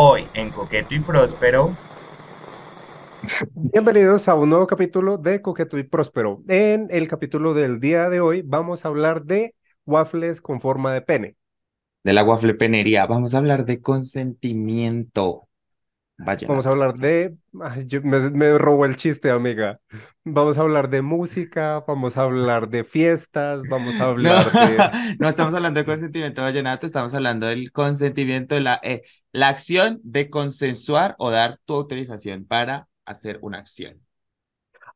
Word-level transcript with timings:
Hoy 0.00 0.28
en 0.32 0.50
Coqueto 0.50 0.94
y 0.94 1.00
Próspero. 1.00 1.76
Bienvenidos 3.52 4.28
a 4.28 4.36
un 4.36 4.50
nuevo 4.50 4.68
capítulo 4.68 5.18
de 5.18 5.42
Coqueto 5.42 5.76
y 5.76 5.82
Próspero. 5.82 6.40
En 6.46 6.86
el 6.90 7.08
capítulo 7.08 7.52
del 7.52 7.80
día 7.80 8.08
de 8.08 8.20
hoy 8.20 8.42
vamos 8.42 8.84
a 8.84 8.88
hablar 8.88 9.24
de 9.24 9.56
waffles 9.86 10.40
con 10.40 10.60
forma 10.60 10.94
de 10.94 11.02
pene. 11.02 11.34
De 12.04 12.12
la 12.12 12.22
waffle 12.22 12.54
penería. 12.54 13.06
Vamos 13.06 13.34
a 13.34 13.38
hablar 13.38 13.64
de 13.64 13.82
consentimiento. 13.82 15.47
Vamos 16.18 16.66
a 16.66 16.70
hablar 16.70 16.94
de... 16.94 17.36
me, 17.52 18.30
me 18.30 18.58
robó 18.58 18.84
el 18.84 18.96
chiste, 18.96 19.30
amiga. 19.30 19.80
Vamos 20.24 20.58
a 20.58 20.62
hablar 20.62 20.90
de 20.90 21.00
música, 21.00 21.84
vamos 21.86 22.16
a 22.16 22.22
hablar 22.22 22.68
de 22.68 22.82
fiestas, 22.82 23.62
vamos 23.68 24.00
a 24.00 24.04
hablar 24.08 24.50
de... 24.50 25.16
No 25.20 25.28
estamos 25.28 25.54
hablando 25.54 25.78
de 25.78 25.86
consentimiento 25.86 26.42
vallenato, 26.42 26.86
estamos 26.86 27.14
hablando 27.14 27.46
del 27.46 27.70
consentimiento, 27.70 28.58
la, 28.58 28.80
eh, 28.82 29.02
la 29.32 29.48
acción 29.48 30.00
de 30.02 30.28
consensuar 30.28 31.14
o 31.18 31.30
dar 31.30 31.60
tu 31.64 31.74
autorización 31.74 32.44
para 32.44 32.88
hacer 33.04 33.38
una 33.40 33.58
acción. 33.58 34.00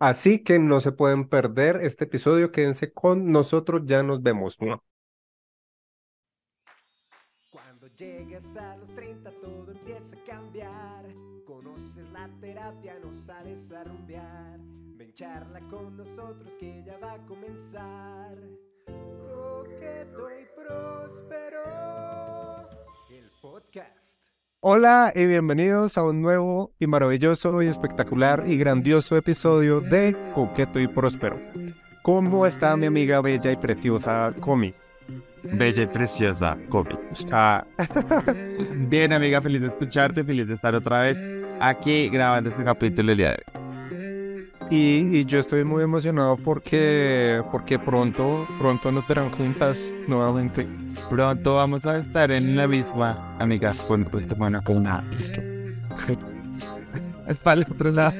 Así 0.00 0.42
que 0.42 0.58
no 0.58 0.80
se 0.80 0.90
pueden 0.90 1.28
perder 1.28 1.78
este 1.82 2.04
episodio, 2.04 2.50
quédense 2.50 2.92
con 2.92 3.30
nosotros, 3.30 3.82
ya 3.84 4.02
nos 4.02 4.20
vemos. 4.20 4.58
Cuando 7.52 7.86
llegues 7.96 8.56
a 8.56 8.76
los 8.76 8.88
terapia, 12.62 12.94
no 13.02 13.12
sales 13.12 13.72
a 13.72 13.84
rumbear. 13.84 14.58
Ven 14.96 15.12
charla 15.14 15.60
con 15.68 15.96
nosotros 15.96 16.52
que 16.60 16.82
ya 16.86 16.96
va 16.98 17.14
a 17.14 17.18
comenzar. 17.26 18.36
Coqueto 18.86 20.28
y 20.30 20.46
próspero. 20.54 21.62
El 23.10 23.30
podcast. 23.40 24.20
Hola 24.60 25.12
y 25.14 25.26
bienvenidos 25.26 25.98
a 25.98 26.04
un 26.04 26.22
nuevo 26.22 26.72
y 26.78 26.86
maravilloso 26.86 27.62
y 27.62 27.66
espectacular 27.66 28.44
y 28.46 28.56
grandioso 28.56 29.16
episodio 29.16 29.80
de 29.80 30.16
Coqueto 30.34 30.78
y 30.78 30.86
Próspero. 30.86 31.40
¿Cómo 32.02 32.46
está 32.46 32.76
mi 32.76 32.86
amiga 32.86 33.20
bella 33.20 33.50
y 33.50 33.56
preciosa 33.56 34.32
Comi? 34.38 34.72
Bella 35.42 35.82
y 35.82 35.86
preciosa 35.86 36.56
Comi. 36.68 36.96
Está 37.10 37.66
bien 38.88 39.12
amiga, 39.12 39.40
feliz 39.40 39.62
de 39.62 39.66
escucharte, 39.66 40.22
feliz 40.22 40.46
de 40.46 40.54
estar 40.54 40.76
otra 40.76 41.02
vez 41.02 41.41
aquí 41.62 42.08
grabando 42.08 42.50
este 42.50 42.64
capítulo 42.64 43.12
el 43.12 43.18
día 43.18 43.28
de 43.30 43.34
hoy. 43.34 43.62
Y, 44.70 45.24
yo 45.26 45.38
estoy 45.38 45.64
muy 45.64 45.82
emocionado 45.82 46.36
porque, 46.36 47.42
porque 47.52 47.78
pronto, 47.78 48.46
pronto 48.58 48.90
nos 48.90 49.06
verán 49.06 49.30
juntas 49.30 49.94
nuevamente. 50.08 50.66
Pronto 51.10 51.56
vamos 51.56 51.84
a 51.84 51.98
estar 51.98 52.30
en 52.30 52.56
la 52.56 52.66
misma, 52.66 53.36
amigas, 53.38 53.76
con, 53.80 54.08
bueno, 54.38 54.62
con 54.62 54.78
una... 54.78 55.04
Es 57.28 57.38
para 57.38 57.60
el 57.60 57.66
otro 57.70 57.90
lado. 57.90 58.16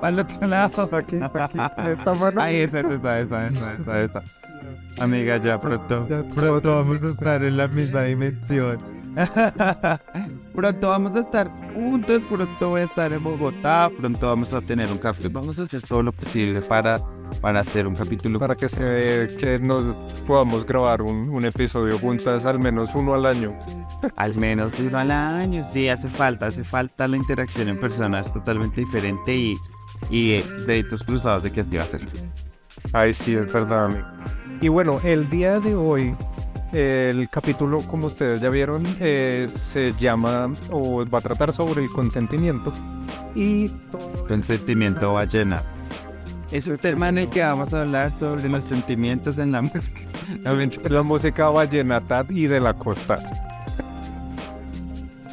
Para 0.00 0.08
el 0.08 0.18
otro 0.18 0.46
lado. 0.46 0.96
Aquí, 0.96 1.18
aquí. 1.22 1.58
Esta 1.90 2.14
mano. 2.14 2.40
Ahí, 2.40 2.56
esa, 2.56 2.80
esa, 2.80 3.20
esa, 3.20 3.20
esa, 3.20 3.74
esa, 3.74 4.02
esa. 4.02 4.22
Amiga, 4.98 5.36
ya 5.38 5.60
pronto, 5.60 6.06
pronto 6.34 6.76
vamos 6.76 7.02
a 7.02 7.10
estar 7.10 7.44
en 7.44 7.56
la 7.56 7.68
misma 7.68 8.02
dimensión. 8.02 8.78
pronto 10.54 10.88
vamos 10.88 11.16
a 11.16 11.20
estar 11.20 11.50
juntos, 11.74 12.22
pronto 12.28 12.68
voy 12.68 12.82
a 12.82 12.84
estar 12.84 13.12
en 13.12 13.22
Bogotá, 13.22 13.90
pronto 13.98 14.26
vamos 14.26 14.52
a 14.52 14.60
tener 14.60 14.90
un 14.90 14.98
café. 14.98 15.28
Vamos 15.28 15.58
a 15.58 15.62
hacer 15.62 15.82
todo 15.82 16.02
lo 16.02 16.12
posible 16.12 16.60
para, 16.62 17.00
para 17.40 17.60
hacer 17.60 17.86
un 17.86 17.94
capítulo. 17.94 18.38
Para 18.38 18.54
que, 18.54 18.68
se, 18.68 19.28
que 19.38 19.58
nos 19.58 19.84
podamos 20.26 20.64
grabar 20.64 21.02
un, 21.02 21.28
un 21.28 21.44
episodio 21.44 21.98
juntas, 21.98 22.44
al 22.46 22.58
menos 22.58 22.94
uno 22.94 23.14
al 23.14 23.26
año. 23.26 23.56
al 24.16 24.34
menos 24.36 24.72
uno 24.78 24.98
al 24.98 25.10
año, 25.10 25.64
sí, 25.64 25.88
hace 25.88 26.08
falta, 26.08 26.46
hace 26.46 26.64
falta 26.64 27.06
la 27.08 27.16
interacción 27.16 27.68
en 27.68 27.78
persona, 27.80 28.20
es 28.20 28.32
totalmente 28.32 28.80
diferente 28.80 29.34
y, 29.34 29.56
y 30.10 30.42
deditos 30.66 31.02
cruzados 31.02 31.44
de 31.44 31.52
que 31.52 31.60
así 31.62 31.76
va 31.76 31.84
a 31.84 31.86
ser. 31.86 32.02
Ay, 32.92 33.12
sí, 33.12 33.34
es 33.34 33.52
verdad. 33.52 33.90
Y 34.60 34.68
bueno, 34.68 34.98
el 35.02 35.28
día 35.30 35.60
de 35.60 35.74
hoy 35.74 36.14
el 36.72 37.28
capítulo, 37.28 37.80
como 37.80 38.06
ustedes 38.06 38.40
ya 38.40 38.48
vieron, 38.48 38.82
eh, 38.98 39.46
se 39.48 39.92
llama 39.92 40.52
o 40.70 41.04
va 41.04 41.18
a 41.18 41.20
tratar 41.20 41.52
sobre 41.52 41.82
el 41.82 41.90
consentimiento 41.90 42.72
y 43.34 43.68
consentimiento 44.26 45.22
llenar. 45.24 45.64
Es 46.50 46.66
un 46.66 46.78
tema 46.78 47.08
en 47.08 47.18
el 47.18 47.28
que 47.28 47.40
vamos 47.40 47.72
a 47.72 47.82
hablar 47.82 48.12
sobre 48.12 48.48
los 48.48 48.64
sentimientos 48.64 49.38
en 49.38 49.52
la 49.52 49.62
música. 49.62 50.00
La 50.88 51.02
música 51.02 51.50
vallenata 51.50 52.24
y 52.28 52.46
de 52.46 52.60
la 52.60 52.72
costa. 52.72 53.18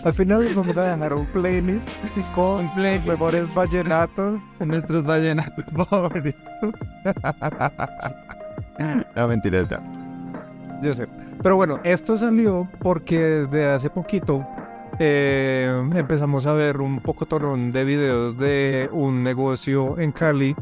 Al 0.04 0.14
final 0.14 0.48
vamos 0.56 0.76
a 0.78 0.96
dejar 0.96 1.14
un 1.14 1.26
playlist 1.28 1.88
con 2.34 2.74
play 2.74 3.00
mejores 3.06 3.54
vallenatos, 3.54 4.40
nuestros 4.60 5.06
vallenatos 5.06 5.66
favoritos. 5.90 6.74
no, 9.16 9.28
mentira, 9.28 9.68
ya. 9.70 9.99
Yo 10.82 10.94
sé. 10.94 11.08
Pero 11.42 11.56
bueno, 11.56 11.80
esto 11.84 12.18
salió 12.18 12.68
porque 12.80 13.18
desde 13.20 13.66
hace 13.68 13.90
poquito 13.90 14.46
eh, 15.00 15.70
empezamos 15.96 16.46
a 16.46 16.54
ver 16.54 16.82
un 16.82 17.00
poco 17.00 17.26
torón 17.26 17.72
de 17.72 17.84
videos 17.84 18.38
de 18.38 18.90
un 18.92 19.24
negocio 19.24 19.98
en 19.98 20.12
Cali 20.12 20.56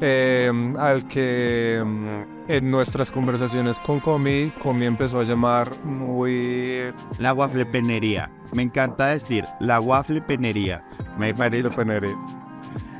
eh, 0.00 0.50
al 0.78 1.08
que 1.08 1.82
mm, 1.84 2.50
en 2.50 2.70
nuestras 2.70 3.10
conversaciones 3.10 3.78
con 3.80 4.00
Comi, 4.00 4.52
Comi 4.62 4.86
empezó 4.86 5.20
a 5.20 5.24
llamar 5.24 5.68
muy... 5.84 6.92
La 7.18 7.32
waffle 7.32 7.64
penería. 7.66 8.30
Me 8.54 8.62
encanta 8.62 9.06
decir 9.06 9.44
la 9.60 9.80
waffle 9.80 10.20
penería. 10.20 10.84
Me 11.18 11.34
parece... 11.34 11.70
Penería. 11.70 12.16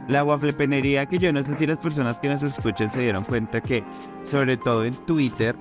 La 0.09 0.25
waffle 0.25 0.53
penería 0.53 1.07
que 1.07 1.19
yo 1.19 1.33
no 1.33 1.43
sé 1.43 1.55
si 1.55 1.67
las 1.67 1.81
personas 1.81 2.19
que 2.21 2.29
nos 2.29 2.43
escuchan 2.43 2.91
se 2.91 3.01
dieron 3.01 3.25
cuenta 3.25 3.61
que, 3.61 3.85
sobre 4.23 4.57
todo 4.57 4.85
en 4.85 4.95
Twitter, 4.95 5.57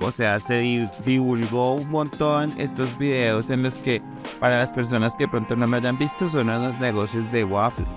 o 0.00 0.12
sea, 0.12 0.40
se 0.40 0.88
divulgó 1.04 1.74
un 1.74 1.90
montón 1.90 2.52
estos 2.58 2.96
videos 2.98 3.50
en 3.50 3.62
los 3.62 3.74
que, 3.76 4.02
para 4.38 4.58
las 4.58 4.72
personas 4.72 5.16
que 5.16 5.28
pronto 5.28 5.56
no 5.56 5.66
lo 5.66 5.76
hayan 5.76 5.98
visto, 5.98 6.28
son 6.28 6.48
unos 6.48 6.78
negocios 6.80 7.30
de 7.32 7.44
waffles, 7.44 7.88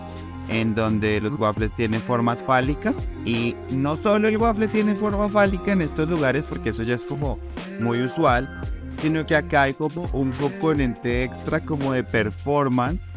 en 0.49 0.75
donde 0.75 1.21
los 1.21 1.39
waffles 1.39 1.73
tienen 1.75 2.01
formas 2.01 2.43
fálicas 2.43 2.95
y 3.25 3.55
no 3.71 3.95
solo 3.95 4.27
el 4.27 4.37
waffle 4.37 4.67
tiene 4.67 4.95
forma 4.95 5.29
fálica 5.29 5.71
en 5.71 5.81
estos 5.81 6.09
lugares, 6.09 6.45
porque 6.45 6.69
eso 6.69 6.83
ya 6.83 6.95
es 6.95 7.03
como 7.03 7.39
muy 7.79 8.01
usual, 8.01 8.61
sino 9.01 9.25
que 9.25 9.35
acá 9.35 9.63
hay 9.63 9.73
como 9.73 10.05
un 10.13 10.31
componente 10.31 11.23
extra 11.23 11.63
como 11.63 11.93
de 11.93 12.03
performance 12.03 13.12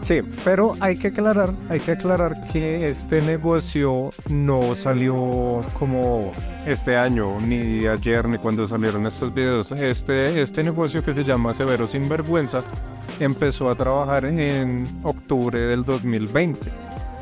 Sí, 0.00 0.22
pero 0.44 0.74
hay 0.80 0.96
que 0.96 1.08
aclarar, 1.08 1.52
hay 1.68 1.80
que 1.80 1.92
aclarar 1.92 2.46
que 2.52 2.88
este 2.88 3.20
negocio 3.20 4.10
no 4.30 4.74
salió 4.74 5.62
como 5.78 6.32
este 6.66 6.96
año, 6.96 7.40
ni 7.40 7.86
ayer, 7.86 8.28
ni 8.28 8.38
cuando 8.38 8.66
salieron 8.66 9.06
estos 9.06 9.34
videos. 9.34 9.72
Este, 9.72 10.40
este 10.40 10.62
negocio 10.62 11.04
que 11.04 11.14
se 11.14 11.24
llama 11.24 11.52
Severo 11.52 11.86
Sinvergüenza 11.86 12.62
empezó 13.20 13.70
a 13.70 13.74
trabajar 13.74 14.24
en 14.24 14.86
octubre 15.02 15.60
del 15.60 15.84
2020. 15.84 16.70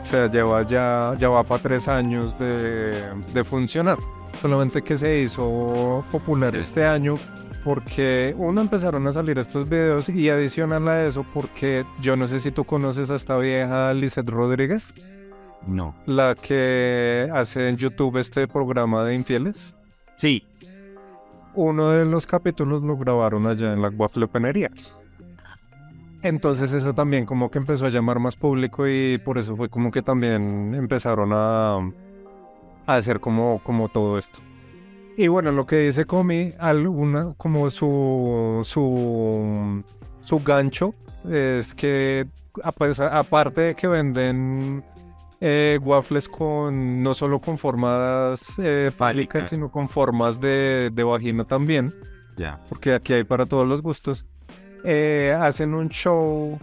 O 0.02 0.10
sea, 0.10 0.30
lleva 0.30 0.62
ya, 0.62 1.16
ya 1.18 1.42
para 1.42 1.62
tres 1.62 1.88
años 1.88 2.38
de, 2.38 2.92
de 3.32 3.44
funcionar. 3.44 3.98
Solamente 4.40 4.82
que 4.82 4.96
se 4.96 5.20
hizo 5.20 6.04
popular 6.12 6.54
este 6.54 6.84
año 6.84 7.18
porque 7.66 8.32
uno 8.38 8.60
empezaron 8.60 9.04
a 9.08 9.12
salir 9.12 9.38
estos 9.38 9.68
videos 9.68 10.08
y 10.08 10.30
adicional 10.30 10.86
a 10.86 11.04
eso 11.04 11.26
porque 11.34 11.84
yo 12.00 12.14
no 12.14 12.28
sé 12.28 12.38
si 12.38 12.52
tú 12.52 12.62
conoces 12.62 13.10
a 13.10 13.16
esta 13.16 13.36
vieja 13.38 13.92
Lizeth 13.92 14.28
Rodríguez. 14.28 14.94
No. 15.66 15.96
La 16.06 16.36
que 16.36 17.28
hace 17.34 17.68
en 17.68 17.76
YouTube 17.76 18.18
este 18.18 18.46
programa 18.46 19.02
de 19.02 19.16
infieles. 19.16 19.76
Sí. 20.14 20.46
Uno 21.56 21.90
de 21.90 22.04
los 22.04 22.24
capítulos 22.24 22.84
lo 22.84 22.96
grabaron 22.96 23.48
allá 23.48 23.72
en 23.72 23.82
la 23.82 23.88
Guaflepenería. 23.88 24.70
Entonces 26.22 26.72
eso 26.72 26.94
también 26.94 27.26
como 27.26 27.50
que 27.50 27.58
empezó 27.58 27.86
a 27.86 27.88
llamar 27.88 28.20
más 28.20 28.36
público 28.36 28.86
y 28.86 29.18
por 29.18 29.38
eso 29.38 29.56
fue 29.56 29.68
como 29.68 29.90
que 29.90 30.02
también 30.02 30.72
empezaron 30.72 31.32
a, 31.32 31.78
a 31.78 32.94
hacer 32.94 33.18
como, 33.18 33.60
como 33.64 33.88
todo 33.88 34.18
esto. 34.18 34.38
Y 35.18 35.28
bueno, 35.28 35.50
lo 35.50 35.64
que 35.64 35.76
dice 35.76 36.04
Comi, 36.04 36.52
alguna, 36.58 37.32
como 37.38 37.70
su, 37.70 38.60
su, 38.64 39.82
su 40.20 40.38
gancho, 40.40 40.94
es 41.30 41.74
que 41.74 42.26
aparte 42.62 43.60
de 43.62 43.74
que 43.74 43.88
venden 43.88 44.84
eh, 45.40 45.78
waffles 45.82 46.28
con 46.28 47.02
no 47.02 47.14
solo 47.14 47.40
con 47.40 47.56
formas 47.56 48.58
eh, 48.58 48.92
fálicas, 48.94 49.48
sino 49.48 49.70
con 49.70 49.88
formas 49.88 50.38
de, 50.38 50.90
de 50.92 51.02
vagina 51.02 51.44
también. 51.44 51.94
Ya. 52.36 52.60
Porque 52.68 52.92
aquí 52.92 53.14
hay 53.14 53.24
para 53.24 53.46
todos 53.46 53.66
los 53.66 53.80
gustos. 53.80 54.26
Eh, 54.84 55.34
hacen 55.40 55.72
un 55.72 55.88
show 55.88 56.58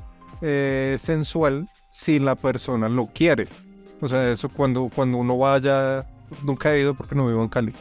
sensual 0.97 1.67
si 1.89 2.19
la 2.19 2.35
persona 2.35 2.87
lo 2.87 3.07
quiere. 3.07 3.47
O 3.99 4.07
sea, 4.07 4.29
eso 4.29 4.47
cuando, 4.49 4.91
cuando 4.93 5.17
uno 5.17 5.37
vaya, 5.39 6.05
nunca 6.43 6.75
he 6.75 6.81
ido 6.81 6.93
porque 6.93 7.15
no 7.15 7.25
vivo 7.25 7.41
en 7.41 7.49
Cali 7.49 7.73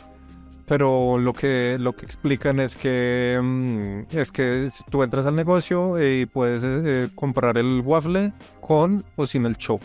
pero 0.66 1.18
lo 1.18 1.32
que, 1.32 1.76
lo 1.78 1.94
que 1.94 2.04
explican 2.04 2.60
es 2.60 2.76
que, 2.76 3.38
mm, 3.42 4.16
es 4.16 4.30
que 4.30 4.68
tú 4.90 5.02
entras 5.02 5.26
al 5.26 5.34
negocio 5.34 6.02
y 6.02 6.26
puedes 6.26 6.62
eh, 6.64 7.08
comprar 7.14 7.58
el 7.58 7.82
waffle 7.84 8.32
con 8.60 9.04
o 9.16 9.26
sin 9.26 9.46
el 9.46 9.56
show. 9.56 9.80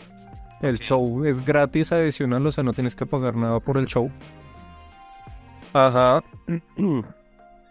El 0.60 0.78
show 0.78 1.24
es 1.24 1.44
gratis 1.44 1.92
adicional, 1.92 2.46
o 2.46 2.52
sea, 2.52 2.64
no 2.64 2.72
tienes 2.72 2.94
que 2.94 3.06
pagar 3.06 3.36
nada 3.36 3.60
por 3.60 3.78
el 3.78 3.86
show. 3.86 4.10
Ajá. 5.72 6.22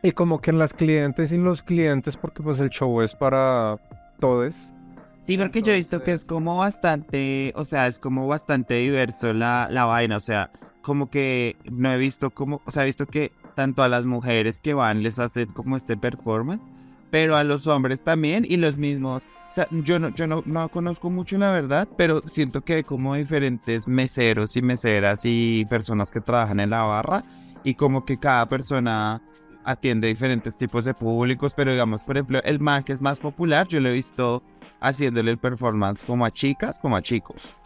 Y 0.03 0.11
como 0.11 0.39
que 0.39 0.51
las 0.51 0.73
clientes 0.73 1.31
y 1.31 1.37
los 1.37 1.61
clientes, 1.63 2.15
porque 2.15 2.43
pues 2.43 2.59
el 2.59 2.69
show 2.69 3.01
es 3.01 3.15
para 3.15 3.77
todos. 4.19 4.73
Sí, 5.21 5.37
porque 5.37 5.61
yo 5.61 5.73
he 5.73 5.75
visto 5.75 6.03
que 6.03 6.13
es 6.13 6.23
como 6.23 6.57
bastante, 6.57 7.51
o 7.55 7.65
sea, 7.65 7.87
es 7.87 7.99
como 7.99 8.27
bastante 8.27 8.75
diverso 8.75 9.33
la, 9.33 9.67
la 9.69 9.85
vaina, 9.85 10.17
o 10.17 10.21
sea, 10.21 10.51
como 10.87 11.09
que 11.09 11.57
no 11.69 11.91
he 11.91 11.97
visto 11.97 12.29
como, 12.29 12.61
o 12.63 12.71
sea, 12.71 12.83
he 12.83 12.85
visto 12.85 13.07
que 13.07 13.33
tanto 13.55 13.83
a 13.83 13.89
las 13.89 14.05
mujeres 14.05 14.61
que 14.61 14.73
van 14.73 15.03
les 15.03 15.19
hacen 15.19 15.49
como 15.49 15.75
este 15.75 15.97
performance, 15.97 16.63
pero 17.11 17.35
a 17.35 17.43
los 17.43 17.67
hombres 17.67 18.01
también 18.01 18.45
y 18.47 18.55
los 18.55 18.77
mismos, 18.77 19.25
o 19.49 19.51
sea, 19.51 19.67
yo 19.69 19.99
no, 19.99 20.15
yo 20.15 20.27
no, 20.27 20.43
no 20.45 20.69
conozco 20.69 21.09
mucho 21.09 21.37
la 21.37 21.51
verdad, 21.51 21.89
pero 21.97 22.21
siento 22.21 22.61
que 22.61 22.75
hay 22.75 22.83
como 22.85 23.15
diferentes 23.15 23.85
meseros 23.85 24.55
y 24.55 24.61
meseras 24.61 25.23
y 25.25 25.65
personas 25.65 26.09
que 26.09 26.21
trabajan 26.21 26.61
en 26.61 26.69
la 26.69 26.83
barra 26.83 27.21
y 27.65 27.73
como 27.73 28.05
que 28.05 28.17
cada 28.17 28.47
persona 28.47 29.21
atiende 29.65 30.07
diferentes 30.07 30.55
tipos 30.55 30.85
de 30.85 30.93
públicos, 30.93 31.53
pero 31.53 31.71
digamos, 31.71 32.01
por 32.01 32.15
ejemplo, 32.15 32.41
el 32.45 32.61
man 32.61 32.81
que 32.83 32.93
es 32.93 33.01
más 33.01 33.19
popular, 33.19 33.67
yo 33.67 33.81
lo 33.81 33.89
he 33.89 33.93
visto 33.93 34.41
haciéndole 34.79 35.31
el 35.31 35.37
performance 35.37 36.05
como 36.05 36.25
a 36.25 36.31
chicas, 36.31 36.79
como 36.79 36.95
a 36.95 37.01
chicos. 37.01 37.56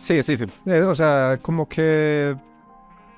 Sí, 0.00 0.22
sí, 0.22 0.36
sí. 0.36 0.46
Eh, 0.66 0.80
o 0.82 0.94
sea, 0.94 1.38
como 1.42 1.68
que 1.68 2.34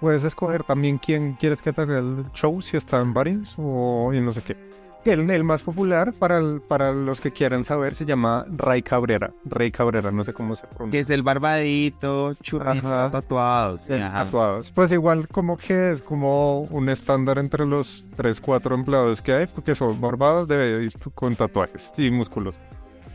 puedes 0.00 0.24
escoger 0.24 0.64
también 0.64 0.98
quién 0.98 1.34
quieres 1.34 1.62
que 1.62 1.72
te 1.72 1.80
haga 1.82 1.98
el 1.98 2.24
show, 2.32 2.60
si 2.60 2.76
está 2.76 3.00
en 3.00 3.14
varios 3.14 3.54
o 3.56 4.12
y 4.12 4.20
no 4.20 4.32
sé 4.32 4.42
qué. 4.42 4.56
El, 5.04 5.28
el 5.30 5.42
más 5.44 5.62
popular 5.64 6.12
para, 6.12 6.38
el- 6.38 6.60
para 6.60 6.92
los 6.92 7.20
que 7.20 7.32
quieran 7.32 7.64
saber 7.64 7.94
se 7.96 8.04
llama 8.04 8.46
Ray 8.56 8.82
Cabrera. 8.82 9.32
Rey 9.44 9.70
Cabrera, 9.72 10.10
no 10.12 10.22
sé 10.24 10.32
cómo 10.32 10.54
se 10.54 10.62
Que 10.62 10.68
pronuncia. 10.74 11.00
es 11.00 11.10
el 11.10 11.22
barbadito, 11.24 12.34
churrito, 12.34 13.10
tatuados. 13.10 13.80
sí, 13.82 13.94
ajá. 13.94 14.24
tatuados. 14.24 14.70
Pues 14.70 14.90
igual 14.92 15.26
como 15.28 15.56
que 15.56 15.90
es 15.92 16.02
como 16.02 16.60
un 16.62 16.88
estándar 16.88 17.38
entre 17.38 17.66
los 17.66 18.04
3, 18.16 18.40
4 18.40 18.74
empleados 18.76 19.22
que 19.22 19.32
hay, 19.32 19.46
porque 19.46 19.74
son 19.74 20.00
barbados 20.00 20.46
de, 20.48 20.88
con 21.14 21.34
tatuajes 21.36 21.92
y 21.96 22.10
músculos. 22.10 22.60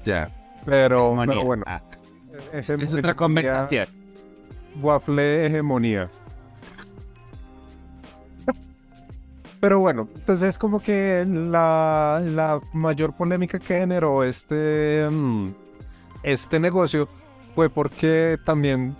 Ya. 0.05 0.29
Pero, 0.65 1.05
Hegemonía. 1.07 1.33
pero 1.35 1.45
bueno. 1.45 1.63
Ah, 1.67 1.81
es 2.53 2.93
otra 2.93 3.13
conversación. 3.13 3.87
Waffle 4.81 5.47
hegemonía. 5.47 6.09
Pero 9.59 9.79
bueno, 9.79 10.07
entonces 10.15 10.57
como 10.57 10.79
que 10.79 11.25
la, 11.27 12.21
la 12.23 12.59
mayor 12.73 13.13
polémica 13.13 13.57
que 13.57 13.79
generó 13.79 14.23
este, 14.23 15.07
mm, 15.09 15.49
este 16.21 16.59
negocio 16.59 17.07
fue 17.55 17.69
porque 17.69 18.37
también 18.45 18.95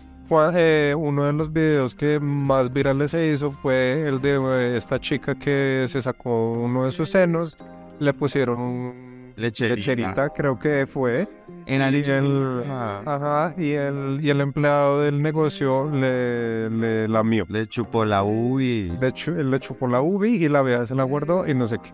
eh, 0.56 0.96
uno 0.98 1.24
de 1.26 1.34
los 1.34 1.54
videos 1.54 1.94
que 1.96 2.20
más 2.20 2.74
virales 2.74 3.12
se 3.12 3.28
hizo 3.28 3.52
fue 3.52 4.08
el 4.08 4.20
de 4.20 4.76
esta 4.76 5.00
chica 5.00 5.36
que 5.36 5.86
se 5.88 6.02
sacó 6.02 6.54
uno 6.54 6.86
de 6.86 6.92
sus 6.92 7.10
senos, 7.12 7.56
le 8.00 8.14
pusieron 8.14 8.60
un 8.60 9.07
Lecherita. 9.38 9.76
lecherita, 9.76 10.30
creo 10.30 10.58
que 10.60 10.86
fue, 10.88 11.28
En 11.68 11.82
y 11.82 11.84
el, 11.86 12.64
Ah, 12.68 13.02
ajá, 13.06 13.56
y 13.62 13.72
el, 13.72 14.20
y 14.22 14.30
el 14.30 14.42
empleado 14.42 15.02
del 15.04 15.22
negocio 15.22 15.90
le, 15.92 16.70
le 16.72 17.08
lamió. 17.08 17.46
Le 17.48 17.68
chupó 17.68 18.04
la 18.04 18.24
uvi. 18.24 18.92
Le, 19.00 19.12
chu- 19.12 19.40
él 19.40 19.52
le 19.52 19.60
chupó 19.60 19.88
la 19.88 20.02
ubi 20.02 20.44
y 20.44 20.50
la 20.50 20.62
vieja 20.64 20.86
se 20.86 20.96
la 20.96 21.04
guardó 21.04 21.48
y 21.48 21.54
no 21.54 21.68
sé 21.68 21.78
qué. 21.78 21.92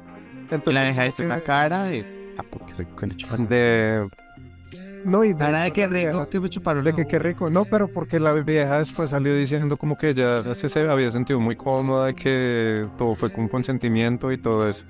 Y 0.72 0.74
la 0.74 0.90
hizo 1.08 1.24
eh, 1.24 1.26
una 1.26 1.42
cara 1.42 1.84
de. 1.84 2.34
Ah, 2.38 2.44
qué 2.66 2.74
de... 3.48 4.08
No, 5.06 5.24
y 5.26 5.34
de, 5.34 5.38
Cara 5.40 5.64
de 5.64 5.72
que 5.72 5.86
rico 5.88 6.42
me 6.42 6.50
chuparon. 6.50 6.84
que 6.96 7.06
qué 7.06 7.20
rico. 7.20 7.50
No, 7.50 7.66
pero 7.66 7.90
porque 7.90 8.20
la 8.22 8.32
vieja 8.32 8.78
después 8.80 9.10
salió 9.10 9.36
diciendo 9.36 9.76
como 9.76 9.98
que 9.98 10.12
ella 10.12 10.42
se, 10.56 10.70
se 10.70 10.80
había 10.88 11.12
sentido 11.12 11.40
muy 11.42 11.58
cómoda, 11.58 12.14
que 12.14 12.88
todo 12.98 13.14
fue 13.16 13.30
con 13.30 13.50
consentimiento 13.50 14.32
y 14.32 14.38
todo 14.38 14.68
eso. 14.70 14.86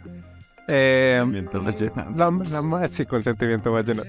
Eh, 0.68 1.21
la 2.15 2.31
la, 2.31 2.62
ma- 2.62 2.88
sí, 2.88 3.06
consentimiento 3.06 3.71
va 3.71 3.80
a 3.80 3.83
llenar. 3.83 4.07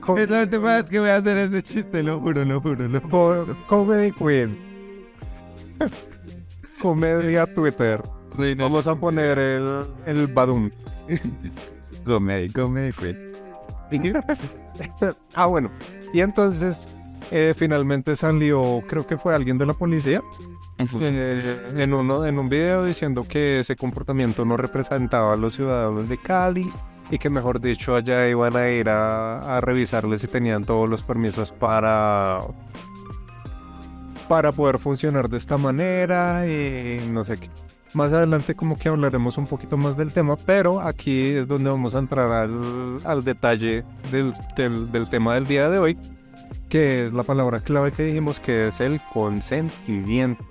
Co- 0.00 0.18
Es 0.18 0.28
la 0.28 0.42
última 0.42 0.76
vez 0.76 0.84
que 0.84 0.98
voy 1.00 1.08
a 1.08 1.16
hacer 1.16 1.38
ese 1.38 1.62
chiste, 1.62 2.02
lo 2.02 2.20
juro, 2.20 2.44
lo 2.44 2.60
juro, 2.60 2.86
lo 2.88 3.00
juro. 3.00 3.46
co- 3.46 3.66
Comedy 3.66 4.12
Queen. 4.12 4.58
Comedia 6.80 7.46
Twitter. 7.54 8.02
Vamos 8.58 8.86
a 8.86 8.94
poner 8.94 9.38
el, 9.38 9.82
el 10.04 10.26
Badum. 10.26 10.70
Comedy, 12.04 12.50
comedy, 12.50 12.92
queen. 12.92 13.32
ah, 15.34 15.46
bueno. 15.46 15.70
Y 16.12 16.20
entonces 16.20 16.86
eh, 17.30 17.54
finalmente 17.56 18.16
salió, 18.16 18.82
creo 18.86 19.06
que 19.06 19.16
fue 19.16 19.34
alguien 19.34 19.58
de 19.58 19.66
la 19.66 19.72
policía, 19.72 20.22
eh, 20.78 21.72
en, 21.76 21.94
uno, 21.94 22.24
en 22.24 22.38
un 22.38 22.48
video 22.48 22.84
diciendo 22.84 23.24
que 23.28 23.60
ese 23.60 23.76
comportamiento 23.76 24.44
no 24.44 24.56
representaba 24.56 25.32
a 25.32 25.36
los 25.36 25.54
ciudadanos 25.54 26.08
de 26.08 26.18
Cali 26.18 26.70
y 27.10 27.18
que 27.18 27.30
mejor 27.30 27.60
dicho 27.60 27.94
allá 27.94 28.28
iban 28.28 28.56
a 28.56 28.68
ir 28.68 28.88
a, 28.88 29.56
a 29.56 29.60
revisarles 29.60 30.20
si 30.20 30.26
tenían 30.26 30.64
todos 30.64 30.88
los 30.88 31.02
permisos 31.02 31.52
para 31.52 32.40
para 34.28 34.50
poder 34.52 34.78
funcionar 34.78 35.28
de 35.28 35.36
esta 35.36 35.56
manera 35.56 36.46
y 36.48 37.08
no 37.10 37.22
sé 37.22 37.36
qué. 37.38 37.48
Más 37.94 38.12
adelante 38.12 38.54
como 38.54 38.76
que 38.76 38.88
hablaremos 38.88 39.38
un 39.38 39.46
poquito 39.46 39.76
más 39.76 39.96
del 39.96 40.12
tema, 40.12 40.36
pero 40.36 40.80
aquí 40.80 41.28
es 41.36 41.46
donde 41.46 41.70
vamos 41.70 41.94
a 41.94 42.00
entrar 42.00 42.30
al, 42.30 42.98
al 43.04 43.24
detalle 43.24 43.84
del, 44.10 44.32
del, 44.56 44.90
del 44.90 45.08
tema 45.08 45.34
del 45.34 45.46
día 45.46 45.70
de 45.70 45.78
hoy, 45.78 45.96
que 46.68 47.04
es 47.04 47.12
la 47.12 47.22
palabra 47.22 47.60
clave 47.60 47.92
que 47.92 48.04
dijimos 48.04 48.40
que 48.40 48.68
es 48.68 48.80
el 48.80 49.00
consentimiento. 49.12 50.44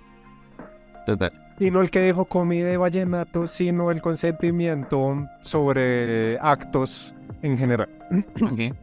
Y 1.59 1.71
no 1.71 1.81
el 1.81 1.89
que 1.89 2.01
dijo 2.01 2.25
comida 2.25 2.71
y 2.71 2.77
vallenato, 2.77 3.47
sino 3.47 3.91
el 3.91 4.01
consentimiento 4.01 5.27
sobre 5.41 6.37
actos 6.39 7.15
en 7.41 7.57
general. 7.57 7.89
Ok. 8.41 8.75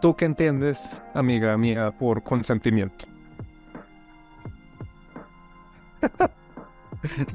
¿Tú 0.00 0.16
qué 0.16 0.24
entiendes, 0.24 1.02
amiga 1.12 1.58
mía, 1.58 1.92
por 1.98 2.22
consentimiento? 2.22 3.06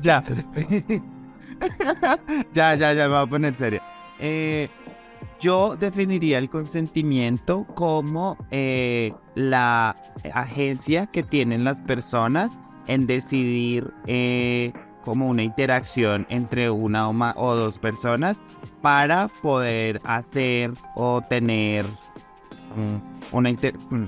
Ya. 0.01 0.23
ya, 2.53 2.75
ya, 2.75 2.93
ya, 2.93 3.07
me 3.07 3.15
voy 3.15 3.23
a 3.23 3.25
poner 3.25 3.55
serio. 3.55 3.81
Eh, 4.19 4.69
yo 5.39 5.75
definiría 5.75 6.37
el 6.37 6.49
consentimiento 6.49 7.65
como 7.75 8.37
eh, 8.51 9.13
la 9.35 9.95
agencia 10.33 11.07
que 11.07 11.23
tienen 11.23 11.63
las 11.63 11.81
personas 11.81 12.59
en 12.87 13.07
decidir 13.07 13.93
eh, 14.07 14.73
como 15.03 15.27
una 15.27 15.43
interacción 15.43 16.25
entre 16.29 16.69
una 16.69 17.09
o, 17.09 17.33
o 17.35 17.55
dos 17.55 17.77
personas 17.77 18.43
para 18.81 19.27
poder 19.27 19.99
hacer 20.03 20.73
o 20.95 21.21
tener 21.21 21.85
mm, 21.85 23.35
una 23.35 23.49
inter... 23.49 23.77
mm, 23.89 24.05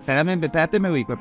Espérame, 0.00 0.42
espérate, 0.42 0.80
me 0.80 0.90
ubico. 0.90 1.16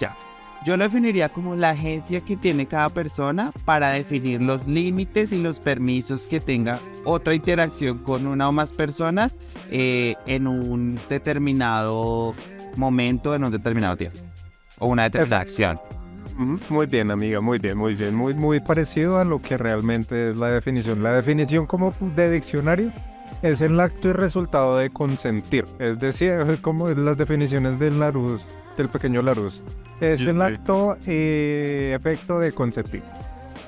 Ya. 0.00 0.16
Yo 0.64 0.76
lo 0.76 0.84
definiría 0.84 1.28
como 1.28 1.54
la 1.54 1.70
agencia 1.70 2.20
que 2.20 2.36
tiene 2.36 2.66
cada 2.66 2.88
persona 2.88 3.52
para 3.64 3.90
definir 3.90 4.42
los 4.42 4.66
límites 4.66 5.32
y 5.32 5.40
los 5.40 5.60
permisos 5.60 6.26
que 6.26 6.40
tenga 6.40 6.80
otra 7.04 7.34
interacción 7.34 7.98
con 7.98 8.26
una 8.26 8.48
o 8.48 8.52
más 8.52 8.72
personas 8.72 9.38
eh, 9.70 10.16
en 10.26 10.46
un 10.46 10.98
determinado 11.08 12.34
momento, 12.76 13.34
en 13.34 13.44
un 13.44 13.52
determinado 13.52 13.96
tiempo. 13.96 14.18
O 14.78 14.88
una 14.88 15.04
determinada 15.04 15.42
acción. 15.42 15.80
Muy 16.68 16.86
bien, 16.86 17.10
amiga, 17.10 17.40
muy 17.40 17.58
bien, 17.58 17.76
muy 17.76 17.94
bien. 17.94 18.14
Muy, 18.14 18.32
muy 18.34 18.60
parecido 18.60 19.18
a 19.18 19.24
lo 19.24 19.42
que 19.42 19.56
realmente 19.56 20.30
es 20.30 20.36
la 20.36 20.50
definición. 20.50 21.02
La 21.02 21.12
definición 21.12 21.66
como 21.66 21.92
de 22.14 22.30
diccionario 22.30 22.92
es 23.42 23.60
el 23.60 23.78
acto 23.80 24.08
y 24.08 24.12
resultado 24.12 24.76
de 24.76 24.90
consentir. 24.90 25.64
Es 25.78 25.98
decir, 25.98 26.58
como 26.60 26.88
las 26.90 27.16
definiciones 27.16 27.78
del 27.78 27.98
Larousse, 27.98 28.46
del 28.82 28.90
pequeño 28.90 29.22
Larousse. 29.22 29.62
Es 30.00 30.20
Sí, 30.20 30.28
el 30.28 30.36
sí. 30.36 30.42
acto 30.42 30.96
y 31.06 31.92
efecto 31.92 32.38
de 32.38 32.52
consentir. 32.52 33.02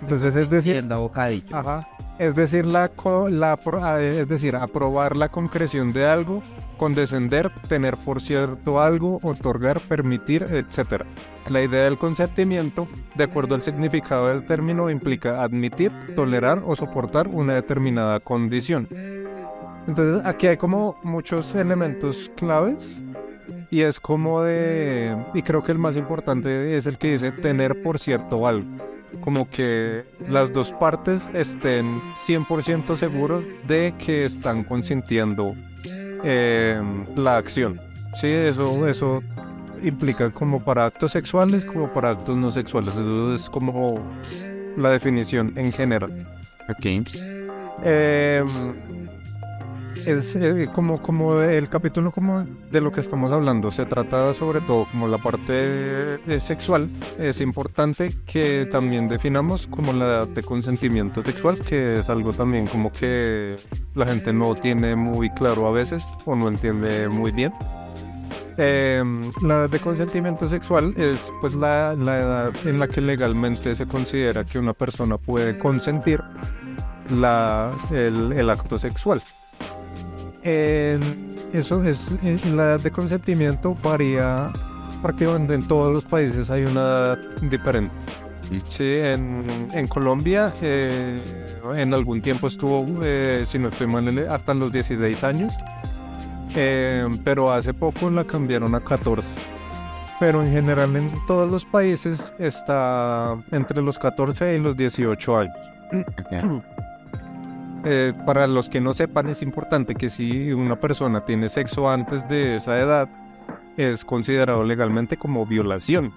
Entonces, 0.02 0.34
es 0.36 0.48
decir, 0.48 0.74
Siendo 0.74 1.00
bocadillo. 1.00 1.56
Ajá. 1.56 1.86
Es 2.18 2.34
decir, 2.34 2.66
la, 2.66 2.90
la 3.30 3.58
ah, 3.80 4.00
es 4.00 4.28
decir, 4.28 4.54
aprobar 4.54 5.16
la 5.16 5.30
concreción 5.30 5.92
de 5.94 6.04
algo, 6.06 6.42
condescender, 6.76 7.50
tener 7.66 7.96
por 7.96 8.20
cierto 8.20 8.78
algo, 8.80 9.20
otorgar, 9.22 9.80
permitir, 9.80 10.42
etc. 10.42 11.04
La 11.48 11.62
idea 11.62 11.84
del 11.84 11.96
consentimiento, 11.96 12.86
de 13.14 13.24
acuerdo 13.24 13.54
al 13.54 13.62
significado 13.62 14.28
del 14.28 14.44
término, 14.44 14.90
implica 14.90 15.42
admitir, 15.42 15.92
tolerar 16.14 16.62
o 16.66 16.76
soportar 16.76 17.26
una 17.26 17.54
determinada 17.54 18.20
condición. 18.20 18.86
Entonces, 19.86 20.20
aquí 20.26 20.46
hay 20.46 20.58
como 20.58 20.96
muchos 21.02 21.54
elementos 21.54 22.30
claves 22.36 23.02
y 23.70 23.82
es 23.82 24.00
como 24.00 24.42
de, 24.42 25.16
y 25.34 25.42
creo 25.42 25.62
que 25.62 25.72
el 25.72 25.78
más 25.78 25.96
importante 25.96 26.76
es 26.76 26.86
el 26.86 26.98
que 26.98 27.12
dice 27.12 27.32
tener 27.32 27.82
por 27.82 27.98
cierto 27.98 28.46
algo. 28.46 28.66
como 29.20 29.48
que 29.50 30.04
las 30.28 30.52
dos 30.52 30.72
partes 30.72 31.30
estén 31.34 32.00
100% 32.14 32.94
seguros 32.94 33.44
de 33.66 33.94
que 33.98 34.24
están 34.24 34.64
consintiendo 34.64 35.54
eh, 36.24 36.80
la 37.16 37.36
acción. 37.36 37.80
Sí, 38.14 38.28
eso, 38.28 38.86
eso 38.88 39.22
implica 39.82 40.30
como 40.30 40.62
para 40.62 40.86
actos 40.86 41.12
sexuales 41.12 41.64
como 41.64 41.92
para 41.92 42.10
actos 42.10 42.36
no 42.36 42.50
sexuales. 42.50 42.96
Eso 42.96 43.32
es 43.32 43.48
como 43.48 44.00
la 44.76 44.90
definición 44.90 45.52
en 45.56 45.72
general. 45.72 46.26
Ok. 46.68 47.06
Eh, 47.82 48.44
es 50.06 50.36
eh, 50.36 50.68
como, 50.72 51.00
como 51.02 51.40
el 51.40 51.68
capítulo 51.68 52.10
como 52.10 52.44
de 52.44 52.80
lo 52.80 52.92
que 52.92 53.00
estamos 53.00 53.32
hablando. 53.32 53.70
Se 53.70 53.86
trata 53.86 54.32
sobre 54.34 54.60
todo 54.60 54.86
como 54.90 55.08
la 55.08 55.18
parte 55.18 55.52
eh, 55.54 56.40
sexual. 56.40 56.90
Es 57.18 57.40
importante 57.40 58.10
que 58.26 58.66
también 58.70 59.08
definamos 59.08 59.66
como 59.66 59.92
la 59.92 60.06
edad 60.06 60.28
de 60.28 60.42
consentimiento 60.42 61.22
sexual, 61.22 61.60
que 61.60 62.00
es 62.00 62.10
algo 62.10 62.32
también 62.32 62.66
como 62.66 62.92
que 62.92 63.56
la 63.94 64.06
gente 64.06 64.32
no 64.32 64.54
tiene 64.54 64.96
muy 64.96 65.30
claro 65.30 65.66
a 65.66 65.72
veces 65.72 66.08
o 66.24 66.34
no 66.34 66.48
entiende 66.48 67.08
muy 67.08 67.32
bien. 67.32 67.52
Eh, 68.56 69.02
la 69.42 69.54
edad 69.54 69.70
de 69.70 69.78
consentimiento 69.78 70.46
sexual 70.48 70.92
es 70.96 71.32
pues 71.40 71.54
la, 71.54 71.94
la 71.94 72.20
edad 72.20 72.66
en 72.66 72.78
la 72.78 72.88
que 72.88 73.00
legalmente 73.00 73.74
se 73.74 73.86
considera 73.86 74.44
que 74.44 74.58
una 74.58 74.74
persona 74.74 75.16
puede 75.16 75.56
consentir 75.58 76.20
la, 77.10 77.70
el, 77.90 78.32
el 78.32 78.50
acto 78.50 78.78
sexual. 78.78 79.22
Eso 80.42 81.84
es, 81.84 82.16
la 82.22 82.62
edad 82.64 82.80
de 82.80 82.90
consentimiento 82.90 83.76
varía 83.82 84.50
prácticamente 85.02 85.54
en 85.54 85.66
todos 85.66 85.92
los 85.92 86.04
países 86.04 86.50
hay 86.50 86.64
una 86.64 86.80
edad 86.80 87.18
diferente. 87.42 87.94
Sí, 88.68 88.98
en, 88.98 89.86
Colombia 89.88 90.52
eh, 90.60 91.20
en 91.76 91.94
algún 91.94 92.20
tiempo 92.20 92.48
estuvo, 92.48 92.84
eh, 93.02 93.44
si 93.46 93.60
no 93.60 93.68
estoy 93.68 93.86
mal, 93.86 94.26
hasta 94.28 94.54
los 94.54 94.72
16 94.72 95.22
años, 95.22 95.54
eh, 96.56 97.06
pero 97.22 97.52
hace 97.52 97.72
poco 97.72 98.10
la 98.10 98.24
cambiaron 98.24 98.74
a 98.74 98.80
14. 98.80 99.28
Pero 100.18 100.42
en 100.42 100.52
general 100.52 100.96
en 100.96 101.08
todos 101.26 101.48
los 101.48 101.64
países 101.64 102.34
está 102.38 103.36
entre 103.52 103.82
los 103.82 103.98
14 103.98 104.56
y 104.56 104.58
los 104.58 104.76
18 104.76 105.38
años. 105.38 105.56
Eh, 107.84 108.12
para 108.26 108.46
los 108.46 108.68
que 108.68 108.80
no 108.80 108.92
sepan, 108.92 109.28
es 109.30 109.42
importante 109.42 109.94
que 109.94 110.10
si 110.10 110.52
una 110.52 110.78
persona 110.78 111.24
tiene 111.24 111.48
sexo 111.48 111.88
antes 111.88 112.28
de 112.28 112.56
esa 112.56 112.78
edad, 112.78 113.08
es 113.76 114.04
considerado 114.04 114.64
legalmente 114.64 115.16
como 115.16 115.46
violación. 115.46 116.12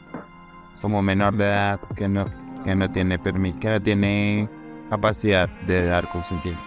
Como 0.81 1.01
menor 1.01 1.35
de 1.37 1.45
edad 1.45 1.79
que 1.95 2.09
no, 2.09 2.25
que 2.65 2.75
no 2.75 2.91
tiene 2.91 3.17
permi 3.17 3.53
que 3.53 3.69
no 3.69 3.81
tiene 3.81 4.49
capacidad 4.89 5.47
de 5.65 5.85
dar 5.85 6.09
consentimiento. 6.11 6.63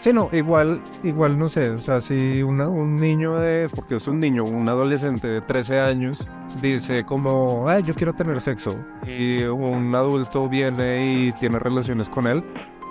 Sí, 0.00 0.12
no, 0.12 0.28
igual, 0.32 0.80
igual 1.02 1.36
no 1.38 1.48
sé, 1.48 1.70
o 1.70 1.78
sea, 1.78 2.00
si 2.00 2.40
una- 2.42 2.68
un 2.68 2.96
niño 2.96 3.34
de, 3.40 3.68
porque 3.74 3.96
es 3.96 4.06
un 4.06 4.20
niño, 4.20 4.44
un 4.44 4.68
adolescente 4.68 5.26
de 5.26 5.40
13 5.40 5.80
años, 5.80 6.28
dice 6.62 7.02
como, 7.04 7.68
ay, 7.68 7.82
yo 7.82 7.94
quiero 7.94 8.12
tener 8.12 8.40
sexo, 8.40 8.78
y 9.04 9.42
un 9.42 9.92
adulto 9.96 10.48
viene 10.48 11.04
y 11.14 11.32
tiene 11.32 11.58
relaciones 11.58 12.08
con 12.08 12.28
él, 12.28 12.44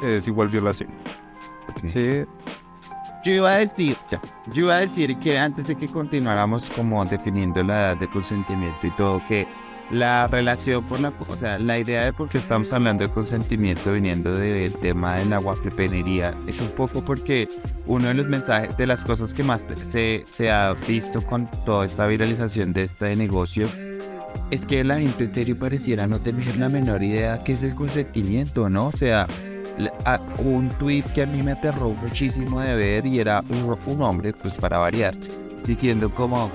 es 0.03 0.27
igual 0.27 0.49
violación. 0.49 0.89
Sí, 1.91 2.23
Yo 3.23 3.31
iba 3.31 3.53
a 3.53 3.57
decir, 3.57 3.97
ya, 4.09 4.19
yo 4.53 4.65
iba 4.65 4.75
a 4.75 4.79
decir 4.79 5.17
que 5.17 5.37
antes 5.37 5.67
de 5.67 5.75
que 5.75 5.87
continuáramos 5.87 6.69
como 6.69 7.03
definiendo 7.05 7.63
la 7.63 7.79
edad 7.79 7.97
de 7.97 8.09
consentimiento 8.09 8.87
y 8.87 8.91
todo, 8.91 9.21
que 9.27 9.47
la 9.91 10.27
relación 10.27 10.83
por 10.85 10.99
la, 10.99 11.13
o 11.27 11.35
sea, 11.35 11.57
la 11.59 11.79
idea 11.79 12.03
de 12.03 12.13
por 12.13 12.27
qué 12.29 12.39
estamos 12.39 12.71
hablando 12.73 13.07
de 13.07 13.13
consentimiento 13.13 13.93
viniendo 13.93 14.35
del 14.35 14.73
tema 14.73 15.15
de 15.15 15.25
la 15.25 15.37
guapepenería 15.37 16.33
es 16.45 16.59
un 16.59 16.69
poco 16.69 17.03
porque 17.03 17.47
uno 17.85 18.09
de 18.09 18.13
los 18.13 18.27
mensajes, 18.27 18.75
de 18.75 18.85
las 18.85 19.03
cosas 19.03 19.33
que 19.33 19.43
más 19.43 19.61
se, 19.61 20.23
se 20.25 20.51
ha 20.51 20.73
visto 20.87 21.21
con 21.21 21.49
toda 21.65 21.85
esta 21.85 22.05
viralización 22.05 22.73
de 22.73 22.83
este 22.83 23.15
negocio, 23.15 23.67
es 24.51 24.65
que 24.65 24.83
la 24.83 24.99
gente 24.99 25.25
en 25.25 25.33
serio 25.33 25.57
pareciera 25.57 26.07
no 26.07 26.19
tener 26.19 26.57
la 26.57 26.69
menor 26.69 27.03
idea 27.03 27.43
qué 27.43 27.53
es 27.53 27.63
el 27.63 27.75
consentimiento, 27.75 28.69
¿no? 28.69 28.87
O 28.87 28.91
sea, 28.91 29.27
un 30.39 30.69
tweet 30.79 31.03
que 31.13 31.23
a 31.23 31.25
mí 31.25 31.43
me 31.43 31.51
aterró 31.53 31.89
muchísimo 31.91 32.61
de 32.61 32.75
ver 32.75 33.05
y 33.05 33.19
era 33.19 33.43
un, 33.49 33.77
un 33.85 34.01
hombre, 34.01 34.33
pues 34.33 34.57
para 34.57 34.77
variar, 34.79 35.15
diciendo 35.65 36.09
como, 36.09 36.51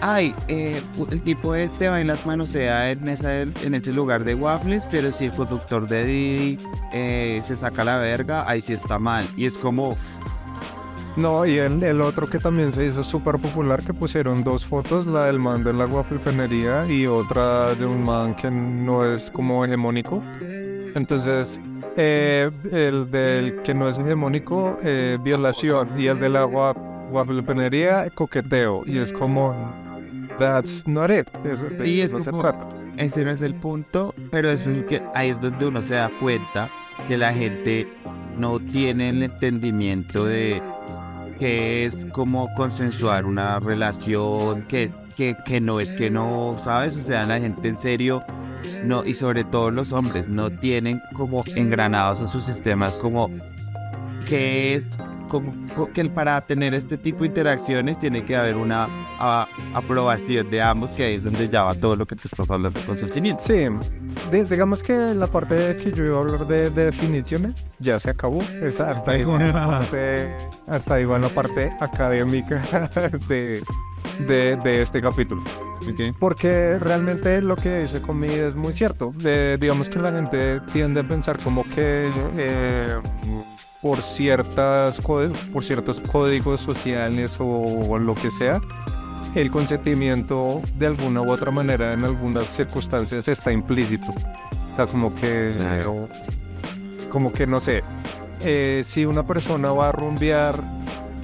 ay, 0.00 0.34
eh, 0.48 0.82
el 1.10 1.22
tipo 1.22 1.54
este 1.54 1.88
va 1.88 2.00
en 2.00 2.08
las 2.08 2.26
manosea 2.26 2.90
en, 2.90 3.08
esa, 3.08 3.42
en 3.42 3.74
ese 3.74 3.92
lugar 3.92 4.24
de 4.24 4.34
waffles, 4.34 4.86
pero 4.90 5.12
si 5.12 5.26
el 5.26 5.32
conductor 5.32 5.86
de 5.86 6.04
Didi 6.04 6.58
eh, 6.92 7.40
se 7.44 7.56
saca 7.56 7.84
la 7.84 7.98
verga, 7.98 8.48
ahí 8.48 8.60
sí 8.60 8.72
está 8.72 8.98
mal. 8.98 9.26
Y 9.36 9.46
es 9.46 9.54
como, 9.54 9.96
No, 11.16 11.46
y 11.46 11.58
el, 11.58 11.80
el 11.84 12.00
otro 12.00 12.26
que 12.28 12.40
también 12.40 12.72
se 12.72 12.84
hizo 12.86 13.04
súper 13.04 13.38
popular, 13.38 13.84
que 13.84 13.94
pusieron 13.94 14.42
dos 14.42 14.66
fotos, 14.66 15.06
la 15.06 15.26
del 15.26 15.38
man 15.38 15.62
de 15.62 15.72
la 15.72 15.84
guaflepenería 15.84 16.84
y 16.88 17.06
otra 17.06 17.74
de 17.76 17.86
un 17.86 18.02
man 18.04 18.34
que 18.34 18.50
no 18.50 19.06
es 19.06 19.30
como 19.30 19.64
hegemónico. 19.64 20.22
Entonces, 20.96 21.60
eh, 21.96 22.50
el 22.72 23.10
del 23.10 23.62
que 23.62 23.74
no 23.74 23.88
es 23.88 23.98
hegemónico, 23.98 24.76
eh, 24.82 25.18
violación, 25.22 25.88
y 25.98 26.06
el 26.06 26.18
de 26.18 26.28
la 26.28 26.44
gua- 26.46 26.74
guaflepenería, 27.10 28.10
coqueteo. 28.10 28.82
Y 28.86 28.98
es 28.98 29.12
como, 29.12 29.54
that's 30.38 30.86
not 30.86 31.10
it. 31.10 31.26
Y 31.84 32.00
es 32.00 32.12
no 32.12 32.20
se 32.20 32.30
como- 32.30 32.42
trata. 32.42 32.68
ese 32.96 33.24
no 33.24 33.30
es 33.30 33.42
el 33.42 33.54
punto, 33.54 34.14
pero 34.30 34.50
es 34.50 34.62
que 34.62 35.02
ahí 35.14 35.30
es 35.30 35.40
donde 35.40 35.66
uno 35.66 35.82
se 35.82 35.94
da 35.94 36.10
cuenta 36.20 36.70
que 37.08 37.16
la 37.16 37.32
gente 37.32 37.88
no 38.38 38.58
tiene 38.60 39.10
el 39.10 39.22
entendimiento 39.22 40.24
de 40.24 40.60
que 41.38 41.84
es 41.86 42.06
como 42.06 42.48
consensuar 42.54 43.26
una 43.26 43.58
relación, 43.60 44.62
que, 44.62 44.90
que, 45.16 45.36
que 45.44 45.60
no 45.60 45.80
es 45.80 45.90
que 45.92 46.08
no, 46.10 46.54
¿sabes? 46.58 46.96
O 46.96 47.00
sea, 47.00 47.26
la 47.26 47.38
gente 47.40 47.68
en 47.68 47.76
serio, 47.76 48.22
no, 48.84 49.04
y 49.04 49.14
sobre 49.14 49.44
todo 49.44 49.70
los 49.70 49.92
hombres, 49.92 50.28
no 50.28 50.50
tienen 50.50 51.00
como 51.14 51.44
engranados 51.56 52.20
en 52.20 52.28
sus 52.28 52.44
sistemas 52.44 52.96
como 52.96 53.30
que 54.28 54.74
es 54.74 54.98
como 55.28 55.52
co- 55.74 55.90
que 55.92 56.04
para 56.06 56.40
tener 56.46 56.74
este 56.74 56.96
tipo 56.96 57.20
de 57.20 57.26
interacciones 57.26 57.98
tiene 57.98 58.24
que 58.24 58.36
haber 58.36 58.56
una 58.56 58.86
a- 59.18 59.48
aprobación 59.74 60.50
de 60.50 60.62
ambos, 60.62 60.92
que 60.92 61.04
ahí 61.04 61.14
es 61.14 61.24
donde 61.24 61.48
ya 61.48 61.62
va 61.64 61.74
todo 61.74 61.96
lo 61.96 62.06
que 62.06 62.14
te 62.16 62.28
estás 62.28 62.48
hablando 62.48 62.78
con 62.78 62.86
consentimiento. 62.88 63.42
Sí, 63.42 63.66
di- 64.30 64.42
digamos 64.42 64.82
que 64.82 64.92
la 65.14 65.26
parte 65.26 65.76
que 65.76 65.92
yo 65.92 66.04
iba 66.04 66.16
a 66.18 66.20
hablar 66.20 66.46
de, 66.46 66.70
de 66.70 66.84
definiciones 66.86 67.66
ya 67.80 67.98
se 67.98 68.10
acabó. 68.10 68.40
Está- 68.62 68.92
hasta, 68.92 69.10
ahí 69.12 69.24
hasta 70.68 70.94
ahí 70.94 71.04
va 71.04 71.18
la 71.18 71.28
parte 71.28 71.72
académica 71.80 72.62
de, 73.28 73.62
de, 74.20 74.56
de 74.56 74.82
este 74.82 75.00
capítulo. 75.00 75.42
Porque 76.18 76.78
realmente 76.78 77.42
lo 77.42 77.56
que 77.56 77.80
dice 77.80 78.00
Comi 78.00 78.28
es 78.28 78.54
muy 78.54 78.72
cierto. 78.72 79.12
De- 79.16 79.58
digamos 79.58 79.88
que 79.88 79.98
la 79.98 80.10
gente 80.12 80.60
tiende 80.72 81.00
a 81.00 81.08
pensar 81.08 81.38
como 81.42 81.62
que 81.64 82.10
eh, 82.38 82.94
por, 83.82 84.00
ciertas, 84.00 85.00
por 85.00 85.62
ciertos 85.62 86.00
códigos 86.00 86.60
sociales 86.60 87.36
o, 87.38 87.98
lo 87.98 88.14
que 88.14 88.30
sea, 88.30 88.60
el 89.34 89.50
consentimiento 89.50 90.62
de 90.78 90.86
alguna 90.86 91.20
u 91.20 91.30
otra 91.30 91.50
manera 91.50 91.92
en 91.92 92.04
algunas 92.04 92.46
circunstancias 92.46 93.28
está 93.28 93.52
implícito. 93.52 94.06
O 94.10 94.76
sea, 94.76 94.86
como 94.86 95.14
que, 95.14 95.50
como 97.10 97.32
que 97.32 97.46
no 97.46 97.60
sé, 97.60 97.82
eh, 98.40 98.80
si 98.84 99.04
una 99.04 99.26
persona 99.26 99.70
va 99.72 99.88
a 99.90 99.92
rumbear 99.92 100.54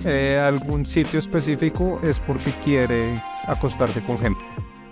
eh, 0.04 0.38
a 0.38 0.48
algún 0.48 0.86
sitio 0.86 1.18
específico 1.18 2.00
es 2.02 2.20
porque 2.20 2.50
quiere 2.64 3.20
acostarse 3.46 4.00
con 4.02 4.18
gente. 4.18 4.40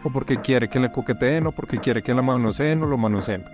O 0.05 0.11
porque 0.11 0.41
quiere 0.41 0.69
que 0.69 0.79
le 0.79 0.91
coqueteen, 0.91 1.47
o 1.47 1.53
porque 1.53 1.79
quiere 1.79 2.03
que 2.03 2.15
la 2.15 2.23
manoseen 2.23 2.83
o 2.83 2.87
lo 2.87 2.97
manoseen. 2.97 3.45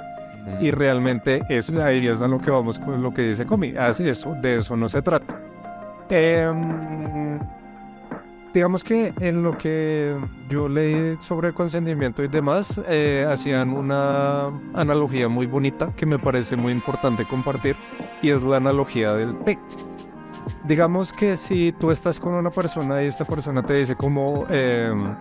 Y 0.61 0.71
realmente 0.71 1.43
eso, 1.49 1.83
ahí 1.83 2.07
es 2.07 2.21
a 2.21 2.29
lo 2.29 2.39
que 2.39 2.51
vamos 2.51 2.79
con 2.79 3.03
lo 3.03 3.13
que 3.13 3.23
dice 3.23 3.47
Comi. 3.47 3.75
Así 3.77 4.07
eso, 4.09 4.35
de 4.43 4.57
eso 4.57 4.77
no 4.77 4.89
se 4.89 5.01
trata. 5.01 5.41
Em, 6.11 7.39
digamos 8.53 8.85
que 8.85 9.13
en 9.21 9.43
lo 9.43 9.57
que 9.57 10.17
yo 10.51 10.69
leí 10.69 11.17
sobre 11.21 11.53
consentimiento 11.53 12.23
y 12.23 12.29
demás, 12.29 12.81
eh, 12.89 13.27
hacían 13.29 13.71
una 13.71 14.49
analogía 14.75 15.29
muy 15.29 15.47
bonita 15.47 15.93
que 15.97 16.05
me 16.05 16.19
parece 16.19 16.57
muy 16.57 16.73
importante 16.73 17.25
compartir 17.25 17.77
y 18.21 18.31
es 18.31 18.43
la 18.43 18.59
analogía 18.59 19.15
del 19.15 19.39
té. 19.41 19.59
Digamos 20.65 21.13
que 21.13 21.37
si 21.37 21.73
tú 21.73 21.91
estás 21.91 22.21
con 22.21 22.35
una 22.35 22.51
persona 22.51 23.03
y 23.03 23.07
esta 23.07 23.25
persona 23.25 23.63
te 23.63 23.75
dice 23.75 23.97
como, 23.97 24.47
em, 24.49 25.15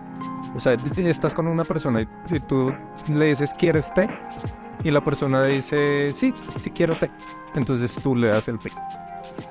o 0.54 0.60
sea, 0.60 0.74
estás 0.96 1.34
con 1.34 1.46
una 1.46 1.64
persona 1.64 2.02
y 2.02 2.08
si 2.26 2.40
tú 2.40 2.74
le 3.12 3.26
dices, 3.26 3.52
¿quieres 3.54 3.92
té? 3.94 4.08
Y 4.82 4.90
la 4.90 5.02
persona 5.02 5.44
dice, 5.44 6.12
sí, 6.12 6.34
sí 6.58 6.70
quiero 6.70 6.98
té. 6.98 7.10
Entonces 7.54 7.94
tú 8.02 8.14
le 8.14 8.28
das 8.28 8.48
el 8.48 8.58
té. 8.58 8.70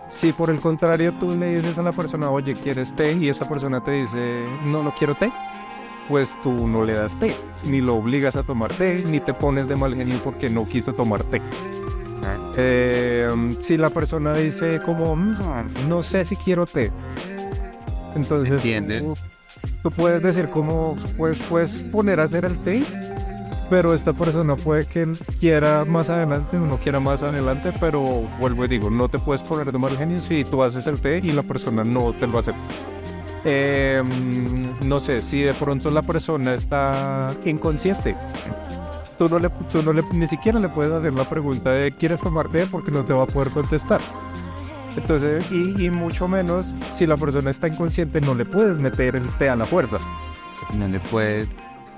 Si 0.10 0.32
por 0.32 0.50
el 0.50 0.60
contrario 0.60 1.14
tú 1.20 1.32
le 1.32 1.56
dices 1.56 1.80
a 1.80 1.84
la 1.84 1.92
persona, 1.92 2.30
oye, 2.30 2.54
¿quieres 2.54 2.94
té? 2.94 3.14
Y 3.14 3.30
esa 3.30 3.48
persona 3.50 3.84
te 3.84 3.92
dice, 3.92 4.46
no, 4.66 4.84
no 4.84 4.94
quiero 4.96 5.16
té. 5.16 5.32
pues 6.08 6.38
tú 6.42 6.68
no 6.68 6.84
le 6.84 6.94
das 6.94 7.18
té, 7.20 7.36
ni 7.66 7.82
lo 7.82 7.96
obligas 7.96 8.36
a 8.36 8.44
tomar 8.44 8.74
té, 8.74 9.04
ni 9.06 9.20
te 9.20 9.34
pones 9.34 9.68
de 9.68 9.76
mal 9.76 9.96
genio 9.96 10.20
porque 10.24 10.50
no 10.50 10.66
quiso 10.66 10.94
tomar 10.94 11.24
té. 11.24 11.42
Eh, 12.58 13.28
si 13.60 13.78
la 13.78 13.90
persona 13.90 14.34
dice 14.34 14.82
como, 14.82 15.16
"Mm, 15.16 15.34
no 15.88 16.04
sé 16.04 16.24
si 16.24 16.36
quiero 16.36 16.66
té, 16.66 16.92
entonces 18.16 18.54
¿Entiendes? 18.54 19.02
Tú, 19.02 19.16
tú 19.84 19.92
puedes 19.92 20.22
decir 20.22 20.50
como, 20.50 20.96
pues 21.18 21.40
puedes 21.50 21.84
poner 21.84 22.20
a 22.20 22.24
hacer 22.24 22.46
el 22.46 22.58
té, 22.60 22.84
pero 23.70 23.94
esta 23.94 24.14
persona 24.14 24.56
puede 24.56 24.86
que 24.86 25.12
quiera 25.40 25.84
más 25.86 26.10
adelante 26.10 26.58
o 26.58 26.60
no 26.60 26.78
quiera 26.78 27.00
más 27.00 27.24
adelante, 27.24 27.72
pero 27.80 28.02
vuelvo 28.40 28.66
y 28.66 28.68
digo, 28.68 28.90
no 28.90 29.10
te 29.10 29.20
puedes 29.20 29.42
poner 29.42 29.72
de 29.72 29.78
mal 29.78 29.98
genio 29.98 30.20
si 30.20 30.44
tú 30.44 30.62
haces 30.64 30.86
el 30.88 31.02
té 31.02 31.20
y 31.24 31.32
la 31.32 31.44
persona 31.44 31.84
no 31.84 32.14
te 32.14 32.28
lo 32.28 32.40
acepta. 32.40 32.60
Eh, 33.46 34.02
no 34.84 35.00
sé, 35.00 35.22
si 35.22 35.42
de 35.42 35.54
pronto 35.54 35.90
la 35.92 36.02
persona 36.02 36.54
está 36.54 37.34
inconsciente, 37.46 38.16
tú 39.28 39.34
no 39.34 39.40
le, 39.40 39.50
tú 39.50 39.82
no 39.82 39.94
le, 39.94 40.04
ni 40.14 40.28
siquiera 40.28 40.60
le 40.60 40.70
puedes 40.70 40.92
hacer 40.92 41.14
la 41.14 41.24
pregunta 41.24 41.72
de 41.72 41.92
¿quieres 41.92 42.20
tomar 42.20 42.50
té? 42.50 42.66
porque 42.68 42.92
no 42.92 43.06
te 43.06 43.14
va 43.14 43.24
a 43.24 43.28
poder 43.28 43.50
contestar. 43.52 44.02
Entonces, 44.98 45.50
y, 45.52 45.86
y 45.86 45.90
mucho 45.90 46.28
menos 46.28 46.76
si 46.94 47.08
la 47.08 47.18
persona 47.18 47.50
está 47.50 47.68
inconsciente, 47.68 48.22
no 48.22 48.36
le 48.36 48.46
puedes 48.46 48.78
meter 48.80 49.16
el 49.16 49.28
té 49.38 49.50
a 49.50 49.56
la 49.56 49.66
puerta. 49.66 49.98
No 50.78 50.88
le 50.88 51.00
puedes, 51.00 51.50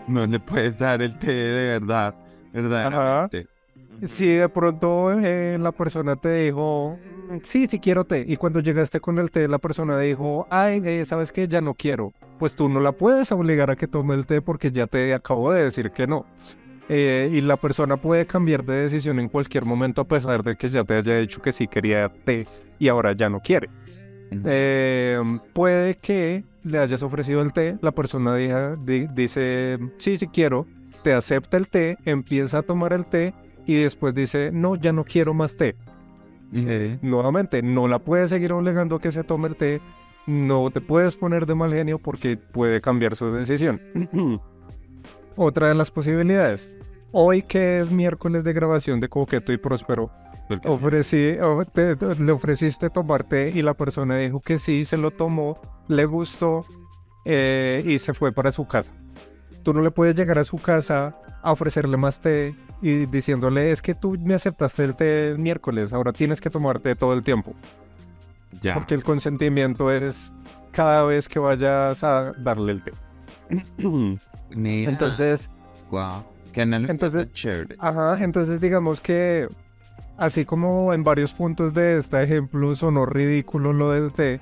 no 0.08 0.26
le 0.26 0.40
puedes 0.40 0.78
dar 0.78 1.02
el 1.02 1.18
té 1.18 1.34
de 1.34 1.80
verdad, 1.80 2.16
verdaderamente. 2.54 3.48
Si 4.06 4.28
de 4.28 4.50
pronto 4.50 5.12
eh, 5.12 5.58
la 5.60 5.72
persona 5.72 6.16
te 6.16 6.46
dijo, 6.46 6.98
sí, 7.44 7.68
sí 7.68 7.80
quiero 7.80 8.06
té, 8.06 8.24
y 8.28 8.38
cuando 8.38 8.60
llegaste 8.60 9.00
con 9.00 9.18
el 9.18 9.32
té, 9.32 9.48
la 9.48 9.58
persona 9.58 9.98
dijo, 10.00 10.48
ay, 10.50 10.82
eh, 10.86 11.06
sabes 11.06 11.32
que 11.32 11.48
ya 11.48 11.62
no 11.62 11.74
quiero, 11.74 12.14
pues 12.38 12.56
tú 12.56 12.70
no 12.70 12.80
la 12.80 12.92
puedes 12.92 13.32
obligar 13.32 13.72
a 13.72 13.76
que 13.76 13.88
tome 13.88 14.14
el 14.16 14.26
té 14.26 14.42
porque 14.42 14.72
ya 14.72 14.88
te 14.88 15.14
acabo 15.14 15.52
de 15.52 15.64
decir 15.64 15.92
que 15.92 16.08
no. 16.08 16.26
Eh, 16.88 17.30
y 17.34 17.42
la 17.42 17.58
persona 17.58 17.98
puede 17.98 18.28
cambiar 18.28 18.64
de 18.64 18.76
decisión 18.84 19.20
en 19.20 19.28
cualquier 19.28 19.66
momento 19.66 20.02
a 20.02 20.08
pesar 20.08 20.44
de 20.44 20.56
que 20.56 20.68
ya 20.68 20.84
te 20.84 20.94
haya 20.96 21.18
dicho 21.18 21.42
que 21.42 21.52
sí 21.52 21.68
quería 21.68 22.10
té 22.26 22.46
y 22.78 22.88
ahora 22.90 23.14
ya 23.14 23.28
no 23.30 23.40
quiere. 23.40 23.70
Eh, 24.46 25.20
puede 25.54 25.96
que 25.98 26.44
le 26.64 26.78
hayas 26.80 27.02
ofrecido 27.04 27.42
el 27.42 27.54
té, 27.54 27.78
la 27.82 27.92
persona 27.92 28.36
diga- 28.38 28.76
di- 28.84 29.08
dice, 29.14 29.78
sí, 29.98 30.18
sí 30.18 30.28
quiero, 30.28 30.68
te 31.04 31.14
acepta 31.14 31.58
el 31.58 31.68
té, 31.68 31.98
empieza 32.06 32.60
a 32.60 32.62
tomar 32.64 32.94
el 32.94 33.06
té 33.06 33.34
y 33.66 33.76
después 33.82 34.14
dice, 34.14 34.52
no, 34.52 34.76
ya 34.76 34.92
no 34.94 35.04
quiero 35.06 35.34
más 35.34 35.56
té. 35.58 35.76
Eh, 36.54 37.00
Nuevamente, 37.02 37.62
no 37.64 37.88
la 37.88 38.00
puedes 38.00 38.30
seguir 38.30 38.52
obligando 38.54 38.96
a 38.98 39.02
que 39.02 39.12
se 39.12 39.24
tome 39.24 39.48
el 39.48 39.56
té, 39.56 39.82
no 40.28 40.70
te 40.72 40.82
puedes 40.82 41.16
poner 41.16 41.46
de 41.46 41.56
mal 41.56 41.74
genio 41.74 41.98
porque 42.00 42.38
puede 42.38 42.82
cambiar 42.82 43.16
su 43.16 43.32
decisión. 43.32 43.82
Otra 45.38 45.68
de 45.70 45.76
las 45.76 45.92
posibilidades. 45.92 46.70
Hoy 47.12 47.42
que 47.44 47.80
es 47.80 47.92
miércoles 47.92 48.44
de 48.44 48.54
grabación 48.54 49.00
de 49.00 49.08
Coqueto 49.10 49.54
y 49.54 49.58
Próspero, 49.58 50.12
ofrecí, 50.66 51.32
o- 51.42 51.66
te- 51.66 51.96
te- 51.96 52.16
le 52.16 52.32
ofreciste 52.32 52.90
tomar 52.90 53.24
té 53.24 53.52
y 53.56 53.62
la 53.62 53.74
persona 53.74 54.18
dijo 54.18 54.40
que 54.42 54.60
sí, 54.60 54.86
se 54.86 54.98
lo 54.98 55.12
tomó, 55.12 55.60
le 55.88 56.06
gustó 56.06 56.66
eh, 57.26 57.84
y 57.86 58.00
se 58.00 58.14
fue 58.14 58.32
para 58.32 58.52
su 58.52 58.68
casa. 58.68 58.92
Tú 59.64 59.74
no 59.74 59.82
le 59.82 59.92
puedes 59.92 60.14
llegar 60.16 60.38
a 60.38 60.44
su 60.44 60.58
casa 60.58 61.16
a 61.42 61.52
ofrecerle 61.52 61.98
más 61.98 62.22
té 62.22 62.54
y 62.82 63.06
diciéndole 63.06 63.72
es 63.72 63.82
que 63.82 63.96
tú 63.96 64.18
me 64.20 64.34
aceptaste 64.36 64.84
el 64.84 64.96
té 64.96 65.30
el 65.30 65.40
miércoles, 65.40 65.94
ahora 65.94 66.12
tienes 66.12 66.40
que 66.42 66.50
tomar 66.50 66.80
té 66.80 66.96
todo 66.96 67.14
el 67.14 67.24
tiempo. 67.24 67.54
ya. 68.62 68.74
Porque 68.76 68.94
el 68.94 69.04
consentimiento 69.04 69.92
es 69.92 70.34
cada 70.72 71.04
vez 71.04 71.28
que 71.30 71.40
vayas 71.40 72.04
a 72.04 72.34
darle 72.38 72.74
el 72.74 72.84
té. 72.84 72.92
Mira, 74.50 74.92
Entonces, 74.92 75.50
wow. 75.92 76.24
Qué 76.54 76.62
entonces- 76.62 77.32
chévere. 77.34 77.76
Ajá, 77.80 78.24
entonces 78.24 78.62
digamos 78.62 79.02
que 79.02 79.48
así 80.18 80.46
como 80.46 80.94
en 80.94 81.04
varios 81.04 81.34
puntos 81.34 81.74
de 81.74 81.98
este 81.98 82.24
ejemplo 82.24 82.74
sonó 82.76 83.06
ridículo 83.06 83.74
lo 83.74 83.92
del 83.92 84.14
té, 84.14 84.40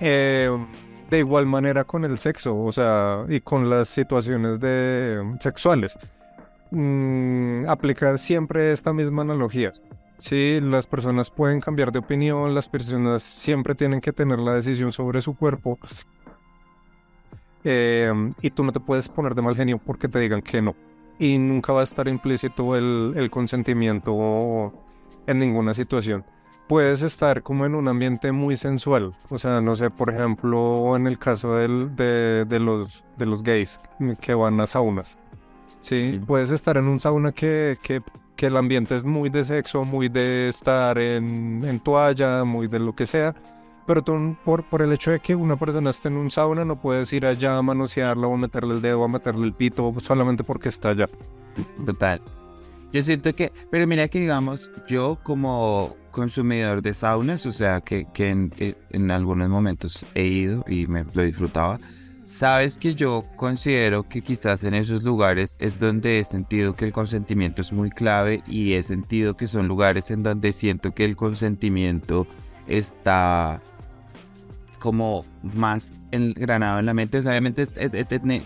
eh, 0.00 0.50
de 1.08 1.18
igual 1.18 1.46
manera 1.46 1.84
con 1.84 2.04
el 2.04 2.18
sexo, 2.18 2.56
o 2.60 2.72
sea, 2.72 3.24
y 3.28 3.40
con 3.40 3.70
las 3.70 3.88
situaciones 3.88 4.58
de 4.58 5.36
sexuales. 5.40 5.98
Mm, 6.72 7.68
aplica 7.68 8.16
siempre 8.18 8.72
esta 8.72 8.92
misma 8.92 9.22
analogía. 9.22 9.72
Sí, 10.18 10.58
las 10.60 10.86
personas 10.86 11.30
pueden 11.30 11.60
cambiar 11.60 11.92
de 11.92 12.00
opinión, 12.00 12.54
las 12.54 12.68
personas 12.68 13.22
siempre 13.22 13.74
tienen 13.74 14.00
que 14.00 14.12
tener 14.12 14.38
la 14.38 14.54
decisión 14.54 14.92
sobre 14.92 15.20
su 15.20 15.34
cuerpo. 15.36 15.78
Eh, 17.64 18.12
y 18.40 18.50
tú 18.50 18.64
no 18.64 18.72
te 18.72 18.80
puedes 18.80 19.08
poner 19.08 19.34
de 19.34 19.42
mal 19.42 19.54
genio 19.56 19.78
porque 19.78 20.08
te 20.08 20.18
digan 20.18 20.42
que 20.42 20.62
no 20.62 20.74
y 21.18 21.36
nunca 21.38 21.72
va 21.74 21.80
a 21.80 21.84
estar 21.84 22.08
implícito 22.08 22.76
el, 22.76 23.12
el 23.16 23.30
consentimiento 23.30 24.72
en 25.26 25.38
ninguna 25.38 25.74
situación. 25.74 26.24
Puedes 26.66 27.02
estar 27.02 27.42
como 27.42 27.66
en 27.66 27.74
un 27.74 27.88
ambiente 27.88 28.30
muy 28.32 28.56
sensual, 28.56 29.14
o 29.28 29.36
sea, 29.38 29.60
no 29.60 29.74
sé, 29.76 29.90
por 29.90 30.10
ejemplo, 30.14 30.96
en 30.96 31.06
el 31.06 31.18
caso 31.18 31.56
del- 31.56 31.94
de, 31.96 32.44
de 32.44 32.58
los, 32.60 33.04
de 33.18 33.26
los 33.26 33.42
gays 33.42 33.80
que 34.20 34.34
van 34.34 34.60
a 34.60 34.66
saunas. 34.66 35.18
Sí, 35.80 36.12
Sí. 36.12 36.20
puedes 36.26 36.50
estar 36.52 36.76
en 36.76 36.86
un 36.86 37.00
sauna 37.00 37.32
que, 37.32 37.76
que, 37.82 38.02
que 38.36 38.46
el 38.46 38.56
ambiente 38.56 38.94
es 38.94 39.04
muy 39.04 39.30
de 39.30 39.44
sexo, 39.44 39.84
muy 39.84 40.08
de 40.08 40.48
estar 40.48 40.96
en, 40.98 41.62
en 41.64 41.80
toalla, 41.80 42.44
muy 42.44 42.66
de 42.68 42.78
lo 42.78 42.94
que 42.94 43.06
sea, 43.06 43.34
pero 43.92 44.36
por, 44.44 44.82
el 44.82 44.92
hecho 44.92 45.10
de 45.10 45.18
que 45.18 45.34
una 45.34 45.56
persona 45.56 45.90
esté 45.90 46.06
en 46.06 46.16
un 46.16 46.30
sauna 46.30 46.64
no 46.64 46.80
puedes 46.80 47.12
ir 47.12 47.26
allá 47.26 47.56
a 47.56 47.62
manosearla 47.62 48.28
o 48.28 48.34
a 48.34 48.38
meterle 48.38 48.74
el 48.74 48.82
dedo 48.82 49.00
o 49.00 49.04
a 49.04 49.08
meterle 49.08 49.44
el 49.44 49.52
pito 49.52 49.92
solamente 49.98 50.44
porque 50.44 50.68
está 50.68 50.90
allá. 50.90 51.08
Total. 51.84 52.22
Yo 52.92 53.02
siento 53.02 53.34
que, 53.34 53.50
pero 53.68 53.88
mira 53.88 54.06
que 54.06 54.20
digamos, 54.20 54.70
yo 54.86 55.18
como 55.24 55.96
consumidor 56.12 56.82
de 56.82 56.94
saunas, 56.94 57.44
o 57.46 57.50
sea, 57.50 57.80
que, 57.80 58.06
que 58.14 58.30
en, 58.30 58.50
que 58.50 58.76
en 58.90 59.10
algunos 59.10 59.48
momentos 59.48 60.06
he 60.14 60.24
ido 60.24 60.64
y 60.68 60.86
me 60.86 61.04
lo 61.12 61.22
disfrutaba, 61.22 61.80
sabes 62.22 62.78
que 62.78 62.94
yo 62.94 63.24
considero 63.34 64.08
que 64.08 64.22
quizás 64.22 64.62
en 64.62 64.74
esos 64.74 65.02
lugares 65.02 65.56
es 65.58 65.80
donde 65.80 66.20
he 66.20 66.24
sentido 66.24 66.76
que 66.76 66.84
el 66.84 66.92
consentimiento 66.92 67.60
es 67.60 67.72
muy 67.72 67.90
clave 67.90 68.44
y 68.46 68.74
he 68.74 68.84
sentido 68.84 69.36
que 69.36 69.48
son 69.48 69.66
lugares 69.66 70.12
en 70.12 70.22
donde 70.22 70.52
siento 70.52 70.94
que 70.94 71.04
el 71.04 71.16
consentimiento 71.16 72.28
está 72.68 73.60
como 74.80 75.24
más 75.42 75.92
engranado 76.10 76.80
en 76.80 76.86
la 76.86 76.94
mente. 76.94 77.18
O 77.18 77.22
sea, 77.22 77.30
obviamente 77.30 77.66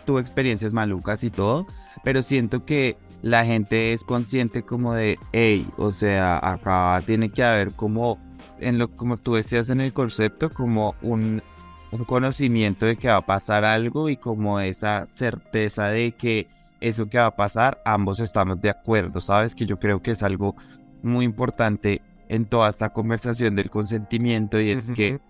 tuve 0.05 0.21
experiencias 0.21 0.75
malucas 0.75 1.25
y 1.25 1.31
todo, 1.31 1.67
pero 2.03 2.23
siento 2.23 2.67
que 2.67 2.99
la 3.23 3.47
gente 3.47 3.95
es 3.95 4.05
consciente 4.05 4.63
como 4.63 4.93
de, 4.93 5.19
hey, 5.33 5.67
o 5.79 5.91
sea, 5.91 6.39
acá 6.43 7.01
tiene 7.07 7.31
que 7.31 7.43
haber 7.43 7.73
como, 7.73 8.19
en 8.61 8.77
lo, 8.77 8.95
como 8.95 9.17
tú 9.17 9.35
decías 9.35 9.71
en 9.71 9.81
el 9.81 9.95
concepto, 9.95 10.53
como 10.53 10.95
un, 11.01 11.43
un 11.91 12.05
conocimiento 12.05 12.85
de 12.85 12.97
que 12.97 13.09
va 13.09 13.17
a 13.17 13.27
pasar 13.27 13.65
algo 13.65 14.11
y 14.11 14.19
como 14.19 14.61
esa 14.61 15.07
certeza 15.07 15.87
de 15.87 16.13
que 16.13 16.49
eso 16.81 17.09
que 17.09 17.17
va 17.17 17.27
a 17.27 17.37
pasar, 17.37 17.81
ambos 17.87 18.21
estamos 18.21 18.61
de 18.61 18.69
acuerdo, 18.69 19.23
¿sabes? 19.23 19.55
Que 19.55 19.65
yo 19.65 19.79
creo 19.79 20.03
que 20.03 20.11
es 20.11 20.23
algo 20.23 20.55
muy 21.03 21.25
importante 21.25 22.03
en 22.29 22.45
toda 22.45 22.69
esta 22.69 22.91
conversación 22.91 23.57
del 23.57 23.71
consentimiento 23.71 24.61
y 24.61 24.71
es 24.71 24.93
que 24.93 25.21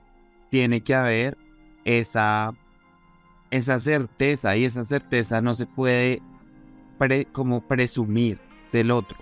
tiene 0.54 0.82
que 0.82 0.94
haber 0.94 1.36
esa, 1.84 2.54
esa 3.50 3.80
certeza 3.80 4.56
y 4.56 4.64
esa 4.64 4.84
certeza 4.84 5.40
no 5.40 5.52
se 5.54 5.66
puede 5.66 6.22
pre- 6.96 7.24
como 7.32 7.60
presumir 7.66 8.38
del 8.70 8.92
otro. 8.92 9.18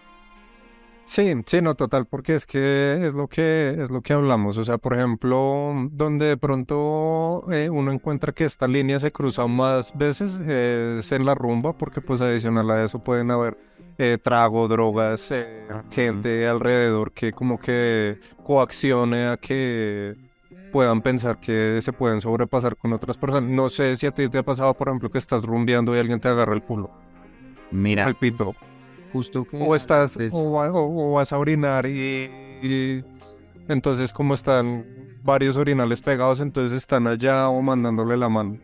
Sí, 1.05 1.33
sí, 1.47 1.63
no, 1.63 1.75
total, 1.75 2.05
porque 2.05 2.35
es 2.35 2.45
que 2.45 3.07
es 3.07 3.15
lo 3.15 3.29
que 3.29 3.79
es 3.81 3.91
lo 3.91 4.03
que 4.03 4.13
hablamos. 4.13 4.59
O 4.59 4.65
sea, 4.65 4.77
por 4.77 4.93
ejemplo, 4.93 5.73
donde 5.91 6.27
de 6.27 6.37
pronto 6.37 7.51
eh, 7.51 7.71
uno 7.71 7.93
encuentra 7.93 8.33
que 8.35 8.45
esta 8.45 8.69
línea 8.69 9.01
se 9.01 9.11
cruza 9.11 9.47
más 9.47 9.97
veces 9.97 10.43
eh, 10.47 10.97
es 10.99 11.13
en 11.13 11.25
la 11.25 11.35
rumba, 11.35 11.73
porque 11.73 12.03
pues 12.03 12.21
adicional 12.21 12.71
a 12.71 12.85
eso 12.85 12.99
pueden 13.03 13.31
haber 13.31 13.57
eh, 13.97 14.19
trago, 14.23 14.69
drogas, 14.69 15.31
eh, 15.33 15.67
gente 15.91 16.47
alrededor 16.47 17.11
que 17.13 17.33
como 17.33 17.59
que 17.59 18.19
coaccione 18.45 19.29
a 19.29 19.39
que 19.39 20.15
puedan 20.73 21.03
pensar 21.03 21.39
que 21.39 21.79
se 21.81 21.93
pueden 21.93 22.21
sobrepasar 22.21 22.77
con 22.77 22.93
otras 22.93 23.17
personas. 23.19 23.51
No 23.51 23.69
sé 23.69 23.95
si 23.97 24.07
a 24.07 24.11
ti 24.11 24.29
te 24.29 24.39
ha 24.39 24.43
pasado, 24.43 24.75
por 24.75 24.89
ejemplo, 24.89 25.11
que 25.11 25.19
estás 25.19 25.45
rumbeando 25.45 25.95
y 25.95 25.99
alguien 26.01 26.19
te 26.19 26.29
agarra 26.29 26.55
el 26.55 26.63
culo, 26.63 26.91
Mira, 27.71 28.07
el 28.09 28.17
pito. 28.17 28.55
justo 29.13 29.45
que 29.45 29.59
O 29.61 29.75
estás, 29.77 30.19
o 30.33 31.13
vas 31.13 31.33
a 31.33 31.39
orinar 31.39 31.87
y, 31.87 32.31
y 32.63 33.05
entonces 33.69 34.13
como 34.13 34.35
están 34.35 34.85
varios 35.23 35.57
orinales 35.57 36.03
pegados, 36.03 36.41
entonces 36.41 36.77
están 36.77 37.07
allá 37.07 37.49
o 37.49 37.63
mandándole 37.63 38.17
la 38.17 38.29
mano. 38.29 38.59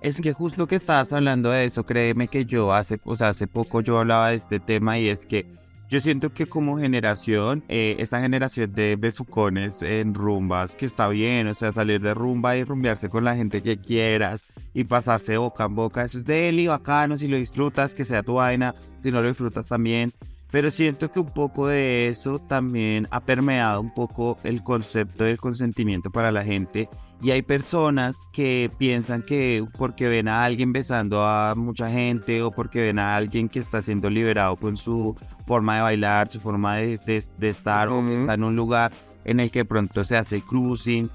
Es 0.00 0.20
que 0.20 0.32
justo 0.32 0.66
que 0.66 0.76
estabas 0.76 1.12
hablando 1.12 1.50
de 1.50 1.64
eso, 1.64 1.84
créeme 1.84 2.28
que 2.28 2.44
yo 2.44 2.72
hace, 2.72 3.00
o 3.04 3.16
sea, 3.16 3.30
hace 3.30 3.46
poco 3.46 3.80
yo 3.80 3.98
hablaba 3.98 4.30
de 4.30 4.36
este 4.36 4.60
tema 4.60 4.98
y 4.98 5.08
es 5.08 5.26
que 5.26 5.46
yo 5.88 6.00
siento 6.00 6.32
que 6.32 6.46
como 6.46 6.78
generación, 6.78 7.62
eh, 7.68 7.96
esta 7.98 8.20
generación 8.20 8.72
de 8.72 8.96
besucones 8.96 9.82
en 9.82 10.14
rumbas, 10.14 10.74
que 10.74 10.86
está 10.86 11.08
bien, 11.08 11.46
o 11.46 11.54
sea, 11.54 11.72
salir 11.72 12.00
de 12.00 12.12
rumba 12.12 12.56
y 12.56 12.64
rumbearse 12.64 13.08
con 13.08 13.24
la 13.24 13.36
gente 13.36 13.62
que 13.62 13.78
quieras 13.78 14.46
y 14.74 14.84
pasarse 14.84 15.36
boca 15.36 15.64
en 15.64 15.74
boca, 15.76 16.04
eso 16.04 16.18
es 16.18 16.24
de 16.24 16.50
y 16.50 16.66
bacano, 16.66 17.16
si 17.18 17.28
lo 17.28 17.36
disfrutas, 17.36 17.94
que 17.94 18.04
sea 18.04 18.22
tu 18.22 18.34
vaina, 18.34 18.74
si 19.02 19.12
no 19.12 19.22
lo 19.22 19.28
disfrutas 19.28 19.66
también. 19.66 20.12
Pero 20.50 20.70
siento 20.70 21.10
que 21.10 21.20
un 21.20 21.30
poco 21.30 21.66
de 21.66 22.08
eso 22.08 22.38
también 22.38 23.08
ha 23.10 23.20
permeado 23.20 23.80
un 23.80 23.92
poco 23.92 24.38
el 24.44 24.62
concepto 24.62 25.24
del 25.24 25.38
consentimiento 25.38 26.10
para 26.10 26.30
la 26.30 26.44
gente 26.44 26.88
y 27.22 27.30
hay 27.30 27.42
personas 27.42 28.28
que 28.32 28.70
piensan 28.78 29.22
que 29.22 29.64
porque 29.78 30.08
ven 30.08 30.28
a 30.28 30.44
alguien 30.44 30.72
besando 30.72 31.24
a 31.24 31.54
mucha 31.54 31.90
gente 31.90 32.42
o 32.42 32.50
porque 32.50 32.82
ven 32.82 32.98
a 32.98 33.16
alguien 33.16 33.48
que 33.48 33.58
está 33.58 33.80
siendo 33.80 34.10
liberado 34.10 34.56
con 34.56 34.76
su 34.76 35.16
forma 35.46 35.76
de 35.76 35.82
bailar, 35.82 36.28
su 36.28 36.40
forma 36.40 36.76
de, 36.76 37.00
estar 37.40 37.88
o 37.88 38.04
que 38.04 38.20
está 38.20 38.34
en 38.34 38.44
un 38.44 38.54
lugar 38.54 38.92
en 39.24 39.40
el 39.40 39.50
que 39.50 39.64
pronto 39.64 40.04
se 40.04 40.16
hace 40.16 40.42
cruising, 40.42 41.10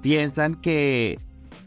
piensan 0.00 0.54
que 0.54 1.18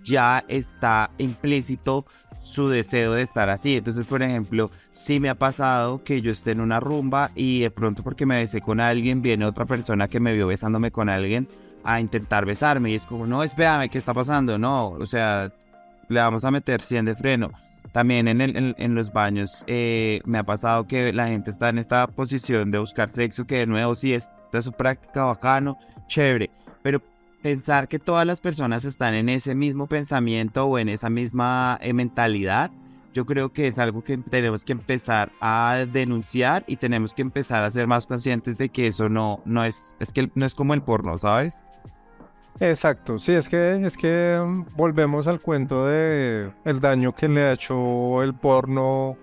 ya 0.03 0.43
está 0.47 1.11
implícito 1.19 2.05
su 2.41 2.69
deseo 2.69 3.13
de 3.13 3.21
estar 3.21 3.49
así. 3.49 3.77
Entonces, 3.77 4.05
por 4.05 4.23
ejemplo, 4.23 4.71
si 4.95 5.19
me 5.19 5.27
ha 5.27 5.35
pasado 5.35 6.05
que 6.05 6.21
yo 6.21 6.31
esté 6.31 6.51
en 6.51 6.61
una 6.61 6.79
rumba 6.79 7.29
y 7.35 7.59
de 7.59 7.69
pronto 7.69 8.01
porque 8.01 8.25
me 8.25 8.37
besé 8.37 8.61
con 8.61 8.79
alguien, 8.79 9.21
viene 9.21 9.43
otra 9.45 9.65
persona 9.65 10.07
que 10.07 10.21
me 10.21 10.33
vio 10.33 10.47
besándome 10.47 10.89
con 10.89 11.09
alguien 11.09 11.49
a 11.83 11.99
intentar 11.99 12.45
besarme 12.45 12.91
y 12.91 12.95
es 12.95 13.05
como, 13.05 13.27
no, 13.27 13.43
espérame, 13.43 13.89
¿qué 13.89 13.97
está 13.97 14.13
pasando? 14.13 14.57
No, 14.57 14.91
o 14.91 15.05
sea, 15.05 15.51
le 16.07 16.19
vamos 16.21 16.45
a 16.45 16.51
meter 16.51 16.81
100 16.81 17.05
de 17.05 17.15
freno. 17.15 17.51
También 17.91 18.29
en, 18.29 18.39
el, 18.39 18.73
en, 18.77 18.95
los 18.95 19.11
baños 19.11 19.65
eh, 19.67 20.21
me 20.23 20.37
ha 20.37 20.43
pasado 20.43 20.87
que 20.87 21.11
la 21.11 21.27
gente 21.27 21.51
está 21.51 21.67
en 21.69 21.77
esta 21.77 22.07
posición 22.07 22.71
de 22.71 22.79
buscar 22.79 23.09
sexo, 23.09 23.45
que 23.45 23.57
de 23.57 23.67
nuevo 23.67 23.95
sí, 23.95 24.13
esta 24.13 24.59
es 24.59 24.65
su 24.65 24.71
práctica 24.71 25.25
bacano, 25.25 25.77
chévere, 26.07 26.49
pero 26.81 27.01
pensar 27.41 27.89
que 27.89 27.99
todas 27.99 28.25
las 28.25 28.39
personas 28.39 28.85
están 28.85 29.13
en 29.13 29.27
ese 29.27 29.55
mismo 29.55 29.87
pensamiento 29.87 30.65
o 30.65 30.79
en 30.79 30.87
esa 30.87 31.09
misma 31.09 31.77
eh, 31.81 31.91
mentalidad, 31.91 32.71
yo 33.15 33.25
creo 33.25 33.53
que 33.53 33.67
es 33.67 33.79
algo 33.79 34.03
que 34.03 34.17
tenemos 34.17 34.65
que 34.65 34.73
empezar 34.73 35.31
a 35.39 35.85
denunciar 35.89 36.65
y 36.67 36.75
tenemos 36.75 37.13
que 37.13 37.21
empezar 37.21 37.63
a 37.63 37.71
ser 37.71 37.87
más 37.87 38.05
conscientes 38.05 38.57
de 38.57 38.67
que 38.67 38.87
eso 38.87 39.07
no, 39.07 39.41
no 39.45 39.63
es, 39.63 39.95
es 40.01 40.11
que 40.11 40.29
no 40.35 40.45
es 40.45 40.53
como 40.53 40.73
el 40.73 40.81
porno, 40.81 41.17
¿sabes? 41.17 41.63
Exacto, 42.59 43.17
sí, 43.17 43.31
es 43.31 43.47
que, 43.47 43.85
es 43.85 43.95
que 43.95 44.37
mm, 44.45 44.65
volvemos 44.75 45.27
al 45.27 45.39
cuento 45.39 45.85
de 45.85 46.51
el 46.65 46.79
daño 46.81 47.15
que 47.15 47.29
le 47.29 47.43
ha 47.43 47.53
hecho 47.53 48.21
el 48.21 48.33
porno 48.33 49.17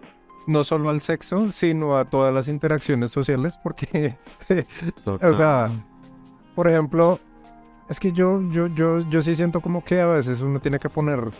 no 0.46 0.64
solo 0.64 0.88
al 0.88 1.02
sexo, 1.02 1.50
sino 1.50 1.98
a 1.98 2.07
todas 2.07 2.33
las 2.33 2.48
interacciones 2.48 3.11
sociales, 3.11 3.59
porque, 3.62 4.16
o 5.05 5.37
sea, 5.37 5.70
por 6.55 6.66
ejemplo, 6.66 7.20
es 7.90 8.00
que 8.00 8.12
yo, 8.12 8.40
yo, 8.50 8.68
yo, 8.68 9.00
yo 9.00 9.20
sí 9.20 9.37
siento 9.37 9.61
como 9.61 9.85
que 9.85 10.00
a 10.00 10.07
veces 10.07 10.40
uno 10.40 10.61
tiene 10.61 10.78
que 10.78 10.88
poner 10.88 11.31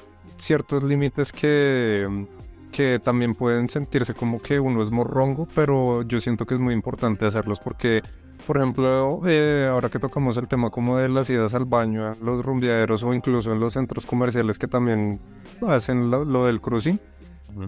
ciertos 0.43 0.83
límites 0.83 1.31
que, 1.33 2.27
que 2.73 2.99
también 2.99 3.35
pueden 3.35 3.69
sentirse 3.69 4.13
como 4.13 4.43
que 4.43 4.59
uno 4.59 4.83
es 4.83 4.91
morrongo, 4.91 5.47
pero 5.55 6.03
yo 6.03 6.21
siento 6.21 6.47
que 6.47 6.55
es 6.55 6.61
muy 6.61 6.75
importante 6.75 7.25
hacerlos 7.25 7.61
porque 7.61 8.03
por 8.47 8.57
ejemplo, 8.57 9.21
eh, 9.25 9.69
ahora 9.71 9.89
que 9.89 10.01
tocamos 10.01 10.37
el 10.37 10.49
tema 10.49 10.71
como 10.71 10.99
de 10.99 11.09
las 11.09 11.31
idas 11.31 11.55
al 11.55 11.65
baño, 11.65 12.13
los 12.21 12.45
rumbeaderos 12.45 13.05
o 13.05 13.15
incluso 13.15 13.53
en 13.53 13.61
los 13.61 13.75
centros 13.75 14.05
comerciales 14.05 14.59
que 14.59 14.67
también 14.67 15.21
hacen 15.65 16.11
lo, 16.11 16.47
del 16.47 16.61
cruising, 16.61 16.99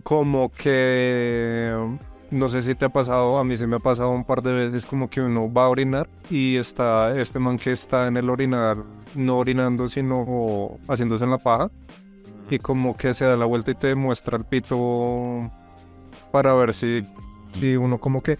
como 0.03 0.51
que 0.51 1.73
no 2.33 2.49
sé 2.49 2.63
si 2.63 2.75
te 2.75 2.87
ha 2.87 2.89
pasado, 2.89 3.39
a 3.39 3.45
mí 3.45 3.57
se 3.57 3.69
me 3.69 3.77
ha 3.77 3.79
pasado 3.79 4.11
un 4.11 4.25
par 4.25 4.43
de 4.43 4.53
veces 4.53 4.85
como 4.85 5.09
que 5.09 5.21
uno 5.21 5.53
va 5.53 5.67
a 5.67 5.69
orinar 5.69 6.09
y 6.29 6.57
está 6.57 7.17
este 7.17 7.39
man 7.39 7.57
que 7.57 7.71
está 7.71 8.09
en 8.09 8.17
el 8.17 8.29
orinar, 8.29 8.79
no 9.15 9.37
orinando, 9.37 9.87
sino 9.87 10.77
haciéndose 10.89 11.23
en 11.23 11.31
la 11.31 11.39
paja, 11.39 11.71
y 12.51 12.59
como 12.59 12.97
que 12.97 13.15
se 13.15 13.25
da 13.25 13.37
la 13.37 13.45
vuelta 13.45 13.71
y 13.71 13.75
te 13.75 13.95
muestra 13.95 14.37
el 14.37 14.45
pito 14.45 15.51
para 16.31 16.55
ver 16.55 16.75
si, 16.75 17.07
si 17.59 17.77
uno 17.77 17.99
como 17.99 18.23
que 18.23 18.39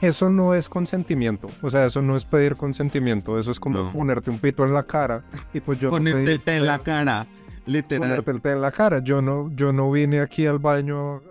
eso 0.00 0.28
no 0.28 0.54
es 0.54 0.68
consentimiento, 0.68 1.48
o 1.62 1.70
sea, 1.70 1.86
eso 1.86 2.02
no 2.02 2.16
es 2.16 2.24
pedir 2.24 2.56
consentimiento, 2.56 3.38
eso 3.38 3.50
es 3.50 3.58
como 3.58 3.90
ponerte 3.90 4.30
un 4.30 4.38
pito 4.38 4.64
en 4.64 4.74
la 4.74 4.82
cara 4.82 5.22
y 5.54 5.60
pues 5.60 5.78
yo 5.78 5.90
ponerte 5.90 6.32
el 6.32 6.40
té 6.40 6.56
en 6.56 6.66
la 6.66 6.78
cara, 6.78 7.26
literal. 7.64 8.08
Ponerte 8.08 8.30
el 8.30 8.40
té 8.42 8.52
en 8.52 8.60
la 8.60 8.70
cara, 8.70 8.98
yo 8.98 9.22
no, 9.22 9.50
yo 9.54 9.72
no 9.72 9.90
vine 9.90 10.20
aquí 10.20 10.46
al 10.46 10.58
baño, 10.58 11.22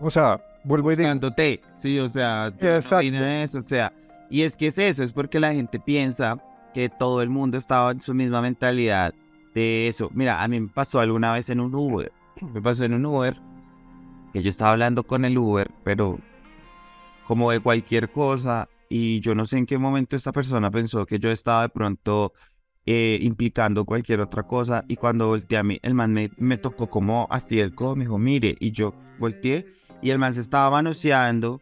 o 0.00 0.10
sea, 0.10 0.40
vuelvo 0.64 0.90
y 0.90 0.96
digo. 0.96 1.32
té, 1.32 1.60
sí, 1.74 2.00
o 2.00 2.08
sea, 2.08 2.48
Exacto. 2.48 2.96
No 2.96 3.00
vine 3.00 3.44
eso, 3.44 3.58
o 3.58 3.62
sea, 3.62 3.92
y 4.28 4.42
es 4.42 4.56
que 4.56 4.68
es 4.68 4.78
eso, 4.78 5.04
es 5.04 5.12
porque 5.12 5.38
la 5.38 5.52
gente 5.52 5.78
piensa 5.78 6.36
que 6.74 6.88
todo 6.88 7.22
el 7.22 7.28
mundo 7.28 7.58
estaba 7.58 7.92
en 7.92 8.00
su 8.00 8.14
misma 8.14 8.42
mentalidad 8.42 9.14
de 9.54 9.88
eso. 9.88 10.10
Mira, 10.12 10.42
a 10.42 10.48
mí 10.48 10.60
me 10.60 10.68
pasó 10.68 11.00
alguna 11.00 11.32
vez 11.32 11.50
en 11.50 11.60
un 11.60 11.74
Uber, 11.74 12.12
me 12.54 12.62
pasó 12.62 12.84
en 12.84 12.94
un 12.94 13.06
Uber 13.06 13.40
que 14.32 14.42
yo 14.42 14.50
estaba 14.50 14.72
hablando 14.72 15.02
con 15.04 15.24
el 15.24 15.36
Uber, 15.36 15.70
pero 15.84 16.18
como 17.26 17.50
de 17.50 17.60
cualquier 17.60 18.10
cosa 18.10 18.68
y 18.88 19.20
yo 19.20 19.34
no 19.34 19.44
sé 19.44 19.56
en 19.56 19.66
qué 19.66 19.78
momento 19.78 20.16
esta 20.16 20.32
persona 20.32 20.70
pensó 20.70 21.06
que 21.06 21.18
yo 21.18 21.30
estaba 21.30 21.62
de 21.62 21.68
pronto 21.68 22.32
eh, 22.86 23.18
implicando 23.22 23.84
cualquier 23.84 24.20
otra 24.20 24.42
cosa 24.42 24.84
y 24.88 24.96
cuando 24.96 25.28
volteé 25.28 25.58
a 25.58 25.62
mí, 25.62 25.78
el 25.82 25.94
man 25.94 26.12
me, 26.36 26.56
tocó 26.58 26.88
como 26.88 27.28
así 27.30 27.60
el 27.60 27.74
codo, 27.74 27.94
me 27.94 28.04
dijo, 28.04 28.18
mire, 28.18 28.56
y 28.58 28.72
yo 28.72 28.94
volteé 29.18 29.66
y 30.02 30.10
el 30.10 30.18
man 30.18 30.34
se 30.34 30.40
estaba 30.40 30.70
manoseando 30.70 31.60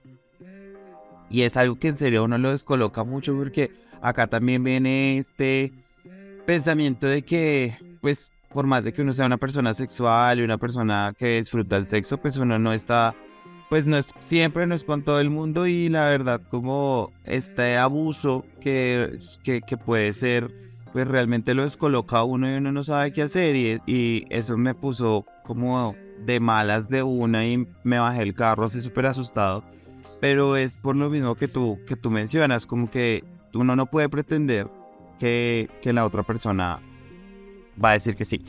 y 1.29 1.42
es 1.42 1.57
algo 1.57 1.79
que 1.79 1.88
en 1.88 1.96
serio 1.96 2.24
uno 2.24 2.38
lo 2.38 2.51
descoloca 2.51 3.05
mucho 3.05 3.37
porque 3.37 3.72
acá 4.01 4.29
también 4.29 4.64
viene 4.64 5.18
este 5.18 5.72
pensamiento 6.49 7.07
de 7.07 7.21
que 7.21 7.77
pues 8.01 8.33
por 8.55 8.67
más 8.67 8.83
de 8.83 8.95
que 8.95 9.03
uno 9.03 9.13
sea 9.13 9.27
una 9.27 9.37
persona 9.37 9.75
sexual 9.75 10.39
y 10.39 10.43
una 10.43 10.57
persona 10.57 11.13
que 11.19 11.37
disfruta 11.37 11.77
el 11.77 11.85
sexo, 11.85 12.17
pues 12.17 12.39
uno 12.39 12.59
no 12.59 12.73
está 12.73 13.15
pues 13.69 13.87
no 13.87 13.99
es 13.99 14.15
siempre, 14.21 14.67
no 14.67 14.75
es 14.75 14.83
con 14.83 15.03
todo 15.03 15.21
el 15.21 15.29
mundo 15.29 15.67
y 15.67 15.91
la 15.91 16.09
verdad 16.09 16.41
como 16.49 17.13
este 17.25 17.77
abuso 17.77 18.47
que, 18.63 19.19
que, 19.45 19.77
puede 19.77 20.15
ser, 20.15 20.51
pues 20.95 21.07
realmente 21.07 21.53
lo 21.53 21.65
descoloca 21.65 22.17
a 22.17 22.25
uno 22.25 22.51
y 22.51 22.55
uno 22.57 22.73
no 22.73 22.83
sabe 22.83 23.13
qué 23.13 23.21
hacer 23.21 23.55
y, 23.55 23.83
y 23.85 24.25
eso 24.31 24.57
me 24.57 24.75
puso 24.75 25.27
como 25.45 25.95
de 26.25 26.41
malas 26.41 26.89
de 26.89 27.03
una 27.03 27.47
y 27.47 27.69
me 27.85 27.99
bajé 27.99 28.23
el 28.23 28.33
carro 28.33 28.65
así 28.65 28.81
súper 28.81 29.05
asustado. 29.05 29.65
Pero 30.19 30.57
es 30.57 30.79
por 30.79 30.97
lo 30.97 31.11
mismo 31.11 31.35
que 31.35 31.47
tú, 31.47 31.79
que 31.87 31.95
tú 31.95 32.11
mencionas, 32.11 32.65
como 32.65 32.91
que 32.91 33.23
uno 33.53 33.77
no 33.77 33.85
puede 33.85 34.09
pretender 34.09 34.67
que, 35.19 35.69
que 35.83 35.93
la 35.93 36.05
otra 36.07 36.23
persona 36.23 36.81
va 37.83 37.91
a 37.91 37.93
decir 37.95 38.17
que 38.17 38.25
sí. 38.25 38.45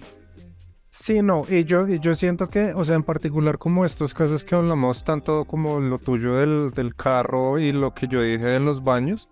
Sí, 0.90 1.22
no, 1.22 1.44
y 1.48 1.64
yo, 1.64 1.88
y 1.88 2.00
yo 2.00 2.16
siento 2.16 2.50
que, 2.50 2.74
o 2.74 2.84
sea, 2.84 2.96
en 2.96 3.04
particular 3.04 3.58
como 3.58 3.86
estos 3.86 4.14
casos 4.14 4.44
que 4.44 4.56
hablamos, 4.56 5.04
tanto 5.04 5.46
como 5.46 5.80
lo 5.80 6.00
tuyo 6.00 6.36
del, 6.36 6.72
del 6.72 6.96
carro 6.96 7.60
y 7.60 7.72
lo 7.72 7.94
que 7.94 8.08
yo 8.08 8.22
dije 8.22 8.44
de 8.44 8.60
los 8.60 8.84
baños, 8.84 9.30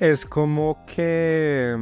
es 0.00 0.24
como 0.24 0.84
que, 0.86 1.76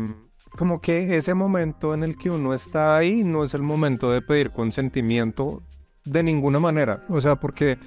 como 0.51 0.81
que 0.81 1.17
ese 1.17 1.35
momento 1.35 1.95
en 1.95 2.03
el 2.03 2.17
que 2.17 2.31
uno 2.31 2.53
está 2.53 2.97
ahí 2.97 3.25
no 3.25 3.43
es 3.43 3.55
el 3.55 3.63
momento 3.63 4.11
de 4.11 4.23
pedir 4.23 4.51
consentimiento 4.51 5.63
de 6.05 6.23
ninguna 6.23 6.61
manera, 6.61 7.05
o 7.09 7.21
sea, 7.21 7.37
porque 7.37 7.79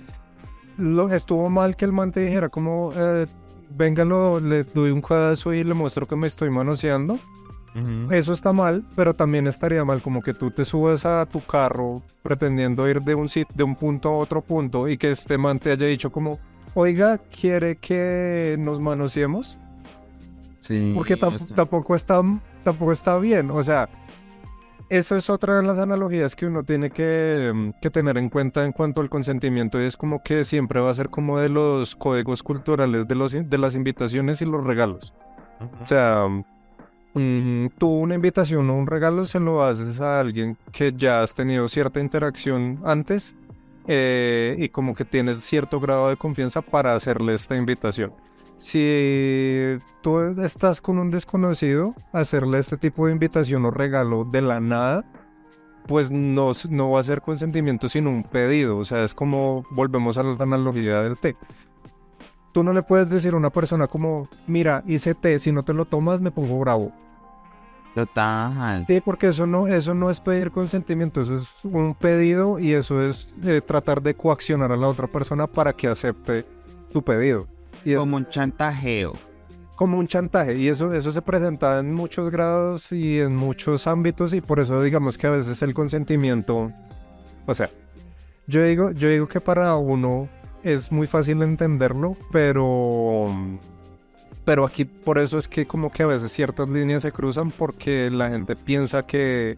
lo, 0.78 1.14
estuvo 1.14 1.50
mal 1.50 1.76
que 1.76 1.86
el 1.86 1.94
man 1.94 2.12
te 2.12 2.22
dijera 2.22 2.50
como, 2.50 2.92
eh, 2.96 3.28
venga, 3.70 4.06
le 4.06 4.64
doy 4.64 4.92
un 4.92 5.02
cuadazo 5.02 5.54
y 5.54 5.64
le 5.64 5.74
muestro 5.74 6.06
que 6.06 6.16
me 6.16 6.28
estoy 6.28 6.50
manoseando 6.50 7.20
eso 8.12 8.34
está 8.34 8.52
mal, 8.52 8.84
pero 8.96 9.14
también 9.14 9.48
estaría 9.48 9.86
mal 9.86 10.02
como 10.02 10.22
que 10.22 10.34
tú 10.34 10.52
te 10.52 10.66
subes 10.66 11.06
a 11.06 11.26
tu 11.26 11.40
carro 11.42 12.02
pretendiendo 12.24 12.90
ir 12.90 13.02
de 13.02 13.16
un 13.16 13.30
sitio, 13.30 13.54
de 13.56 13.64
un 13.64 13.76
punto 13.76 14.10
a 14.10 14.18
otro 14.18 14.42
punto 14.42 14.88
y 14.88 14.98
que 14.98 15.12
este 15.12 15.38
man 15.38 15.60
te 15.60 15.72
haya 15.72 15.86
dicho 15.86 16.12
como, 16.12 16.40
oiga, 16.74 17.18
¿quiere 17.18 17.78
que 17.78 18.56
nos 18.60 18.80
manoseemos? 18.80 19.60
Sí. 20.60 20.92
Porque 20.96 21.16
tampoco, 21.16 21.96
está, 21.96 22.22
tampoco 22.64 22.92
está 22.92 23.18
bien, 23.20 23.52
o 23.52 23.64
sea, 23.64 23.88
eso 24.90 25.16
es 25.16 25.30
otra 25.30 25.58
de 25.58 25.64
las 25.64 25.78
analogías 25.78 26.36
que 26.36 26.46
uno 26.46 26.64
tiene 26.64 26.90
que, 26.90 27.74
que, 27.82 27.90
tener 27.90 28.18
en 28.18 28.30
cuenta 28.30 28.66
en 28.66 28.72
cuanto 28.72 29.02
al 29.02 29.10
consentimiento 29.10 29.82
y 29.82 29.86
es 29.86 29.96
como 29.96 30.22
que 30.24 30.44
siempre 30.44 30.80
va 30.80 30.90
a 30.90 30.94
ser 30.94 31.10
como 31.10 31.40
de 31.40 31.50
los 31.50 31.96
códigos 31.96 32.44
culturales 32.44 33.08
de, 33.08 33.16
los, 33.16 33.32
de 33.34 33.58
las 33.58 33.76
invitaciones 33.76 34.42
y 34.42 34.46
los 34.46 34.64
regalos. 34.64 35.14
O 35.82 35.86
sea, 35.86 36.26
tú 37.14 37.88
una 37.88 38.16
invitación 38.16 38.70
o 38.70 38.76
un 38.76 38.88
regalo 38.88 39.26
se 39.26 39.40
lo 39.40 39.64
haces 39.64 40.00
a 40.02 40.20
alguien 40.20 40.58
que 40.72 40.94
ya 40.96 41.22
has 41.22 41.34
tenido 41.34 41.68
cierta 41.68 42.00
interacción 42.00 42.80
antes 42.86 43.36
eh, 43.88 44.56
y 44.58 44.70
como 44.70 44.96
que 44.96 45.06
tienes 45.06 45.40
cierto 45.40 45.80
grado 45.80 46.10
de 46.10 46.18
confianza 46.18 46.62
para 46.62 46.96
hacerle 46.96 47.34
esta 47.34 47.56
invitación. 47.56 48.14
Si 48.60 49.78
tú 50.02 50.20
estás 50.42 50.82
con 50.82 51.00
un 51.00 51.10
desconocido, 51.10 51.96
hacerle 52.14 52.60
este 52.60 52.78
tipo 52.78 53.08
de 53.08 53.14
invitación 53.14 53.66
o 53.66 53.72
regalo 53.72 54.26
de 54.26 54.42
la 54.42 54.60
nada, 54.60 55.06
pues 55.88 56.12
no, 56.12 56.52
no 56.70 56.92
va 56.92 57.00
a 57.00 57.04
ser 57.04 57.22
consentimiento 57.22 57.90
sino 57.90 58.12
un 58.12 58.24
pedido. 58.24 58.78
O 58.78 58.86
sea, 58.86 59.04
es 59.04 59.16
como 59.16 59.64
volvemos 59.72 60.18
a 60.18 60.24
la 60.24 60.36
analogía 60.44 61.02
del 61.02 61.18
té 61.18 61.36
tú 62.52 62.64
no 62.64 62.74
le 62.74 62.84
puedes 62.84 63.10
decir 63.10 63.34
a 63.34 63.38
una 63.38 63.50
persona 63.50 63.88
como, 63.88 64.28
mira, 64.48 64.84
hice 64.88 65.16
té, 65.16 65.40
si 65.40 65.52
no 65.52 65.64
te 65.64 65.74
lo 65.74 65.86
tomas 65.86 66.22
me 66.22 66.32
pongo 66.32 66.60
bravo. 66.60 66.92
Total. 67.96 68.86
Sí, 68.88 69.02
porque 69.04 69.28
eso 69.28 69.48
no, 69.48 69.68
eso 69.68 69.94
no 69.94 70.10
es 70.10 70.20
pedir 70.20 70.52
consentimiento, 70.52 71.22
eso 71.22 71.36
es 71.36 71.50
un 71.64 71.96
pedido 71.96 72.60
y 72.60 72.74
eso 72.74 73.04
es 73.04 73.36
eh, 73.44 73.62
tratar 73.62 74.02
de 74.02 74.14
coaccionar 74.14 74.72
a 74.72 74.78
la 74.78 74.88
otra 74.88 75.08
persona 75.08 75.48
para 75.48 75.74
que 75.74 75.88
acepte 75.88 76.46
tu 76.92 77.02
pedido. 77.02 77.48
Y 77.86 77.96
Como 77.96 78.18
un 78.18 78.28
chantajeo. 78.30 79.14
como 79.76 79.98
un 79.98 80.08
chantaje 80.08 80.58
y 80.58 80.68
eso, 80.68 80.94
eso 80.94 81.10
se 81.10 81.22
presenta 81.22 81.80
en 81.80 81.94
muchos 81.94 82.30
grados 82.30 82.92
y 82.92 83.22
en 83.22 83.34
muchos 83.34 83.88
ámbitos 83.88 84.34
y 84.34 84.42
por 84.42 84.60
eso 84.60 84.82
digamos 84.82 85.18
que 85.18 85.28
a 85.28 85.30
veces 85.30 85.62
el 85.62 85.74
consentimiento, 85.74 86.74
o 87.46 87.54
sea, 87.54 87.70
yo 88.46 88.62
digo, 88.64 88.92
yo 88.92 89.08
digo 89.08 89.28
que 89.30 89.40
para 89.40 89.76
uno 89.78 90.28
es 90.64 90.92
muy 90.92 91.08
fácil 91.08 91.42
entenderlo, 91.44 92.18
pero 92.30 93.34
pero 94.44 94.66
aquí 94.66 94.84
por 94.84 95.18
eso 95.18 95.38
es 95.38 95.48
que 95.48 95.66
como 95.66 95.92
que 95.92 96.04
a 96.04 96.08
veces 96.08 96.32
ciertas 96.32 96.68
líneas 96.68 97.04
se 97.04 97.14
cruzan 97.14 97.50
porque 97.52 98.10
la 98.10 98.30
gente 98.30 98.58
piensa 98.58 99.06
que 99.06 99.58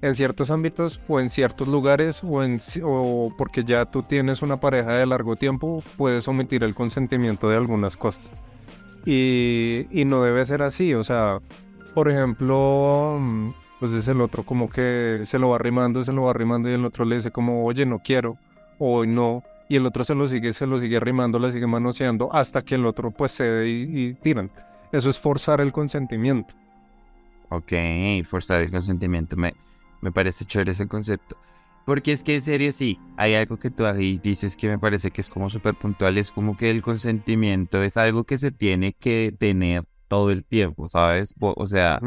en 0.00 0.14
ciertos 0.14 0.50
ámbitos 0.50 1.00
o 1.08 1.20
en 1.20 1.28
ciertos 1.28 1.68
lugares 1.68 2.22
o, 2.22 2.42
en, 2.42 2.58
o 2.84 3.32
porque 3.36 3.64
ya 3.64 3.84
tú 3.86 4.02
tienes 4.02 4.42
una 4.42 4.58
pareja 4.60 4.92
de 4.92 5.06
largo 5.06 5.36
tiempo 5.36 5.82
puedes 5.96 6.28
omitir 6.28 6.62
el 6.62 6.74
consentimiento 6.74 7.48
de 7.48 7.56
algunas 7.56 7.96
cosas. 7.96 8.32
Y, 9.04 9.86
y 9.90 10.04
no 10.04 10.22
debe 10.22 10.44
ser 10.44 10.62
así, 10.62 10.94
o 10.94 11.02
sea, 11.02 11.38
por 11.94 12.10
ejemplo, 12.10 13.18
pues 13.80 13.92
es 13.92 14.06
el 14.08 14.20
otro 14.20 14.44
como 14.44 14.68
que 14.68 15.20
se 15.24 15.38
lo 15.38 15.50
va 15.50 15.56
arrimando, 15.56 16.02
se 16.02 16.12
lo 16.12 16.22
va 16.22 16.30
arrimando 16.30 16.68
y 16.68 16.74
el 16.74 16.84
otro 16.84 17.04
le 17.04 17.16
dice 17.16 17.30
como, 17.30 17.64
oye, 17.64 17.86
no 17.86 18.00
quiero, 18.00 18.36
o 18.78 19.04
no, 19.06 19.42
y 19.68 19.76
el 19.76 19.86
otro 19.86 20.04
se 20.04 20.14
lo 20.14 20.26
sigue, 20.26 20.52
se 20.52 20.66
lo 20.66 20.78
sigue 20.78 20.96
arrimando, 20.96 21.38
le 21.38 21.50
sigue 21.50 21.66
manoseando 21.66 22.32
hasta 22.32 22.62
que 22.62 22.74
el 22.74 22.86
otro 22.86 23.10
pues 23.10 23.32
cede 23.32 23.68
y, 23.68 23.82
y 23.82 24.14
tiran. 24.14 24.50
Eso 24.92 25.10
es 25.10 25.18
forzar 25.18 25.60
el 25.60 25.72
consentimiento. 25.72 26.54
Ok, 27.50 27.72
forzar 28.24 28.60
el 28.60 28.70
consentimiento. 28.70 29.36
Me, 29.36 29.54
me 30.00 30.12
parece 30.12 30.44
chévere 30.44 30.72
ese 30.72 30.86
concepto. 30.86 31.36
Porque 31.84 32.12
es 32.12 32.22
que 32.22 32.34
en 32.34 32.42
serio 32.42 32.72
sí, 32.72 33.00
hay 33.16 33.34
algo 33.34 33.58
que 33.58 33.70
tú 33.70 33.86
ahí 33.86 34.18
dices 34.22 34.56
que 34.56 34.68
me 34.68 34.78
parece 34.78 35.10
que 35.10 35.22
es 35.22 35.30
como 35.30 35.48
súper 35.48 35.74
puntual, 35.74 36.18
es 36.18 36.30
como 36.30 36.56
que 36.56 36.70
el 36.70 36.82
consentimiento 36.82 37.82
es 37.82 37.96
algo 37.96 38.24
que 38.24 38.36
se 38.36 38.50
tiene 38.50 38.92
que 38.92 39.34
tener 39.38 39.84
todo 40.06 40.30
el 40.30 40.44
tiempo, 40.44 40.86
¿sabes? 40.88 41.34
O 41.40 41.66
sea, 41.66 41.98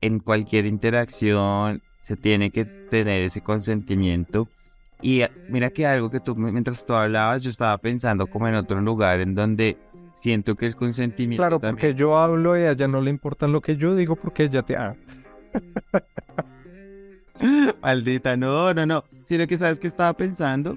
en 0.00 0.18
cualquier 0.18 0.66
interacción 0.66 1.82
se 2.00 2.16
tiene 2.16 2.50
que 2.50 2.64
tener 2.64 3.22
ese 3.22 3.40
consentimiento. 3.40 4.48
Y 5.00 5.20
eh, 5.20 5.30
mira 5.48 5.70
que 5.70 5.86
algo 5.86 6.10
que 6.10 6.18
tú, 6.18 6.34
mientras 6.34 6.84
tú 6.84 6.94
hablabas, 6.94 7.42
yo 7.44 7.50
estaba 7.50 7.78
pensando 7.78 8.26
como 8.26 8.48
en 8.48 8.56
otro 8.56 8.80
lugar 8.80 9.20
en 9.20 9.34
donde 9.34 9.76
siento 10.12 10.56
que 10.56 10.66
el 10.66 10.74
consentimiento 10.74 11.40
Claro, 11.40 11.60
también... 11.60 11.76
porque 11.76 11.94
yo 11.94 12.18
hablo 12.18 12.58
y 12.58 12.62
a 12.62 12.72
ella 12.72 12.88
no 12.88 13.00
le 13.00 13.10
importa 13.10 13.46
lo 13.46 13.60
que 13.60 13.76
yo 13.76 13.94
digo 13.94 14.16
porque 14.16 14.44
ella 14.44 14.62
te... 14.62 14.76
Ah, 14.76 14.96
Maldita, 17.82 18.36
no, 18.36 18.72
no, 18.74 18.86
no. 18.86 19.04
Sino 19.26 19.46
que 19.46 19.58
sabes 19.58 19.78
que 19.80 19.86
estaba 19.86 20.12
pensando 20.14 20.76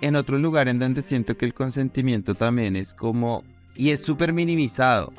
en 0.00 0.16
otro 0.16 0.38
lugar 0.38 0.68
en 0.68 0.78
donde 0.78 1.02
siento 1.02 1.36
que 1.36 1.44
el 1.46 1.54
consentimiento 1.54 2.34
también 2.34 2.76
es 2.76 2.94
como. 2.94 3.44
Y 3.74 3.90
es 3.90 4.02
súper 4.02 4.32
minimizado. 4.32 5.12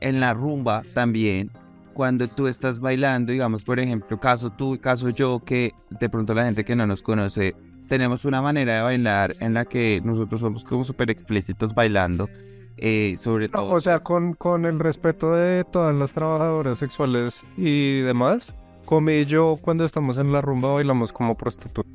En 0.00 0.20
la 0.20 0.34
rumba 0.34 0.82
también. 0.94 1.50
Cuando 1.94 2.28
tú 2.28 2.46
estás 2.46 2.78
bailando, 2.78 3.32
digamos, 3.32 3.64
por 3.64 3.80
ejemplo, 3.80 4.20
caso 4.20 4.50
tú 4.50 4.74
y 4.74 4.78
caso 4.78 5.08
yo, 5.08 5.40
que 5.44 5.72
de 5.90 6.08
pronto 6.08 6.32
la 6.32 6.44
gente 6.44 6.64
que 6.64 6.76
no 6.76 6.86
nos 6.86 7.02
conoce, 7.02 7.56
tenemos 7.88 8.24
una 8.24 8.40
manera 8.40 8.76
de 8.76 8.82
bailar 8.82 9.34
en 9.40 9.54
la 9.54 9.64
que 9.64 10.00
nosotros 10.04 10.40
somos 10.40 10.62
como 10.62 10.84
súper 10.84 11.10
explícitos 11.10 11.74
bailando. 11.74 12.28
eh, 12.76 13.16
sobre 13.18 13.48
no, 13.48 13.52
todo. 13.52 13.70
o 13.72 13.80
sea, 13.80 13.98
con, 13.98 14.34
con 14.34 14.64
el 14.64 14.78
respeto 14.78 15.32
de 15.34 15.64
todas 15.64 15.94
las 15.96 16.12
trabajadoras 16.12 16.78
sexuales 16.78 17.44
y 17.56 18.00
demás, 18.02 18.54
Come 18.88 19.18
y 19.18 19.26
yo 19.26 19.58
cuando 19.60 19.84
estamos 19.84 20.16
en 20.16 20.32
la 20.32 20.40
rumba 20.40 20.72
bailamos 20.72 21.12
como 21.12 21.36
prostitutas. 21.36 21.92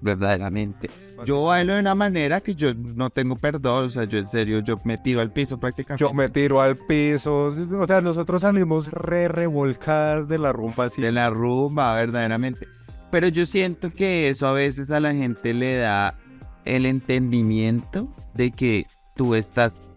verdaderamente. 0.00 0.90
Yo 1.24 1.44
bailo 1.44 1.74
de 1.74 1.78
una 1.78 1.94
manera 1.94 2.40
que 2.40 2.56
yo 2.56 2.74
no 2.74 3.08
tengo 3.08 3.36
perdón, 3.36 3.84
o 3.84 3.88
sea, 3.90 4.02
yo 4.02 4.18
en 4.18 4.26
serio, 4.26 4.58
yo 4.58 4.76
me 4.82 4.98
tiro 4.98 5.20
al 5.20 5.30
piso 5.30 5.60
prácticamente. 5.60 6.04
Yo 6.04 6.12
me 6.12 6.28
tiro 6.28 6.60
al 6.60 6.74
piso, 6.74 7.44
o 7.44 7.86
sea, 7.86 8.00
nosotros 8.00 8.40
salimos 8.40 8.90
re 8.90 9.28
revolcadas 9.28 10.26
de 10.26 10.38
la 10.38 10.52
rumba 10.52 10.86
así. 10.86 11.00
de 11.00 11.12
la 11.12 11.30
rumba, 11.30 11.94
verdaderamente. 11.94 12.66
Pero 13.12 13.28
yo 13.28 13.46
siento 13.46 13.90
que 13.90 14.28
eso 14.28 14.48
a 14.48 14.52
veces 14.52 14.90
a 14.90 14.98
la 14.98 15.14
gente 15.14 15.54
le 15.54 15.76
da 15.76 16.18
el 16.64 16.84
entendimiento 16.84 18.12
de 18.34 18.50
que 18.50 18.86
tú 19.14 19.36
estás 19.36 19.92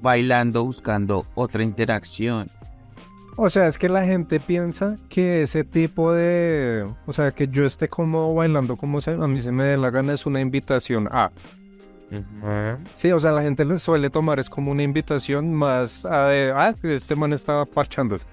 bailando 0.00 0.64
buscando 0.64 1.26
otra 1.34 1.62
interacción. 1.62 2.48
O 3.36 3.50
sea, 3.50 3.66
es 3.66 3.78
que 3.78 3.88
la 3.88 4.04
gente 4.04 4.38
piensa 4.38 4.96
que 5.08 5.42
ese 5.42 5.64
tipo 5.64 6.12
de, 6.12 6.86
o 7.06 7.12
sea, 7.12 7.32
que 7.32 7.48
yo 7.48 7.66
esté 7.66 7.88
como 7.88 8.32
bailando 8.34 8.76
como 8.76 9.00
se, 9.00 9.12
a 9.12 9.26
mí 9.26 9.40
se 9.40 9.50
me 9.50 9.64
dé 9.64 9.76
la 9.76 9.90
gana 9.90 10.12
es 10.12 10.24
una 10.26 10.40
invitación 10.40 11.08
a. 11.10 11.30
Sí, 12.94 13.10
o 13.10 13.18
sea, 13.18 13.32
la 13.32 13.42
gente 13.42 13.64
le 13.64 13.78
suele 13.80 14.08
tomar 14.08 14.38
es 14.38 14.48
como 14.48 14.70
una 14.70 14.84
invitación 14.84 15.52
más 15.52 16.04
a 16.04 16.28
de, 16.28 16.52
ah, 16.54 16.72
este 16.84 17.16
man 17.16 17.32
estaba 17.32 17.64
parchándose. 17.64 18.24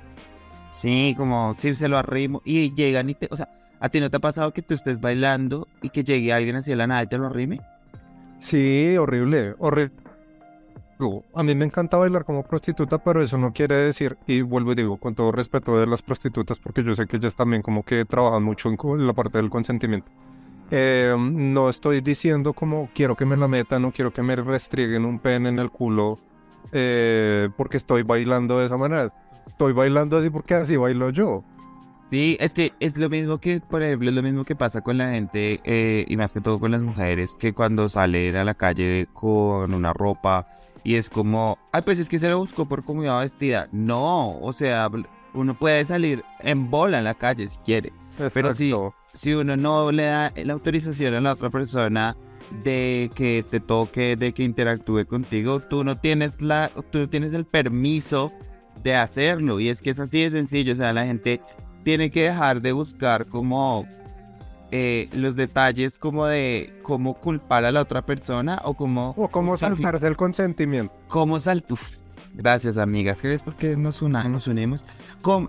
Sí, 0.72 1.16
como 1.18 1.56
si 1.58 1.74
se 1.74 1.88
lo 1.88 1.98
arrimo 1.98 2.42
y 2.46 2.74
llegan 2.76 3.10
y 3.10 3.16
te, 3.16 3.28
o 3.32 3.38
sea, 3.38 3.50
¿a 3.80 3.90
ti 3.90 4.00
no 4.00 4.10
te 4.12 4.18
ha 4.18 4.20
pasado 4.20 4.54
que 4.54 4.62
tú 4.62 4.76
estés 4.76 5.02
bailando 5.02 5.68
y 5.82 5.90
que 5.90 6.04
llegue 6.04 6.32
alguien 6.32 6.58
así 6.58 6.70
de 6.70 6.78
la 6.78 6.86
nada 6.86 7.04
y 7.04 7.08
te 7.08 7.18
lo 7.18 7.26
arrime? 7.26 7.60
Sí, 8.38 8.96
horrible, 8.98 9.56
horrible. 9.58 9.94
A 11.34 11.44
mí 11.44 11.56
me 11.56 11.66
encanta 11.66 11.98
bailar 11.98 12.26
como 12.26 12.44
prostituta, 12.44 12.98
pero 12.98 13.22
eso 13.22 13.38
no 13.38 13.54
quiere 13.54 13.76
decir, 13.76 14.18
y 14.28 14.42
vuelvo 14.42 14.74
y 14.74 14.76
digo, 14.76 14.98
con 14.98 15.16
todo 15.16 15.32
respeto 15.32 15.78
de 15.78 15.88
las 15.88 16.02
prostitutas, 16.02 16.60
porque 16.60 16.84
yo 16.84 16.94
sé 16.94 17.08
que 17.08 17.18
ellas 17.18 17.36
también 17.36 17.62
como 17.62 17.84
que 17.84 18.06
trabajan 18.06 18.44
mucho 18.44 18.70
en 18.70 19.08
la 19.08 19.14
parte 19.14 19.38
del 19.38 19.50
consentimiento. 19.50 20.12
Eh, 20.74 21.14
no 21.20 21.68
estoy 21.70 22.00
diciendo 22.00 22.54
como 22.54 22.90
quiero 22.94 23.18
que 23.18 23.26
me 23.26 23.36
la 23.36 23.50
metan 23.50 23.84
o 23.84 23.92
quiero 23.92 24.14
que 24.14 24.22
me 24.22 24.38
restrieguen 24.38 25.04
un 25.04 25.20
pene 25.20 25.50
en 25.50 25.60
el 25.60 25.70
culo 25.70 26.18
eh, 26.72 27.50
porque 27.58 27.76
estoy 27.76 28.04
bailando 28.04 28.60
de 28.60 28.68
esa 28.68 28.78
manera. 28.78 29.08
Estoy 29.48 29.74
bailando 29.74 30.18
así 30.18 30.30
porque 30.30 30.54
así 30.54 30.78
bailo 30.78 31.10
yo. 31.10 31.44
Sí, 32.12 32.36
es 32.41 32.54
que 32.54 32.74
es 32.82 32.97
lo 32.97 33.10
mismo 33.10 33.38
que, 33.39 33.62
por 33.62 33.82
ejemplo, 33.82 34.10
es 34.10 34.15
lo 34.15 34.21
mismo 34.21 34.43
que 34.43 34.54
pasa 34.54 34.82
con 34.82 34.97
la 34.97 35.12
gente, 35.12 35.62
eh, 35.63 36.04
y 36.10 36.17
más 36.17 36.34
que 36.34 36.41
todo 36.41 36.60
con 36.60 36.71
las 36.71 36.82
mujeres, 36.82 37.38
que 37.39 37.54
cuando 37.54 37.88
salen 37.88 38.36
a 38.36 38.43
la 38.43 38.54
calle 38.54 39.08
con 39.13 39.74
una 39.74 39.93
ropa 39.93 40.45
y 40.84 40.95
es 40.95 41.10
como, 41.10 41.58
ay, 41.71 41.84
pues 41.84 42.00
es 42.00 42.10
que 42.10 42.19
se 42.19 42.28
lo 42.28 42.39
buscó 42.39 42.67
por 42.67 42.84
cómo 42.84 43.02
iba 43.04 43.17
vestida. 43.21 43.69
No, 43.71 44.38
o 44.39 44.52
sea, 44.52 44.89
uno 45.34 45.58
puede 45.58 45.86
salir 45.86 46.24
en 46.39 46.69
bola 46.69 46.97
en 46.97 47.06
la 47.06 47.13
calle 47.13 47.47
si 47.47 47.58
quiere. 47.60 47.93
Pero 48.17 48.50
Exacto. 48.50 48.93
si 49.13 49.34
uno 49.34 49.56
no 49.56 49.89
le 49.93 50.04
da 50.04 50.34
la 50.36 50.52
autorización 50.52 51.13
a 51.13 51.21
la 51.21 51.32
otra 51.32 51.50
persona 51.50 52.17
de 52.63 53.10
que 53.15 53.45
te 53.50 53.62
toque, 53.62 54.17
de 54.17 54.34
que 54.34 54.43
interactúe 54.43 55.06
contigo, 55.06 55.62
tú 55.62 55.86
no 55.86 55.97
tienes 55.97 56.41
la, 56.41 56.69
tú 56.91 57.00
no 57.00 57.10
tienes 57.10 57.34
el 57.34 57.45
permiso 57.45 58.34
de 58.84 58.95
hacerlo. 58.95 59.62
Y 59.62 59.69
es 59.69 59.82
que 59.82 59.91
es 59.91 60.00
así 60.00 60.24
de 60.24 60.32
sencillo. 60.32 60.74
O 60.74 60.76
sea, 60.76 60.91
la 60.91 61.06
gente 61.06 61.39
tiene 61.84 62.10
que 62.12 62.24
dejar 62.24 62.62
de 62.62 62.72
buscar 62.72 63.26
como 63.26 63.86
eh, 64.72 65.10
los 65.13 65.36
detalles 65.36 65.98
como 65.98 66.26
de 66.26 66.74
cómo 66.82 67.15
culpar 67.15 67.65
a 67.65 67.72
la 67.72 67.82
otra 67.82 68.06
persona 68.06 68.62
o 68.63 68.74
cómo 68.74 69.13
O 69.17 69.28
como 69.30 69.58
saltarse 69.58 70.08
el 70.08 70.15
consentimiento. 70.15 70.94
cómo 71.08 71.39
saltar. 71.39 71.78
Gracias, 72.34 72.78
amigas. 72.78 73.17
¿Qué 73.20 73.34
es 73.34 73.44
porque 73.44 73.76
nos, 73.76 74.02
una- 74.02 74.24
nos 74.30 74.48
unimos? 74.48 74.86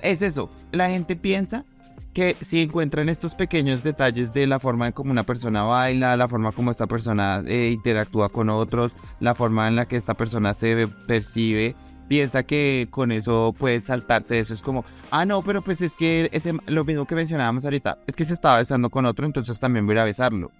Es 0.03 0.21
eso. 0.23 0.51
La 0.73 0.89
gente 0.91 1.15
piensa 1.15 1.65
que 2.13 2.37
si 2.41 2.61
encuentran 2.61 3.09
estos 3.09 3.35
pequeños 3.37 3.83
detalles 3.85 4.33
de 4.35 4.47
la 4.49 4.59
forma 4.59 4.89
en 4.89 4.93
como 4.93 5.13
una 5.13 5.23
persona 5.23 5.63
baila, 5.63 6.17
la 6.17 6.29
forma 6.29 6.51
como 6.51 6.71
esta 6.73 6.87
persona 6.89 7.43
eh, 7.47 7.71
interactúa 7.73 8.29
con 8.29 8.51
otros, 8.51 8.93
la 9.21 9.35
forma 9.37 9.69
en 9.69 9.77
la 9.77 9.87
que 9.87 9.97
esta 9.97 10.15
persona 10.15 10.53
se 10.55 10.89
percibe, 11.07 11.77
piensa 12.13 12.43
que 12.43 12.89
con 12.91 13.11
eso 13.11 13.55
puede 13.59 13.81
saltarse 13.81 14.39
eso. 14.39 14.53
Es 14.53 14.61
como, 14.61 14.85
ah, 15.11 15.25
no, 15.25 15.41
pero 15.41 15.63
pues 15.63 15.81
es 15.81 15.97
que 15.97 16.29
ese, 16.31 16.53
lo 16.67 16.85
mismo 16.85 17.07
que 17.07 17.15
mencionábamos 17.15 17.65
ahorita, 17.65 17.97
es 18.07 18.15
que 18.15 18.27
se 18.27 18.35
estaba 18.35 18.59
besando 18.59 18.91
con 18.91 19.07
otro, 19.07 19.25
entonces 19.25 19.59
también 19.59 19.87
voy 19.87 19.97
a 19.97 20.05
besarlo. 20.05 20.51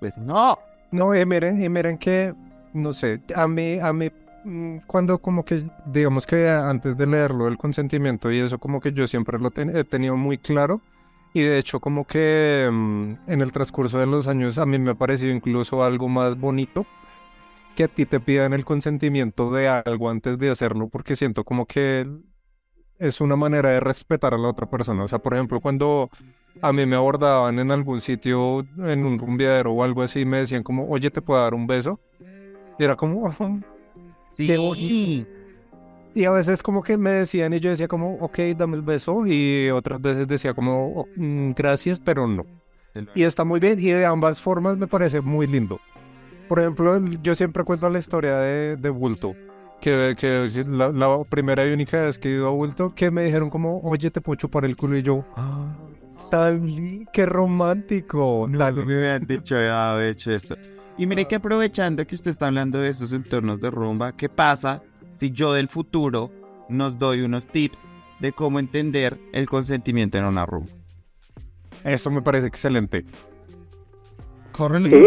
Pues 0.00 0.16
no. 0.16 0.58
No, 0.90 1.14
y 1.14 1.26
miren, 1.26 1.62
y 1.62 1.68
miren 1.68 1.98
que, 1.98 2.32
no 2.72 2.94
sé, 2.94 3.20
a 3.36 3.46
mí, 3.46 3.78
a 3.78 3.92
mí, 3.92 4.10
mm, 4.44 4.78
cuando 4.86 5.18
como 5.18 5.44
que, 5.44 5.64
digamos 5.84 6.24
que 6.26 6.48
antes 6.48 6.96
de 6.96 7.06
leerlo, 7.06 7.46
el 7.46 7.58
consentimiento 7.58 8.32
y 8.32 8.38
eso 8.38 8.56
como 8.58 8.80
que 8.80 8.92
yo 8.94 9.06
siempre 9.06 9.38
lo 9.38 9.50
ten- 9.50 9.76
he 9.76 9.84
tenido 9.84 10.16
muy 10.16 10.38
claro. 10.38 10.80
Y 11.34 11.42
de 11.42 11.58
hecho 11.58 11.78
como 11.78 12.06
que 12.06 12.70
mm, 12.72 13.12
en 13.26 13.40
el 13.42 13.52
transcurso 13.52 13.98
de 13.98 14.06
los 14.06 14.28
años 14.28 14.56
a 14.56 14.64
mí 14.64 14.78
me 14.78 14.92
ha 14.92 14.94
parecido 14.94 15.30
incluso 15.34 15.82
algo 15.84 16.08
más 16.08 16.38
bonito 16.40 16.86
que 17.74 17.84
a 17.84 17.88
ti 17.88 18.06
te 18.06 18.20
pidan 18.20 18.52
el 18.52 18.64
consentimiento 18.64 19.50
de 19.50 19.68
algo 19.68 20.10
antes 20.10 20.38
de 20.38 20.50
hacerlo, 20.50 20.88
porque 20.88 21.16
siento 21.16 21.44
como 21.44 21.66
que 21.66 22.06
es 22.98 23.20
una 23.20 23.36
manera 23.36 23.70
de 23.70 23.80
respetar 23.80 24.34
a 24.34 24.38
la 24.38 24.48
otra 24.48 24.68
persona. 24.68 25.04
O 25.04 25.08
sea, 25.08 25.18
por 25.18 25.34
ejemplo, 25.34 25.60
cuando 25.60 26.10
a 26.60 26.72
mí 26.72 26.86
me 26.86 26.96
abordaban 26.96 27.58
en 27.58 27.70
algún 27.70 28.00
sitio, 28.00 28.66
en 28.78 29.04
un 29.04 29.18
rumbeadero 29.18 29.72
o 29.72 29.82
algo 29.82 30.02
así, 30.02 30.24
me 30.24 30.38
decían 30.38 30.62
como, 30.62 30.88
oye, 30.88 31.10
¿te 31.10 31.22
puedo 31.22 31.40
dar 31.42 31.54
un 31.54 31.66
beso? 31.66 31.98
Y 32.78 32.84
era 32.84 32.96
como, 32.96 33.34
Sí. 34.28 35.26
Y 36.14 36.24
a 36.24 36.30
veces 36.30 36.62
como 36.62 36.82
que 36.82 36.98
me 36.98 37.10
decían 37.10 37.54
y 37.54 37.60
yo 37.60 37.70
decía 37.70 37.88
como, 37.88 38.16
ok, 38.16 38.38
dame 38.56 38.76
el 38.76 38.82
beso. 38.82 39.26
Y 39.26 39.70
otras 39.70 40.00
veces 40.00 40.28
decía 40.28 40.52
como, 40.54 40.92
"Oh, 41.00 41.06
mm, 41.16 41.52
gracias, 41.52 42.00
pero 42.00 42.26
no. 42.26 42.44
Y 43.14 43.22
está 43.22 43.44
muy 43.44 43.60
bien 43.60 43.80
y 43.80 43.90
de 43.90 44.04
ambas 44.04 44.40
formas 44.42 44.76
me 44.76 44.86
parece 44.86 45.20
muy 45.22 45.46
lindo. 45.46 45.80
Por 46.52 46.60
ejemplo, 46.60 47.00
yo 47.22 47.34
siempre 47.34 47.64
cuento 47.64 47.88
la 47.88 47.98
historia 47.98 48.36
de, 48.36 48.76
de 48.76 48.90
Bulto. 48.90 49.34
Que, 49.80 50.14
que 50.18 50.50
la, 50.68 50.90
la 50.92 51.24
primera 51.24 51.64
y 51.64 51.72
única 51.72 52.02
vez 52.02 52.18
que 52.18 52.28
he 52.28 52.32
ido 52.32 52.46
a 52.46 52.50
Bulto, 52.50 52.94
que 52.94 53.10
me 53.10 53.24
dijeron 53.24 53.48
como, 53.48 53.80
oye, 53.80 54.10
te 54.10 54.20
puedo 54.20 54.36
chupar 54.36 54.66
el 54.66 54.76
culo 54.76 54.98
y 54.98 55.02
yo, 55.02 55.24
Ah, 55.34 55.74
tan 56.30 57.06
qué 57.10 57.24
romántico. 57.24 58.46
no, 58.50 58.70
no 58.70 58.84
me 58.84 58.96
habían 58.96 59.26
dicho, 59.26 59.56
había 59.56 60.06
hecho 60.10 60.30
esto. 60.30 60.54
Y 60.98 61.06
mire 61.06 61.24
que 61.24 61.36
aprovechando 61.36 62.06
que 62.06 62.14
usted 62.16 62.32
está 62.32 62.48
hablando 62.48 62.80
de 62.80 62.90
esos 62.90 63.14
entornos 63.14 63.58
de 63.58 63.70
rumba, 63.70 64.12
¿qué 64.14 64.28
pasa 64.28 64.82
si 65.18 65.30
yo 65.30 65.54
del 65.54 65.68
futuro 65.68 66.30
nos 66.68 66.98
doy 66.98 67.22
unos 67.22 67.46
tips 67.46 67.78
de 68.20 68.32
cómo 68.32 68.58
entender 68.58 69.18
el 69.32 69.48
consentimiento 69.48 70.18
en 70.18 70.26
una 70.26 70.44
rumba? 70.44 70.68
Eso 71.82 72.10
me 72.10 72.20
parece 72.20 72.46
excelente. 72.46 73.06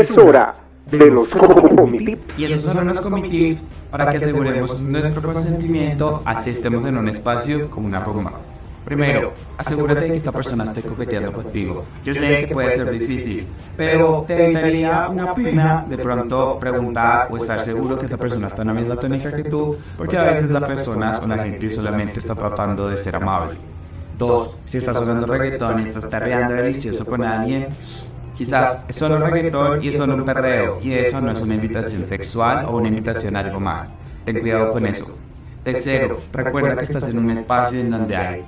Es 0.02 0.10
hora 0.10 0.64
de 0.91 1.06
los 1.12 1.28
comités. 1.30 2.19
Y 2.38 2.45
esos 2.45 2.63
son 2.63 2.80
unos 2.80 3.00
comités 3.02 3.69
para 3.91 4.12
que 4.12 4.17
aseguremos 4.17 4.82
nuestro 4.82 5.21
consentimiento 5.21 6.21
así 6.26 6.52
estemos 6.52 6.86
en 6.86 6.98
un 6.98 7.10
espacio 7.10 7.69
como 7.69 7.88
una 7.88 8.00
rumba. 8.00 8.34
Primero, 8.86 9.34
asegúrate 9.58 10.06
que 10.06 10.15
esta 10.15 10.32
persona 10.32 10.63
esté 10.63 10.84
coqueteando 10.84 11.34
contigo. 11.34 11.84
Yo 12.04 12.13
sé 12.13 12.45
que 12.45 12.54
puede 12.54 12.76
ser 12.76 12.91
difícil, 12.91 13.48
pero 13.76 14.24
te 14.28 14.45
evitaría 14.45 15.10
una 15.10 15.34
pena 15.34 15.84
de 15.89 15.98
pronto 15.98 16.60
preguntar 16.60 17.28
o 17.32 17.38
estar 17.38 17.60
seguro 17.62 17.98
que 17.98 18.06
esta 18.06 18.17
persona 18.17 18.48
está 18.48 18.62
en 18.62 18.67
la 18.67 18.74
misma 18.76 18.95
tónica 18.95 19.36
que 19.36 19.45
tú, 19.45 19.76
porque 19.98 20.17
a 20.17 20.24
veces 20.24 20.52
las 20.52 20.63
personas 20.65 21.19
o 21.19 21.28
la 21.28 21.39
gente 21.39 21.71
solamente 21.71 22.19
está 22.19 22.36
tratando 22.36 22.88
de 22.88 22.98
ser 22.98 23.15
amable. 23.15 23.58
Dos, 24.19 24.56
si 24.65 24.78
estás 24.78 24.95
sonando 24.98 25.26
reggaetón 25.26 25.86
y 25.86 25.89
estás 25.89 26.06
perreando 26.06 26.54
delicioso 26.54 27.06
con 27.08 27.24
alguien, 27.24 27.67
quizás 28.36 28.86
es 28.88 28.95
solo 28.95 29.17
reggaetón 29.19 29.84
y 29.84 29.89
es 29.89 29.98
solo 29.98 30.15
un 30.15 30.26
perreo, 30.26 30.80
y 30.82 30.93
eso 30.93 31.21
no 31.21 31.32
es 31.32 31.41
una 31.41 31.56
invitación 31.56 32.06
sexual 32.06 32.65
o 32.65 32.78
una 32.78 32.89
invitación 32.89 33.36
a 33.36 33.39
algo 33.39 33.60
más. 33.60 33.95
Ten 34.26 34.39
cuidado 34.39 34.71
con 34.71 34.86
eso. 34.86 35.17
Tercero, 35.63 36.19
recuerda 36.32 36.76
que 36.76 36.84
estás 36.84 37.08
en 37.08 37.17
un 37.17 37.32
espacio 37.32 37.80
en 37.80 37.89
donde 37.89 38.15
hay 38.15 38.45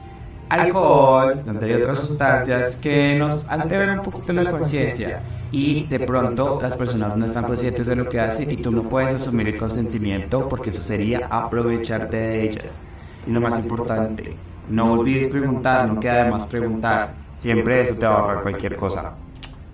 alcohol, 0.49 1.41
donde 1.45 1.65
hay 1.65 1.81
otras 1.81 1.99
sustancias 1.99 2.75
que 2.77 3.15
nos 3.17 3.49
alteran 3.49 3.99
un 3.99 4.05
poquito 4.05 4.33
la 4.33 4.51
conciencia. 4.51 5.21
Y 5.51 5.87
de 5.87 5.99
pronto 6.01 6.59
las 6.61 6.75
personas 6.75 7.15
no 7.15 7.25
están 7.25 7.45
conscientes 7.45 7.87
de 7.87 7.95
lo 7.95 8.09
que 8.09 8.19
hacen 8.19 8.51
y 8.51 8.57
tú 8.57 8.71
no 8.71 8.83
puedes 8.83 9.13
asumir 9.13 9.47
el 9.47 9.57
consentimiento 9.57 10.49
porque 10.49 10.69
eso 10.69 10.81
sería 10.81 11.27
aprovecharte 11.29 12.17
de 12.17 12.43
ellas. 12.43 12.85
Y 13.25 13.31
lo 13.31 13.41
más 13.41 13.63
importante, 13.63 14.35
no 14.69 14.93
olvides 14.93 15.31
preguntar, 15.31 15.87
no 15.87 15.99
queda 15.99 16.25
de 16.25 16.31
más 16.31 16.45
preguntar. 16.47 17.13
Siempre 17.37 17.81
eso 17.81 17.95
te 17.95 18.05
va 18.05 18.13
a 18.13 18.19
ahorrar 18.19 18.41
cualquier 18.43 18.75
cosa. 18.75 19.13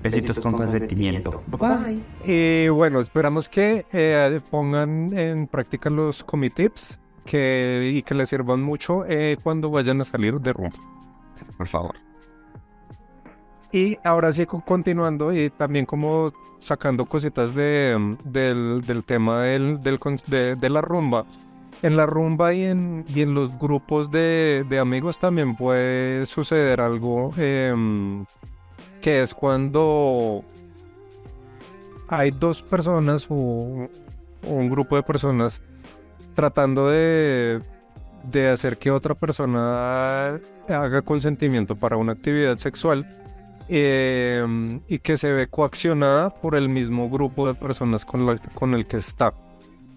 Besitos 0.04 0.40
con 0.40 0.54
consentimiento. 0.54 1.42
Bye. 1.48 2.00
Y 2.26 2.68
bueno, 2.70 3.00
esperamos 3.00 3.48
que 3.50 3.86
eh, 3.94 4.40
pongan 4.52 5.18
en 5.18 5.48
práctica 5.48 5.90
los 5.90 6.24
comitips 6.24 7.00
que, 7.26 7.92
y 7.94 8.02
que 8.04 8.14
les 8.14 8.30
sirvan 8.30 8.62
mucho 8.62 9.06
eh, 9.08 9.38
cuando 9.42 9.70
vayan 9.70 10.02
a 10.02 10.04
salir 10.04 10.40
de 10.42 10.54
rumba. 10.54 10.78
Por 11.58 11.68
favor. 11.68 11.96
Y 13.72 13.98
ahora 14.04 14.32
sí, 14.32 14.46
co- 14.46 14.62
continuando 14.62 15.34
y 15.34 15.50
también 15.50 15.86
como 15.86 16.32
sacando 16.60 17.06
cositas 17.06 17.56
de, 17.56 17.96
mm, 17.98 18.18
del, 18.24 18.82
del 18.86 19.04
tema 19.04 19.44
del, 19.44 19.82
del 19.82 19.98
de, 20.28 20.56
de 20.56 20.70
la 20.70 20.82
rumba. 20.82 21.26
En 21.82 21.98
la 21.98 22.06
rumba 22.06 22.54
y 22.54 22.64
en, 22.66 23.04
y 23.08 23.22
en 23.22 23.34
los 23.34 23.58
grupos 23.58 24.10
de, 24.12 24.64
de 24.70 24.80
amigos 24.80 25.20
también 25.20 25.56
puede 25.56 26.26
suceder 26.28 26.80
algo 26.80 27.32
em, 27.38 28.26
que 29.04 29.22
es 29.22 29.34
cuando 29.34 30.44
hay 32.08 32.32
dos 32.32 32.62
personas 32.62 33.28
o, 33.30 33.90
un 34.48 34.70
grupo 34.70 34.96
de 34.96 35.04
personas 35.04 35.62
tratando 36.36 36.90
de, 36.90 37.62
de 38.32 38.50
hacer 38.50 38.78
que 38.78 38.92
otra 38.92 39.14
persona 39.14 40.40
haga 40.70 41.02
consentimiento 41.02 41.76
para 41.76 41.98
una 41.98 42.14
actividad 42.14 42.58
sexual 42.58 43.06
eh, 43.70 44.46
y 44.88 45.00
que 45.00 45.18
se 45.18 45.32
ve 45.32 45.48
coaccionada 45.48 46.30
por 46.30 46.56
el 46.56 46.70
mismo 46.70 47.10
grupo 47.10 47.46
de 47.48 47.54
personas 47.56 48.06
con, 48.06 48.26
la- 48.26 48.38
con 48.56 48.74
el 48.74 48.86
que 48.86 48.98
está. 48.98 49.34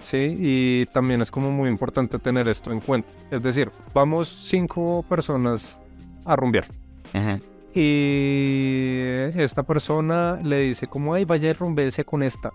Sí, 0.02 0.36
y 0.38 0.86
también 0.86 1.22
es 1.22 1.30
como 1.30 1.50
muy 1.50 1.68
importante 1.70 2.18
tener 2.18 2.48
esto 2.48 2.70
en 2.72 2.80
cuenta. 2.80 3.08
Es 3.30 3.42
decir, 3.42 3.70
vamos 3.94 4.28
cinco 4.28 5.04
personas 5.08 5.78
a 6.24 6.34
rumbear 6.36 6.66
Ajá. 7.14 7.38
Y 7.76 9.40
esta 9.40 9.62
persona 9.62 10.38
le 10.42 10.58
dice 10.60 10.86
como, 10.86 11.14
ay, 11.14 11.24
vaya 11.24 11.50
y 11.50 11.52
rumbese 11.52 12.04
con 12.04 12.22
esta. 12.22 12.50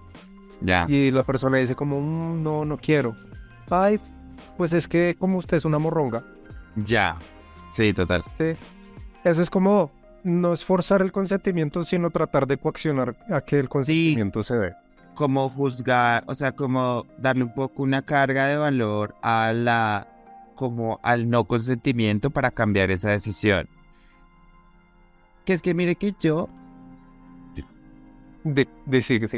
Ya. 0.61 0.85
Y 0.87 1.11
la 1.11 1.23
persona 1.23 1.57
dice 1.57 1.75
como, 1.75 1.99
"Mm, 1.99 2.43
no, 2.43 2.65
no 2.65 2.77
quiero. 2.77 3.15
Ay, 3.69 3.99
pues 4.57 4.73
es 4.73 4.87
que 4.87 5.15
como 5.17 5.37
usted 5.37 5.57
es 5.57 5.65
una 5.65 5.79
morronga. 5.79 6.23
Ya. 6.75 7.17
Sí, 7.71 7.93
total. 7.93 8.23
Sí. 8.37 8.51
Eso 9.23 9.41
es 9.41 9.49
como 9.49 9.91
no 10.23 10.53
es 10.53 10.63
forzar 10.63 11.01
el 11.01 11.11
consentimiento, 11.11 11.83
sino 11.83 12.11
tratar 12.11 12.45
de 12.45 12.57
coaccionar 12.57 13.15
a 13.31 13.41
que 13.41 13.57
el 13.59 13.69
consentimiento 13.69 14.43
se 14.43 14.55
dé. 14.55 14.73
como 15.15 15.49
juzgar, 15.49 16.23
o 16.27 16.33
sea, 16.35 16.51
como 16.53 17.05
darle 17.17 17.43
un 17.43 17.53
poco 17.53 17.83
una 17.83 18.01
carga 18.01 18.47
de 18.47 18.55
valor 18.57 19.13
a 19.21 19.51
la, 19.53 20.07
como 20.55 20.99
al 21.03 21.29
no 21.29 21.43
consentimiento 21.45 22.29
para 22.31 22.49
cambiar 22.49 22.91
esa 22.91 23.09
decisión. 23.09 23.67
Que 25.45 25.53
es 25.53 25.61
que 25.61 25.73
mire 25.73 25.95
que 25.95 26.13
yo, 26.19 26.49
De, 28.43 28.67
de 28.85 29.01
sí, 29.01 29.19
sí. 29.27 29.37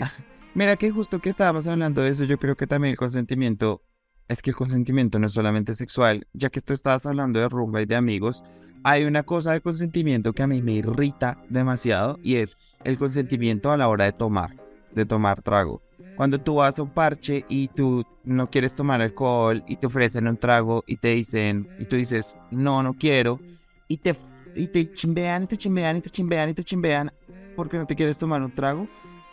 mira 0.53 0.75
que 0.77 0.91
justo 0.91 1.19
que 1.19 1.29
estábamos 1.29 1.67
hablando 1.67 2.01
de 2.01 2.09
eso, 2.09 2.23
yo 2.23 2.37
creo 2.37 2.55
que 2.55 2.67
también 2.67 2.91
el 2.91 2.97
consentimiento, 2.97 3.81
es 4.27 4.41
que 4.41 4.51
el 4.51 4.55
consentimiento 4.55 5.19
no 5.19 5.27
es 5.27 5.33
solamente 5.33 5.75
sexual, 5.75 6.27
ya 6.33 6.49
que 6.49 6.61
tú 6.61 6.73
estabas 6.73 7.05
hablando 7.05 7.39
de 7.39 7.49
rumba 7.49 7.81
y 7.81 7.85
de 7.85 7.95
amigos, 7.95 8.43
hay 8.83 9.05
una 9.05 9.23
cosa 9.23 9.53
de 9.53 9.61
consentimiento 9.61 10.33
que 10.33 10.43
a 10.43 10.47
mí 10.47 10.61
me 10.61 10.73
irrita 10.73 11.41
demasiado 11.49 12.19
y 12.21 12.35
es 12.35 12.57
el 12.83 12.97
consentimiento 12.97 13.71
a 13.71 13.77
la 13.77 13.87
hora 13.87 14.05
de 14.05 14.11
tomar, 14.13 14.55
de 14.93 15.05
tomar 15.05 15.41
trago. 15.41 15.81
Cuando 16.15 16.39
tú 16.39 16.55
vas 16.55 16.77
a 16.77 16.83
un 16.83 16.89
parche 16.89 17.45
y 17.49 17.69
tú 17.69 18.05
no 18.23 18.49
quieres 18.49 18.75
tomar 18.75 19.01
alcohol 19.01 19.63
y 19.67 19.77
te 19.77 19.87
ofrecen 19.87 20.27
un 20.27 20.37
trago 20.37 20.83
y 20.85 20.97
te 20.97 21.09
dicen, 21.09 21.67
y 21.79 21.85
tú 21.85 21.95
dices, 21.95 22.37
no, 22.51 22.83
no 22.83 22.93
quiero, 22.93 23.39
y 23.87 23.97
te, 23.97 24.15
y 24.55 24.67
te 24.67 24.91
chimbean 24.93 25.43
y 25.43 25.47
te 25.47 25.57
chimbean 25.57 25.97
y 25.97 26.01
te 26.01 26.09
chimbean 26.09 26.49
y 26.49 26.53
te 26.53 26.63
chimbean 26.63 27.11
porque 27.55 27.77
no 27.77 27.85
te 27.85 27.95
quieres 27.95 28.17
tomar 28.17 28.41
un 28.41 28.51
trago, 28.53 28.87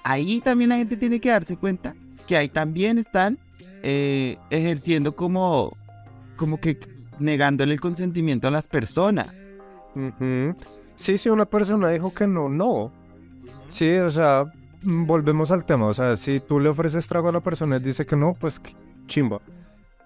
ahí 0.04 0.40
también 0.40 0.70
la 0.70 0.76
gente 0.76 0.96
tiene 0.96 1.20
que 1.20 1.30
darse 1.30 1.56
cuenta 1.56 1.94
que 2.26 2.36
ahí 2.36 2.48
también 2.48 2.98
están 2.98 3.38
eh, 3.82 4.36
ejerciendo 4.50 5.16
como, 5.16 5.76
como 6.36 6.60
que 6.60 6.78
negándole 7.18 7.72
el 7.72 7.80
consentimiento 7.80 8.48
a 8.48 8.50
las 8.50 8.68
personas. 8.68 9.34
Ujú. 9.94 10.54
Sí, 10.94 11.16
si 11.16 11.28
una 11.28 11.46
persona 11.46 11.88
dijo 11.88 12.12
que 12.12 12.26
no, 12.26 12.48
no. 12.48 12.92
Sí, 13.68 13.96
o 13.96 14.10
sea, 14.10 14.52
volvemos 14.82 15.50
al 15.50 15.64
tema. 15.64 15.86
O 15.86 15.94
sea, 15.94 16.16
si 16.16 16.40
tú 16.40 16.60
le 16.60 16.68
ofreces 16.68 17.06
trago 17.06 17.28
a 17.28 17.32
la 17.32 17.40
persona 17.40 17.76
y 17.76 17.80
dice 17.80 18.06
que 18.06 18.16
no, 18.16 18.34
pues 18.38 18.60
chimba. 19.06 19.40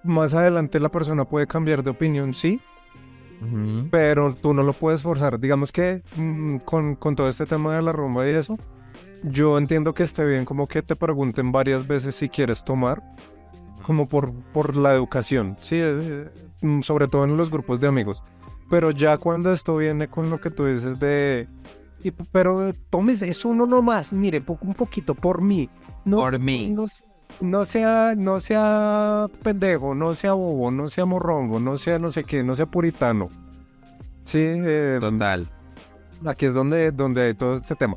Más 0.03 0.35
adelante 0.35 0.79
la 0.81 0.91
persona 0.91 1.25
puede 1.25 1.47
cambiar 1.47 1.83
de 1.83 1.91
opinión, 1.91 2.35
sí, 2.35 2.61
pero 3.91 4.35
tú 4.35 4.55
no 4.55 4.63
lo 4.63 4.73
puedes 4.73 5.03
forzar. 5.03 5.39
Digamos 5.39 5.73
que 5.73 6.03
mm, 6.17 6.59
con, 6.59 6.95
con 6.97 7.15
todo 7.17 7.29
este 7.29 7.47
tema 7.47 7.77
de 7.77 7.83
la 7.83 7.93
rumba 7.93 8.27
y 8.29 8.35
eso, 8.35 8.57
yo 9.23 9.59
entiendo 9.59 9.95
que 9.95 10.03
esté 10.03 10.25
bien 10.25 10.45
como 10.45 10.67
que 10.67 10.83
te 10.83 10.97
pregunten 10.97 11.53
varias 11.53 11.87
veces 11.87 12.15
si 12.15 12.29
quieres 12.29 12.65
tomar, 12.65 13.03
como 13.83 14.09
por, 14.09 14.33
por 14.53 14.77
la 14.77 14.95
educación, 14.95 15.57
sí, 15.61 15.77
eh, 15.79 16.29
mm, 16.63 16.81
sobre 16.83 17.07
todo 17.09 17.25
en 17.25 17.37
los 17.37 17.51
grupos 17.51 17.81
de 17.81 17.87
amigos. 17.89 18.23
Pero 18.71 18.91
ya 18.91 19.19
cuando 19.19 19.53
esto 19.53 19.77
viene 19.77 20.09
con 20.09 20.31
lo 20.31 20.41
que 20.41 20.51
tú 20.51 20.65
dices 20.65 20.99
de... 20.99 21.47
y- 22.03 22.11
pero 22.11 22.69
eh, 22.69 22.73
tómese, 22.91 23.29
es 23.29 23.45
uno 23.45 23.67
nomás, 23.67 24.13
mire, 24.13 24.43
un 24.61 24.75
poquito 24.75 25.15
por 25.15 25.43
mí. 25.43 25.69
No, 26.07 26.17
Por 26.19 26.39
mí. 26.39 26.71
no, 26.71 26.87
no 27.41 27.65
sea, 27.65 28.15
no 28.17 28.41
sea 28.41 29.27
pendejo, 29.43 29.95
no 29.95 30.15
sea 30.15 30.33
bobo, 30.33 30.71
no 30.71 30.89
sea 30.89 31.05
morrongo, 31.05 31.61
no 31.61 31.77
sea 31.77 31.99
no 31.99 32.11
sé 32.11 32.25
qué, 32.25 32.43
no 32.43 32.55
sea 32.55 32.67
puritano. 32.67 33.29
Sí, 34.25 34.41
eh, 34.43 34.99
Total. 35.01 35.47
aquí 36.25 36.47
es 36.47 36.55
donde, 36.55 36.91
donde 36.91 37.23
hay 37.23 37.35
todo 37.35 37.55
este 37.55 37.75
tema. 37.75 37.97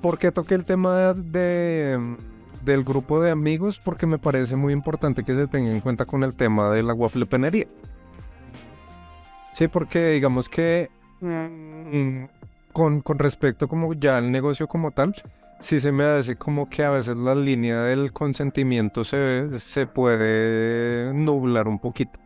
¿Por 0.00 0.18
qué 0.18 0.32
toqué 0.32 0.54
el 0.54 0.64
tema 0.64 1.14
de, 1.14 2.16
del 2.64 2.84
grupo 2.84 3.20
de 3.20 3.30
amigos? 3.30 3.78
Porque 3.78 4.06
me 4.06 4.18
parece 4.18 4.56
muy 4.56 4.72
importante 4.72 5.24
que 5.24 5.34
se 5.34 5.46
tenga 5.46 5.70
en 5.70 5.80
cuenta 5.80 6.04
con 6.04 6.24
el 6.24 6.34
tema 6.34 6.70
de 6.70 6.82
la 6.82 6.92
guaflepenería. 6.92 7.66
Sí, 9.52 9.68
porque 9.68 10.10
digamos 10.10 10.48
que 10.48 10.90
mm, 11.20 12.24
con, 12.72 13.00
con 13.00 13.18
respecto 13.18 13.68
como 13.68 13.92
ya 13.94 14.16
al 14.16 14.30
negocio 14.32 14.66
como 14.66 14.90
tal, 14.90 15.14
sí 15.62 15.80
se 15.80 15.92
me 15.92 16.04
hace 16.04 16.36
como 16.36 16.68
que 16.68 16.84
a 16.84 16.90
veces 16.90 17.16
la 17.16 17.34
línea 17.34 17.82
del 17.82 18.12
consentimiento 18.12 19.04
se, 19.04 19.48
se 19.58 19.86
puede 19.86 21.12
nublar 21.14 21.68
un 21.68 21.78
poquito. 21.78 22.18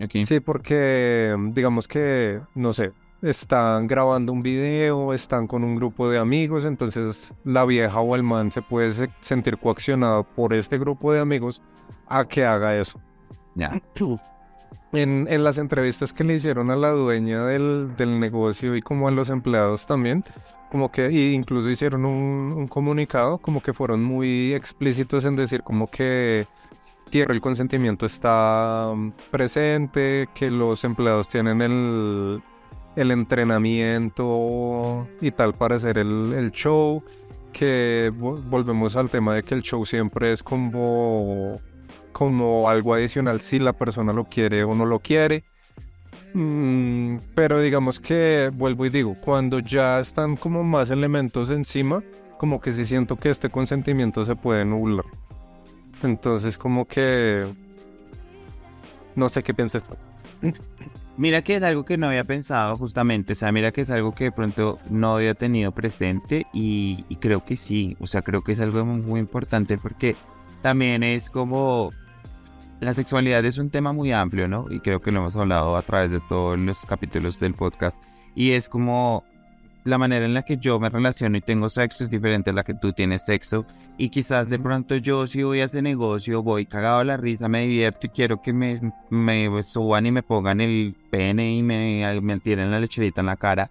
Ok. 0.00 0.12
Sí, 0.24 0.40
porque 0.40 1.36
digamos 1.52 1.86
que, 1.86 2.40
no 2.54 2.72
sé, 2.72 2.92
están 3.22 3.86
grabando 3.86 4.32
un 4.32 4.42
video, 4.42 5.12
están 5.12 5.46
con 5.46 5.62
un 5.64 5.76
grupo 5.76 6.08
de 6.08 6.18
amigos, 6.18 6.64
entonces 6.64 7.34
la 7.44 7.64
vieja 7.66 8.00
o 8.00 8.16
el 8.16 8.22
man 8.22 8.50
se 8.50 8.62
puede 8.62 8.90
se- 8.92 9.10
sentir 9.20 9.58
coaccionado 9.58 10.24
por 10.24 10.54
este 10.54 10.78
grupo 10.78 11.12
de 11.12 11.20
amigos 11.20 11.62
a 12.08 12.26
que 12.26 12.44
haga 12.46 12.76
eso. 12.78 13.00
Ya. 13.54 13.80
En, 14.92 15.26
las 15.44 15.58
entrevistas 15.58 16.12
que 16.12 16.24
le 16.24 16.34
hicieron 16.34 16.70
a 16.70 16.76
la 16.76 16.90
dueña 16.90 17.44
del, 17.44 17.94
del 17.96 18.18
negocio 18.18 18.74
y 18.74 18.82
como 18.82 19.06
a 19.06 19.12
los 19.12 19.30
empleados 19.30 19.86
también, 19.86 20.24
como 20.70 20.90
que 20.90 21.10
incluso 21.32 21.70
hicieron 21.70 22.04
un, 22.04 22.52
un 22.56 22.66
comunicado, 22.66 23.38
como 23.38 23.62
que 23.62 23.72
fueron 23.72 24.02
muy 24.02 24.52
explícitos 24.52 25.24
en 25.24 25.36
decir 25.36 25.62
como 25.62 25.86
que 25.88 26.46
siempre 27.10 27.34
el 27.34 27.40
consentimiento 27.40 28.04
está 28.06 28.92
mm, 28.94 29.12
presente, 29.30 30.28
que 30.34 30.50
los 30.50 30.82
empleados 30.84 31.28
tienen 31.28 31.62
el, 31.62 32.42
el 32.96 33.10
entrenamiento 33.12 35.06
y 35.20 35.30
tal 35.30 35.54
para 35.54 35.76
hacer 35.76 35.98
el, 35.98 36.32
el 36.36 36.50
show, 36.50 37.02
que 37.52 38.12
vo- 38.16 38.42
volvemos 38.48 38.96
al 38.96 39.08
tema 39.10 39.34
de 39.34 39.42
que 39.42 39.54
el 39.54 39.62
show 39.62 39.84
siempre 39.84 40.32
es 40.32 40.42
como 40.42 41.56
como 42.12 42.68
algo 42.68 42.94
adicional 42.94 43.40
si 43.40 43.58
la 43.58 43.72
persona 43.72 44.12
lo 44.12 44.24
quiere 44.24 44.64
o 44.64 44.74
no 44.74 44.86
lo 44.86 45.00
quiere. 45.00 45.44
Mm, 46.34 47.16
pero 47.34 47.60
digamos 47.60 47.98
que, 47.98 48.50
vuelvo 48.54 48.86
y 48.86 48.90
digo, 48.90 49.16
cuando 49.20 49.58
ya 49.58 49.98
están 49.98 50.36
como 50.36 50.62
más 50.62 50.90
elementos 50.90 51.50
encima, 51.50 52.02
como 52.38 52.60
que 52.60 52.72
sí 52.72 52.84
siento 52.84 53.16
que 53.16 53.30
este 53.30 53.50
consentimiento 53.50 54.24
se 54.24 54.36
puede 54.36 54.64
nublar. 54.64 55.04
Entonces 56.02 56.56
como 56.56 56.86
que... 56.86 57.46
No 59.16 59.28
sé 59.28 59.42
qué 59.42 59.52
piensas. 59.52 59.82
Mira 61.16 61.42
que 61.42 61.56
es 61.56 61.62
algo 61.62 61.84
que 61.84 61.98
no 61.98 62.06
había 62.06 62.24
pensado 62.24 62.76
justamente, 62.78 63.34
o 63.34 63.36
sea, 63.36 63.52
mira 63.52 63.72
que 63.72 63.82
es 63.82 63.90
algo 63.90 64.14
que 64.14 64.24
de 64.24 64.32
pronto 64.32 64.78
no 64.88 65.16
había 65.16 65.34
tenido 65.34 65.72
presente 65.72 66.46
y, 66.54 67.04
y 67.10 67.16
creo 67.16 67.44
que 67.44 67.58
sí, 67.58 67.96
o 68.00 68.06
sea, 68.06 68.22
creo 68.22 68.40
que 68.40 68.52
es 68.52 68.60
algo 68.60 68.86
muy, 68.86 69.02
muy 69.02 69.20
importante 69.20 69.76
porque 69.76 70.16
también 70.62 71.02
es 71.02 71.28
como 71.28 71.90
la 72.80 72.94
sexualidad 72.94 73.44
es 73.44 73.58
un 73.58 73.70
tema 73.70 73.92
muy 73.92 74.10
amplio, 74.12 74.48
¿no? 74.48 74.66
Y 74.70 74.80
creo 74.80 75.00
que 75.00 75.12
lo 75.12 75.20
hemos 75.20 75.36
hablado 75.36 75.76
a 75.76 75.82
través 75.82 76.10
de 76.10 76.20
todos 76.20 76.58
los 76.58 76.86
capítulos 76.86 77.38
del 77.38 77.54
podcast. 77.54 78.02
Y 78.34 78.52
es 78.52 78.68
como 78.68 79.22
la 79.84 79.98
manera 79.98 80.24
en 80.24 80.34
la 80.34 80.42
que 80.42 80.56
yo 80.56 80.78
me 80.80 80.88
relaciono 80.88 81.36
y 81.36 81.40
tengo 81.40 81.68
sexo 81.68 82.04
es 82.04 82.10
diferente 82.10 82.50
a 82.50 82.52
la 82.52 82.64
que 82.64 82.74
tú 82.74 82.92
tienes 82.92 83.24
sexo. 83.24 83.66
Y 83.98 84.08
quizás 84.08 84.48
de 84.48 84.58
pronto 84.58 84.96
yo 84.96 85.26
si 85.26 85.42
voy 85.42 85.60
a 85.60 85.64
ese 85.64 85.82
negocio 85.82 86.42
voy 86.42 86.64
cagado 86.64 87.00
a 87.00 87.04
la 87.04 87.18
risa, 87.18 87.48
me 87.48 87.62
divierto 87.62 88.06
y 88.06 88.10
quiero 88.10 88.40
que 88.40 88.54
me, 88.54 88.80
me 89.10 89.62
suban 89.62 90.06
y 90.06 90.12
me 90.12 90.22
pongan 90.22 90.62
el 90.62 90.96
pene 91.10 91.54
y 91.54 91.62
me, 91.62 92.20
me 92.22 92.40
tiren 92.40 92.70
la 92.70 92.80
lecherita 92.80 93.20
en 93.20 93.26
la 93.26 93.36
cara, 93.36 93.70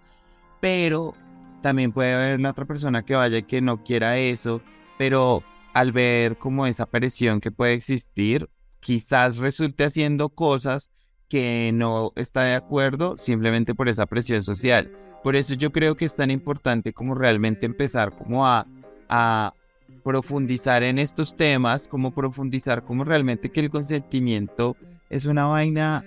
pero 0.60 1.14
también 1.62 1.92
puede 1.92 2.14
haber 2.14 2.40
la 2.40 2.50
otra 2.50 2.64
persona 2.64 3.02
que 3.02 3.16
vaya 3.16 3.42
que 3.42 3.60
no 3.60 3.82
quiera 3.82 4.18
eso, 4.18 4.62
pero 4.98 5.42
al 5.74 5.92
ver 5.92 6.36
como 6.38 6.66
esa 6.66 6.86
presión 6.86 7.40
que 7.40 7.50
puede 7.50 7.74
existir, 7.74 8.48
quizás 8.80 9.36
resulte 9.36 9.84
haciendo 9.84 10.30
cosas 10.30 10.90
que 11.28 11.70
no 11.72 12.12
está 12.16 12.42
de 12.42 12.54
acuerdo 12.54 13.16
simplemente 13.16 13.74
por 13.74 13.88
esa 13.88 14.06
presión 14.06 14.42
social. 14.42 14.90
Por 15.22 15.36
eso 15.36 15.54
yo 15.54 15.70
creo 15.70 15.96
que 15.96 16.04
es 16.04 16.16
tan 16.16 16.30
importante 16.30 16.92
como 16.92 17.14
realmente 17.14 17.66
empezar 17.66 18.16
como 18.16 18.46
a, 18.46 18.66
a 19.08 19.54
profundizar 20.02 20.82
en 20.82 20.98
estos 20.98 21.36
temas, 21.36 21.86
como 21.86 22.12
profundizar 22.12 22.84
como 22.84 23.04
realmente 23.04 23.50
que 23.50 23.60
el 23.60 23.70
consentimiento 23.70 24.76
es 25.08 25.26
una 25.26 25.44
vaina 25.44 26.04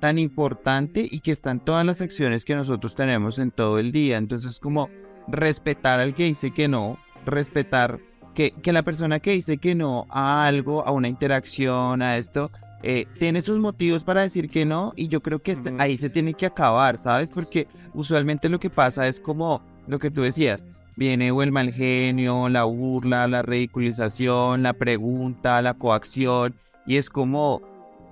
tan 0.00 0.18
importante 0.18 1.08
y 1.10 1.20
que 1.20 1.32
están 1.32 1.64
todas 1.64 1.84
las 1.84 2.00
acciones 2.00 2.44
que 2.44 2.54
nosotros 2.54 2.94
tenemos 2.94 3.38
en 3.38 3.50
todo 3.50 3.78
el 3.78 3.90
día. 3.90 4.18
Entonces 4.18 4.60
como 4.60 4.90
respetar 5.26 5.98
al 5.98 6.14
que 6.14 6.24
dice 6.24 6.52
que 6.52 6.68
no, 6.68 6.98
respetar 7.24 7.98
que, 8.36 8.50
que 8.52 8.72
la 8.72 8.82
persona 8.82 9.18
que 9.18 9.32
dice 9.32 9.56
que 9.56 9.74
no 9.74 10.06
a 10.10 10.46
algo, 10.46 10.86
a 10.86 10.92
una 10.92 11.08
interacción, 11.08 12.02
a 12.02 12.18
esto, 12.18 12.50
eh, 12.82 13.06
tiene 13.18 13.40
sus 13.40 13.58
motivos 13.58 14.04
para 14.04 14.20
decir 14.20 14.50
que 14.50 14.66
no 14.66 14.92
y 14.94 15.08
yo 15.08 15.22
creo 15.22 15.40
que 15.40 15.52
este- 15.52 15.74
ahí 15.78 15.96
se 15.96 16.10
tiene 16.10 16.34
que 16.34 16.44
acabar, 16.44 16.98
¿sabes? 16.98 17.30
Porque 17.30 17.66
usualmente 17.94 18.50
lo 18.50 18.60
que 18.60 18.68
pasa 18.68 19.08
es 19.08 19.20
como 19.20 19.62
lo 19.88 19.98
que 19.98 20.10
tú 20.10 20.20
decías, 20.20 20.62
viene 20.96 21.30
o 21.30 21.42
el 21.42 21.50
mal 21.50 21.72
genio, 21.72 22.50
la 22.50 22.64
burla, 22.64 23.26
la 23.26 23.40
ridiculización, 23.40 24.62
la 24.62 24.74
pregunta, 24.74 25.62
la 25.62 25.72
coacción 25.72 26.54
y 26.86 26.98
es 26.98 27.08
como, 27.08 27.62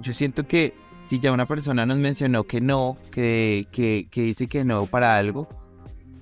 yo 0.01 0.14
siento 0.14 0.49
que 0.49 0.72
si 1.03 1.18
ya 1.20 1.33
una 1.33 1.45
persona 1.45 1.85
nos 1.85 1.99
mencionó 1.99 2.45
que 2.45 2.62
no, 2.62 2.97
que, 3.12 3.66
que, 3.70 4.09
que 4.11 4.22
dice 4.22 4.47
que 4.47 4.64
no 4.64 4.87
para 4.87 5.18
algo, 5.18 5.47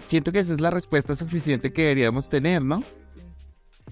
siento 0.06 0.32
que 0.32 0.40
esa 0.40 0.54
es 0.54 0.60
la 0.60 0.70
respuesta 0.70 1.14
suficiente 1.14 1.72
que 1.72 1.82
deberíamos 1.82 2.28
tener, 2.28 2.62
¿no? 2.62 2.82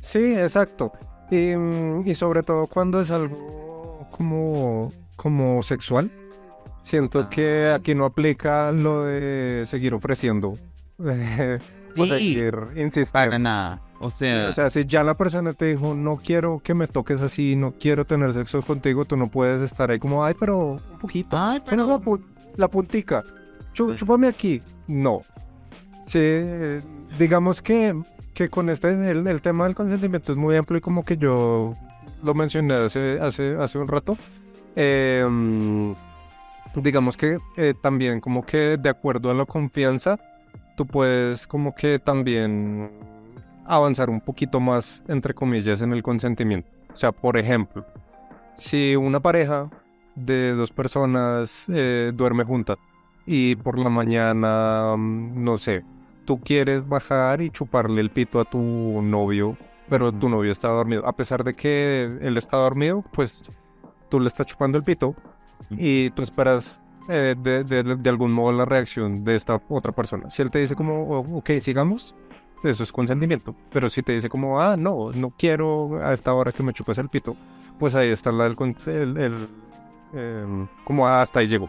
Sí, 0.00 0.34
exacto. 0.34 0.92
Y, 1.30 1.54
mm, 1.56 2.02
y 2.06 2.14
sobre 2.14 2.42
todo 2.42 2.66
cuando 2.66 3.00
es 3.00 3.10
algo 3.10 4.06
como, 4.10 4.92
como 5.16 5.62
sexual. 5.62 6.10
Siento 6.82 7.28
que 7.28 7.70
aquí 7.74 7.94
no 7.94 8.04
aplica 8.06 8.72
lo 8.72 9.04
de 9.04 9.62
seguir 9.66 9.94
ofreciendo. 9.94 10.54
o 10.98 12.04
Sí. 12.04 12.08
seguir 12.08 12.54
Para 12.54 12.80
insistiendo. 12.80 13.38
nada. 13.38 13.82
O 14.00 14.10
sea, 14.10 14.48
O 14.48 14.52
sea, 14.52 14.70
si 14.70 14.86
ya 14.86 15.04
la 15.04 15.14
persona 15.16 15.52
te 15.52 15.66
dijo, 15.66 15.94
no 15.94 16.16
quiero 16.16 16.60
que 16.60 16.72
me 16.72 16.86
toques 16.86 17.20
así, 17.20 17.54
no 17.56 17.74
quiero 17.78 18.06
tener 18.06 18.32
sexo 18.32 18.62
contigo, 18.62 19.04
tú 19.04 19.16
no 19.16 19.28
puedes 19.28 19.60
estar 19.60 19.90
ahí 19.90 19.98
como, 19.98 20.24
ay, 20.24 20.34
pero 20.38 20.56
un 20.92 20.98
poquito. 21.00 21.36
ay, 21.36 21.60
Solo 21.68 21.86
la, 21.86 21.98
pu- 21.98 22.24
la 22.56 22.68
puntica. 22.68 23.22
Chu- 23.74 23.94
chúpame 23.96 24.28
aquí. 24.28 24.62
No. 24.86 25.20
Sí, 26.06 26.18
digamos 27.18 27.60
que, 27.60 27.94
que 28.40 28.48
con 28.48 28.70
este, 28.70 28.88
el, 28.88 29.26
el 29.26 29.42
tema 29.42 29.66
del 29.66 29.74
consentimiento 29.74 30.32
es 30.32 30.38
muy 30.38 30.56
amplio 30.56 30.78
y 30.78 30.80
como 30.80 31.04
que 31.04 31.18
yo 31.18 31.74
lo 32.22 32.32
mencioné 32.32 32.72
hace, 32.72 33.20
hace, 33.20 33.54
hace 33.56 33.78
un 33.78 33.86
rato. 33.86 34.16
Mm, 34.74 35.92
digamos 36.76 37.18
que 37.18 37.36
eh, 37.58 37.74
también 37.82 38.18
como 38.18 38.46
que 38.46 38.78
de 38.78 38.88
acuerdo 38.88 39.30
a 39.30 39.34
la 39.34 39.44
confianza, 39.44 40.18
tú 40.74 40.86
puedes 40.86 41.46
como 41.46 41.74
que 41.74 41.98
también 41.98 42.90
avanzar 43.66 44.08
un 44.08 44.22
poquito 44.22 44.58
más, 44.58 45.04
entre 45.06 45.34
comillas, 45.34 45.82
en 45.82 45.92
el 45.92 46.02
consentimiento. 46.02 46.70
O 46.94 46.96
sea, 46.96 47.12
por 47.12 47.36
ejemplo, 47.36 47.84
si 48.54 48.96
una 48.96 49.20
pareja 49.20 49.68
de 50.14 50.54
dos 50.54 50.72
personas 50.72 51.66
eh, 51.68 52.10
duerme 52.14 52.44
juntas 52.44 52.78
y 53.26 53.56
por 53.56 53.78
la 53.78 53.90
mañana, 53.90 54.94
mm, 54.96 55.44
no 55.44 55.58
sé, 55.58 55.84
tú 56.30 56.38
quieres 56.38 56.88
bajar 56.88 57.42
y 57.42 57.50
chuparle 57.50 58.00
el 58.00 58.10
pito 58.10 58.38
a 58.38 58.44
tu 58.44 58.60
novio, 59.02 59.56
pero 59.88 60.12
tu 60.12 60.28
novio 60.28 60.52
está 60.52 60.68
dormido. 60.68 61.04
A 61.04 61.12
pesar 61.12 61.42
de 61.42 61.54
que 61.54 62.04
él 62.04 62.36
está 62.36 62.56
dormido, 62.56 63.02
pues 63.12 63.42
tú 64.08 64.20
le 64.20 64.28
estás 64.28 64.46
chupando 64.46 64.78
el 64.78 64.84
pito 64.84 65.16
y 65.72 66.10
tú 66.10 66.22
esperas 66.22 66.80
eh, 67.08 67.34
de, 67.36 67.64
de- 67.64 67.96
de 67.96 68.10
algún 68.10 68.30
modo 68.30 68.52
la 68.52 68.64
reacción 68.64 69.24
de 69.24 69.34
esta 69.34 69.60
otra 69.68 69.90
persona. 69.90 70.30
Si 70.30 70.40
él 70.40 70.52
te 70.52 70.60
dice 70.60 70.76
como, 70.76 71.02
"Oh, 71.18 71.38
ok, 71.38 71.50
sigamos, 71.58 72.14
eso 72.62 72.84
es 72.84 72.92
consentimiento. 72.92 73.56
Pero 73.72 73.90
si 73.90 74.00
te 74.04 74.12
dice 74.12 74.28
como, 74.28 74.60
ah, 74.60 74.76
no, 74.76 75.10
no 75.10 75.30
quiero 75.36 75.98
a 76.00 76.12
esta 76.12 76.32
hora 76.32 76.52
que 76.52 76.62
me 76.62 76.72
chupes 76.72 76.98
el 76.98 77.08
pito, 77.08 77.34
pues 77.80 77.96
ahí 77.96 78.10
está 78.10 78.30
la, 78.30 78.46
el, 78.46 78.54
con- 78.54 78.76
el- 78.86 79.16
el, 79.16 79.48
em, 80.14 80.68
como 80.84 81.08
"Ah, 81.08 81.22
hasta 81.22 81.40
ahí 81.40 81.48
llegó. 81.48 81.68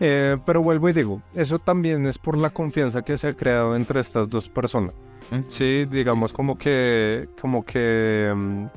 Eh, 0.00 0.36
pero 0.46 0.62
vuelvo 0.62 0.88
y 0.88 0.92
digo, 0.92 1.22
eso 1.34 1.58
también 1.58 2.06
es 2.06 2.18
por 2.18 2.36
la 2.36 2.50
confianza 2.50 3.02
que 3.02 3.18
se 3.18 3.28
ha 3.28 3.34
creado 3.34 3.74
entre 3.74 4.00
estas 4.00 4.28
dos 4.28 4.48
personas. 4.48 4.94
Mm. 5.30 5.40
Sí, 5.48 5.84
digamos 5.90 6.32
como 6.32 6.56
que, 6.56 7.28
como 7.40 7.64
que... 7.64 8.28
em, 8.30 8.68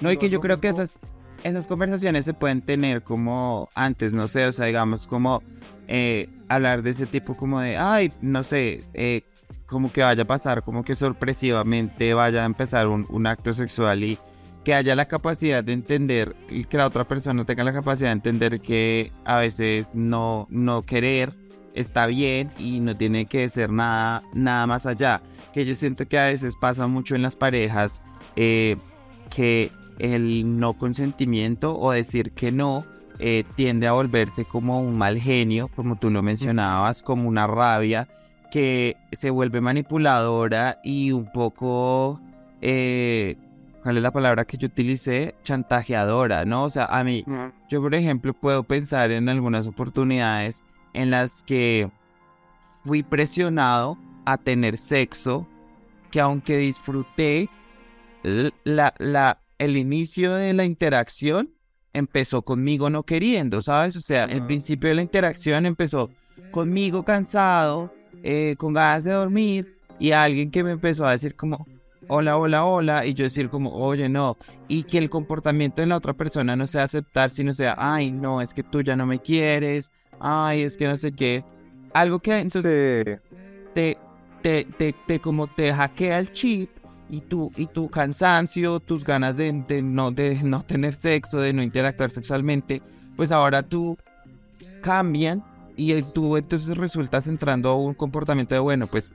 No, 0.00 0.10
y 0.10 0.16
que 0.16 0.28
yo 0.28 0.40
creo 0.40 0.60
que 0.60 0.68
esas, 0.68 0.98
esas 1.44 1.66
conversaciones 1.66 2.24
se 2.24 2.34
pueden 2.34 2.62
tener 2.62 3.02
como 3.02 3.68
antes, 3.74 4.12
no 4.12 4.26
sé, 4.28 4.46
o 4.46 4.52
sea, 4.52 4.66
digamos, 4.66 5.06
como 5.06 5.42
eh, 5.86 6.28
hablar 6.48 6.82
de 6.82 6.90
ese 6.90 7.06
tipo 7.06 7.34
como 7.34 7.60
de, 7.60 7.76
ay, 7.76 8.12
no 8.20 8.42
sé, 8.42 8.82
eh, 8.94 9.22
como 9.66 9.92
que 9.92 10.02
vaya 10.02 10.24
a 10.24 10.26
pasar, 10.26 10.64
como 10.64 10.82
que 10.82 10.96
sorpresivamente 10.96 12.12
vaya 12.12 12.42
a 12.42 12.46
empezar 12.46 12.88
un, 12.88 13.06
un 13.08 13.26
acto 13.28 13.54
sexual 13.54 14.02
y 14.02 14.18
que 14.70 14.74
haya 14.74 14.94
la 14.94 15.06
capacidad 15.06 15.64
de 15.64 15.72
entender 15.72 16.36
que 16.68 16.76
la 16.76 16.86
otra 16.86 17.02
persona 17.02 17.44
tenga 17.44 17.64
la 17.64 17.72
capacidad 17.72 18.10
de 18.10 18.12
entender 18.12 18.60
que 18.60 19.10
a 19.24 19.38
veces 19.38 19.96
no, 19.96 20.46
no 20.48 20.82
querer 20.82 21.34
está 21.74 22.06
bien 22.06 22.50
y 22.56 22.78
no 22.78 22.96
tiene 22.96 23.26
que 23.26 23.48
ser 23.48 23.72
nada, 23.72 24.22
nada 24.32 24.68
más 24.68 24.86
allá. 24.86 25.22
Que 25.52 25.66
yo 25.66 25.74
siento 25.74 26.06
que 26.06 26.20
a 26.20 26.26
veces 26.26 26.54
pasa 26.54 26.86
mucho 26.86 27.16
en 27.16 27.22
las 27.22 27.34
parejas 27.34 28.00
eh, 28.36 28.76
que 29.34 29.72
el 29.98 30.60
no 30.60 30.74
consentimiento 30.74 31.76
o 31.76 31.90
decir 31.90 32.30
que 32.30 32.52
no 32.52 32.84
eh, 33.18 33.42
tiende 33.56 33.88
a 33.88 33.92
volverse 33.92 34.44
como 34.44 34.80
un 34.80 34.96
mal 34.96 35.18
genio, 35.18 35.66
como 35.74 35.96
tú 35.96 36.10
lo 36.10 36.22
mencionabas, 36.22 37.02
como 37.02 37.28
una 37.28 37.48
rabia 37.48 38.06
que 38.52 38.96
se 39.10 39.30
vuelve 39.30 39.60
manipuladora 39.60 40.78
y 40.84 41.10
un 41.10 41.32
poco, 41.32 42.20
eh, 42.62 43.36
¿cuál 43.82 43.96
es 43.96 44.02
la 44.02 44.10
palabra 44.10 44.44
que 44.44 44.56
yo 44.56 44.66
utilicé? 44.66 45.34
Chantajeadora, 45.42 46.44
¿no? 46.44 46.64
O 46.64 46.70
sea, 46.70 46.86
a 46.86 47.04
mí, 47.04 47.24
yo 47.68 47.80
por 47.80 47.94
ejemplo 47.94 48.34
puedo 48.34 48.64
pensar 48.64 49.10
en 49.10 49.28
algunas 49.28 49.66
oportunidades 49.66 50.62
en 50.92 51.10
las 51.10 51.42
que 51.42 51.90
fui 52.84 53.02
presionado 53.02 53.98
a 54.24 54.36
tener 54.36 54.76
sexo, 54.76 55.46
que 56.10 56.20
aunque 56.20 56.58
disfruté 56.58 57.48
la, 58.22 58.94
la, 58.98 59.40
el 59.58 59.76
inicio 59.76 60.34
de 60.34 60.52
la 60.52 60.64
interacción, 60.64 61.50
empezó 61.92 62.42
conmigo 62.42 62.90
no 62.90 63.02
queriendo, 63.02 63.62
¿sabes? 63.62 63.96
O 63.96 64.00
sea, 64.00 64.24
el 64.24 64.44
principio 64.46 64.88
de 64.88 64.96
la 64.96 65.02
interacción 65.02 65.66
empezó 65.66 66.10
conmigo 66.50 67.04
cansado, 67.04 67.92
eh, 68.22 68.54
con 68.58 68.72
ganas 68.72 69.04
de 69.04 69.12
dormir, 69.12 69.76
y 69.98 70.12
alguien 70.12 70.50
que 70.50 70.64
me 70.64 70.72
empezó 70.72 71.06
a 71.06 71.12
decir 71.12 71.36
como, 71.36 71.66
hola, 72.12 72.36
hola, 72.36 72.64
hola, 72.64 73.06
y 73.06 73.14
yo 73.14 73.22
decir 73.22 73.48
como, 73.48 73.72
oye, 73.72 74.08
no, 74.08 74.36
y 74.66 74.82
que 74.82 74.98
el 74.98 75.08
comportamiento 75.08 75.80
de 75.80 75.86
la 75.86 75.96
otra 75.96 76.12
persona 76.12 76.56
no 76.56 76.66
sea 76.66 76.82
aceptar, 76.82 77.30
sino 77.30 77.52
sea, 77.52 77.76
ay, 77.78 78.10
no, 78.10 78.40
es 78.40 78.52
que 78.52 78.64
tú 78.64 78.82
ya 78.82 78.96
no 78.96 79.06
me 79.06 79.20
quieres, 79.20 79.92
ay, 80.18 80.62
es 80.62 80.76
que 80.76 80.88
no 80.88 80.96
sé 80.96 81.12
qué, 81.12 81.44
algo 81.94 82.18
que 82.18 82.38
entonces 82.38 83.20
te, 83.74 83.96
te, 84.42 84.66
te, 84.76 84.92
te, 85.06 85.20
como 85.20 85.46
te 85.46 85.72
hackea 85.72 86.18
el 86.18 86.32
chip 86.32 86.70
y 87.08 87.20
tu, 87.20 87.52
y 87.56 87.66
tu 87.66 87.88
cansancio, 87.88 88.80
tus 88.80 89.04
ganas 89.04 89.36
de, 89.36 89.52
no, 89.80 90.10
de 90.10 90.42
no 90.42 90.64
tener 90.64 90.94
sexo, 90.94 91.40
de 91.40 91.52
no 91.52 91.62
interactuar 91.62 92.10
sexualmente, 92.10 92.82
pues 93.14 93.30
ahora 93.30 93.62
tú 93.62 93.96
cambian 94.82 95.44
y 95.76 96.02
tú 96.02 96.36
entonces 96.36 96.76
resultas 96.76 97.28
entrando 97.28 97.68
a 97.68 97.76
un 97.76 97.94
comportamiento 97.94 98.56
de, 98.56 98.60
bueno, 98.60 98.88
pues 98.88 99.12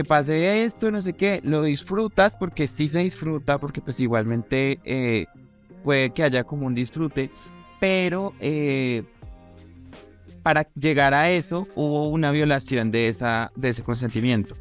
que 0.00 0.04
pase 0.04 0.64
esto, 0.64 0.90
no 0.90 1.02
sé 1.02 1.12
qué, 1.12 1.42
lo 1.44 1.62
disfrutas 1.62 2.34
porque 2.34 2.66
sí 2.66 2.88
se 2.88 3.00
disfruta, 3.00 3.58
porque 3.58 3.82
pues 3.82 4.00
igualmente 4.00 4.80
eh, 4.82 5.26
puede 5.84 6.08
que 6.08 6.22
haya 6.22 6.42
como 6.42 6.66
un 6.66 6.74
disfrute, 6.74 7.30
pero 7.78 8.32
eh, 8.40 9.02
para 10.42 10.66
llegar 10.72 11.12
a 11.12 11.28
eso 11.30 11.66
hubo 11.74 12.08
una 12.08 12.30
violación 12.30 12.90
de, 12.90 13.08
esa, 13.08 13.52
de 13.56 13.68
ese 13.68 13.82
consentimiento. 13.82 14.54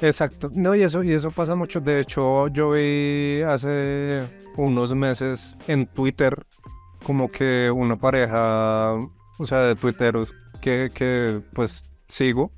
Exacto. 0.00 0.52
No, 0.54 0.76
y 0.76 0.82
eso, 0.82 1.02
y 1.02 1.10
eso 1.10 1.32
pasa 1.32 1.56
mucho. 1.56 1.80
De 1.80 1.98
hecho, 1.98 2.46
yo 2.46 2.70
vi 2.70 3.42
hace 3.42 4.22
unos 4.56 4.94
meses 4.94 5.58
en 5.66 5.84
Twitter 5.88 6.46
como 7.02 7.28
que 7.28 7.72
una 7.72 7.96
pareja, 7.96 8.92
o 8.92 9.44
sea, 9.44 9.62
de 9.62 9.74
twitteros 9.74 10.32
que, 10.60 10.92
que 10.94 11.40
pues 11.54 11.84
sigo. 12.06 12.52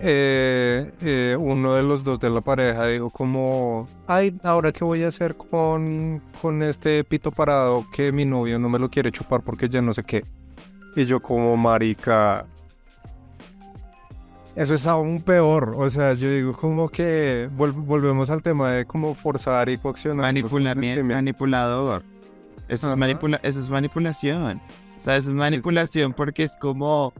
Eh, 0.00 0.90
eh, 1.00 1.36
uno 1.38 1.74
de 1.74 1.82
los 1.82 2.02
dos 2.02 2.18
de 2.18 2.28
la 2.28 2.40
pareja 2.40 2.86
dijo 2.86 3.08
como, 3.10 3.86
ay, 4.06 4.36
ahora 4.42 4.72
qué 4.72 4.82
voy 4.84 5.04
a 5.04 5.08
hacer 5.08 5.36
con, 5.36 6.20
con 6.42 6.62
este 6.62 7.04
pito 7.04 7.30
parado 7.30 7.86
que 7.92 8.10
mi 8.10 8.24
novio 8.24 8.58
no 8.58 8.68
me 8.68 8.80
lo 8.80 8.90
quiere 8.90 9.12
chupar 9.12 9.42
porque 9.42 9.68
ya 9.68 9.80
no 9.80 9.92
sé 9.92 10.02
qué. 10.02 10.24
Y 10.96 11.04
yo 11.04 11.20
como 11.20 11.56
marica, 11.56 12.46
eso 14.56 14.74
es 14.74 14.86
aún 14.86 15.22
peor. 15.22 15.74
O 15.76 15.88
sea, 15.88 16.14
yo 16.14 16.30
digo 16.30 16.52
como 16.52 16.88
que 16.88 17.48
volvemos 17.52 18.30
al 18.30 18.42
tema 18.42 18.70
de 18.70 18.84
cómo 18.84 19.14
forzar 19.14 19.68
y 19.68 19.78
coaccionar. 19.78 20.22
Manipulamiento, 20.26 21.04
manipulador. 21.04 22.02
Eso 22.68 22.90
es, 22.90 22.96
manipula 22.96 23.40
eso 23.42 23.60
es 23.60 23.70
manipulación. 23.70 24.60
O 24.98 25.00
sea, 25.00 25.16
eso 25.16 25.30
es 25.30 25.36
manipulación 25.36 26.12
porque 26.12 26.44
es 26.44 26.56
como 26.56 27.12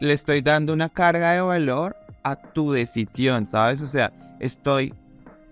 le 0.00 0.12
estoy 0.12 0.40
dando 0.40 0.72
una 0.72 0.88
carga 0.88 1.32
de 1.32 1.40
valor 1.40 1.96
a 2.22 2.36
tu 2.36 2.72
decisión, 2.72 3.46
¿sabes? 3.46 3.82
O 3.82 3.86
sea, 3.86 4.12
estoy, 4.40 4.94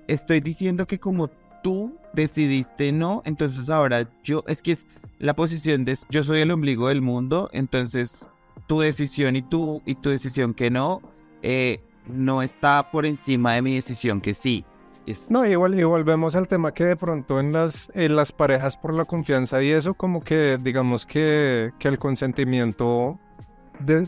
estoy 0.07 0.41
diciendo 0.41 0.87
que 0.87 0.99
como 0.99 1.29
tú 1.63 1.97
decidiste 2.13 2.93
no, 2.93 3.23
entonces 3.25 3.69
ahora 3.71 4.09
yo, 4.25 4.45
es 4.47 4.63
que 4.63 4.73
es 4.73 4.87
la 5.19 5.35
posición 5.35 5.85
de 5.85 5.97
yo 6.11 6.25
soy 6.25 6.41
el 6.41 6.51
ombligo 6.51 6.89
del 6.89 7.03
mundo, 7.03 7.51
entonces 7.53 8.29
tu 8.67 8.81
decisión 8.81 9.37
y 9.37 9.43
tu, 9.43 9.83
y 9.85 9.95
tu 9.97 10.11
decisión 10.11 10.55
que 10.55 10.71
no, 10.71 11.03
eh, 11.43 11.81
no 12.07 12.43
está 12.43 12.91
por 12.91 13.07
encima 13.07 13.55
de 13.55 13.63
mi 13.63 13.75
decisión 13.75 14.21
que 14.21 14.35
sí. 14.35 14.65
No, 15.31 15.47
igual, 15.47 15.79
y 15.79 15.85
volvemos 15.85 16.37
al 16.37 16.49
tema 16.49 16.75
que 16.75 16.85
de 16.85 16.97
pronto 16.97 17.41
en 17.41 17.51
las, 17.51 17.91
en 17.95 18.15
las 18.15 18.31
parejas 18.31 18.77
por 18.77 18.93
la 18.93 19.07
confianza 19.07 19.63
y 19.63 19.71
eso 19.71 19.95
como 19.95 20.23
que 20.23 20.59
digamos 20.61 21.07
que, 21.07 21.73
que 21.79 21.89
el 21.89 21.99
consentimiento, 21.99 23.19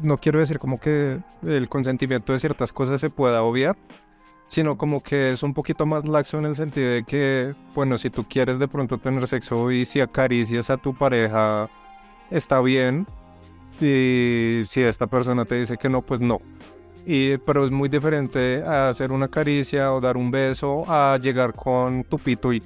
no 0.03 0.19
quiero 0.19 0.39
decir 0.39 0.59
como 0.59 0.79
que 0.79 1.21
el 1.43 1.69
consentimiento 1.69 2.33
de 2.33 2.39
ciertas 2.39 2.73
cosas 2.73 3.01
se 3.01 3.11
pueda 3.11 3.43
obviar, 3.43 3.77
sino 4.47 4.77
como 4.77 5.01
que 5.01 5.31
es 5.31 5.43
un 5.43 5.55
poquito 5.55 5.87
más 5.87 6.07
laxo 6.07 6.39
en 6.39 6.47
el 6.47 6.57
sentido 6.57 6.91
de 6.91 7.05
que, 7.05 7.55
bueno, 7.75 7.97
si 7.99 8.11
tú 8.11 8.25
quieres 8.29 8.59
de 8.59 8.69
pronto 8.69 8.99
tener 8.99 9.27
sexo 9.27 9.71
y 9.71 9.85
si 9.85 10.01
acaricias 10.01 10.71
a 10.71 10.77
tu 10.77 10.95
pareja, 10.95 11.71
está 12.31 12.61
bien, 12.61 13.07
y 13.81 14.63
si 14.67 14.83
esta 14.83 15.07
persona 15.07 15.45
te 15.45 15.57
dice 15.57 15.77
que 15.77 15.89
no, 15.89 16.03
pues 16.03 16.21
no. 16.21 16.41
Y, 17.07 17.39
pero 17.39 17.65
es 17.65 17.71
muy 17.71 17.89
diferente 17.89 18.63
a 18.65 18.91
hacer 18.91 19.11
una 19.11 19.29
caricia 19.29 19.93
o 19.93 20.01
dar 20.01 20.17
un 20.17 20.31
beso 20.31 20.85
a 20.87 21.19
llegar 21.19 21.55
con 21.55 22.05
tu 22.05 22.19
pito 22.19 22.53
y, 22.53 22.63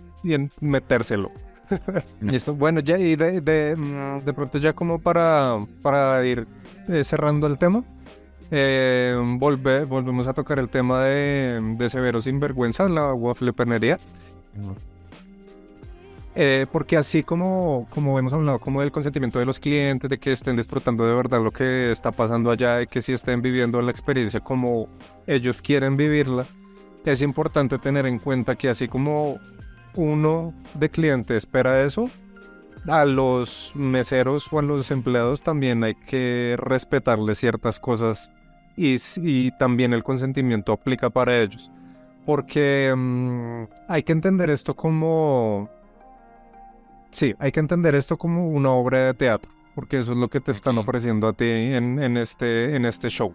metérselo. 0.61 1.31
Listo. 2.21 2.55
Bueno, 2.55 2.81
ya 2.81 2.99
y 2.99 3.17
de, 3.17 3.41
de, 3.41 3.77
de, 4.25 4.33
pronto 4.33 4.59
ya 4.59 4.73
como 4.73 4.99
para, 4.99 5.59
para 5.83 6.25
ir 6.27 6.47
eh, 6.89 7.05
cerrando 7.05 7.47
el 7.47 7.59
tema, 7.59 7.85
eh, 8.51 9.17
volvemos 9.39 10.27
a 10.27 10.35
tocar 10.35 10.59
el 10.59 10.69
tema 10.69 11.05
de, 11.05 11.61
de 11.77 11.91
Severo 11.91 12.21
Sinvergüenza, 12.21 12.89
la 12.89 13.13
wafflepenería. 13.15 13.99
Eh, 16.37 16.67
porque 16.73 16.97
así 16.97 17.23
como, 17.23 17.87
como 17.91 18.19
hemos 18.19 18.33
hablado 18.33 18.59
como 18.59 18.81
del 18.81 18.91
consentimiento 18.91 19.39
de 19.39 19.47
los 19.47 19.61
clientes, 19.61 20.11
de 20.11 20.19
que 20.19 20.33
estén 20.33 20.57
disfrutando 20.57 21.07
de 21.07 21.15
verdad 21.15 21.43
lo 21.43 21.53
que 21.53 21.93
está 21.93 22.11
pasando 22.11 22.51
allá, 22.51 22.79
de 22.79 22.87
que 22.89 23.01
si 23.01 23.13
estén 23.13 23.41
viviendo 23.41 23.81
la 23.81 23.93
experiencia 23.93 24.41
como 24.41 24.89
ellos 25.29 25.63
quieren 25.63 25.97
vivirla, 25.97 26.45
es 27.05 27.23
importante 27.23 27.79
tener 27.79 28.07
en 28.07 28.19
cuenta 28.19 28.57
que 28.57 28.69
así 28.69 28.89
como 28.89 29.39
uno 29.95 30.55
de 30.75 30.91
cliente 30.91 31.37
espera 31.37 31.83
eso, 31.83 32.11
a 32.87 33.05
los 33.05 33.73
meseros 33.75 34.53
o 34.53 34.59
a 34.59 34.63
los 34.63 34.91
empleados 34.91 35.43
también 35.43 35.85
hay 35.85 35.95
que 35.95 36.57
respetarles 36.59 37.39
ciertas 37.39 37.81
cosas 37.81 38.33
y, 38.77 38.97
y 39.23 39.51
también 39.59 39.93
el 39.93 40.03
consentimiento 40.03 40.73
aplica 40.73 41.11
para 41.11 41.39
ellos. 41.41 41.71
Porque 42.27 42.93
mm, 42.97 43.65
hay 43.89 44.03
que 44.03 44.13
entender 44.13 44.51
esto 44.51 44.75
como 44.75 45.71
Sí, 47.15 47.33
hay 47.39 47.53
que 47.53 47.61
entender 47.61 47.95
esto 47.95 48.17
como 48.17 48.49
una 48.49 48.73
obra 48.73 49.07
de 49.07 49.15
teatro, 49.15 49.49
porque 49.77 49.99
eso 49.99 50.15
es 50.15 50.19
lo 50.19 50.29
que 50.29 50.41
te 50.41 50.51
están 50.51 50.79
ofreciendo 50.79 51.29
a 51.29 51.33
ti 51.33 51.45
en, 51.49 52.17
este, 52.17 52.75
en 52.75 52.85
este 52.85 53.09
show. 53.09 53.33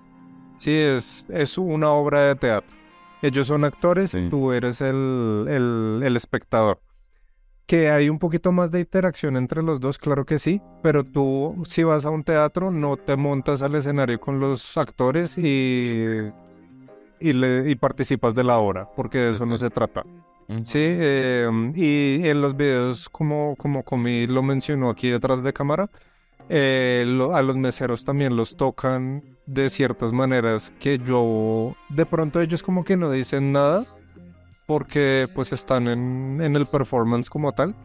Sí, 0.57 0.75
es, 0.75 1.25
es 1.29 1.57
una 1.57 1.89
obra 1.89 2.23
de 2.23 2.35
teatro. 2.35 2.75
Ellos 3.21 3.47
son 3.47 3.63
actores 3.65 4.15
tú 4.29 4.51
eres 4.51 4.81
el, 4.81 5.45
el, 6.03 6.15
espectador. 6.15 6.79
Que 7.65 7.89
hay 7.89 8.09
un 8.09 8.17
poquito 8.17 8.51
más 8.51 8.71
de 8.71 8.79
interacción 8.79 9.37
entre 9.37 9.61
los 9.61 9.79
dos, 9.79 9.97
claro 9.97 10.25
que 10.25 10.39
sí, 10.39 10.61
pero 10.81 11.03
tú 11.03 11.61
si 11.65 11.83
vas 11.83 12.05
a 12.05 12.09
un 12.09 12.23
teatro 12.23 12.71
no 12.71 12.97
te 12.97 13.15
montas 13.15 13.61
al 13.61 13.75
escenario 13.75 14.19
con 14.19 14.39
los 14.39 14.77
actores 14.77 15.37
y, 15.37 16.31
y, 17.19 17.33
le, 17.33 17.69
y 17.69 17.75
participas 17.75 18.33
de 18.33 18.43
la 18.43 18.57
obra, 18.57 18.89
porque 18.95 19.19
de 19.19 19.31
eso 19.31 19.45
no 19.45 19.57
se 19.57 19.69
trata. 19.69 20.03
Sí, 20.63 20.79
em, 20.81 21.73
y 21.75 22.27
en 22.27 22.41
los 22.41 22.57
videos, 22.57 23.07
como, 23.07 23.55
como 23.55 23.83
Comi 23.83 24.25
lo 24.25 24.41
mencionó 24.41 24.89
aquí 24.89 25.09
detrás 25.09 25.43
de 25.43 25.53
cámara, 25.53 25.91
eh, 26.49 27.05
a 27.33 27.41
los 27.41 27.57
meseros 27.57 28.03
también 28.03 28.35
los 28.35 28.57
tocan 28.57 29.23
de 29.45 29.69
ciertas 29.69 30.11
maneras 30.11 30.73
que 30.79 30.97
yo, 30.97 31.75
de 31.89 32.05
pronto 32.05 32.41
ellos 32.41 32.63
como 32.63 32.83
que 32.83 32.97
no 32.97 33.11
dicen 33.11 33.51
nada 33.51 33.85
porque 34.65 35.27
pues 35.33 35.53
están 35.53 35.87
en, 35.87 36.39
en 36.41 36.55
el 36.55 36.65
performance 36.65 37.29
como 37.29 37.51
tal, 37.53 37.75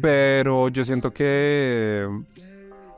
pero 0.00 0.68
yo 0.68 0.84
siento 0.84 1.12
que, 1.12 2.08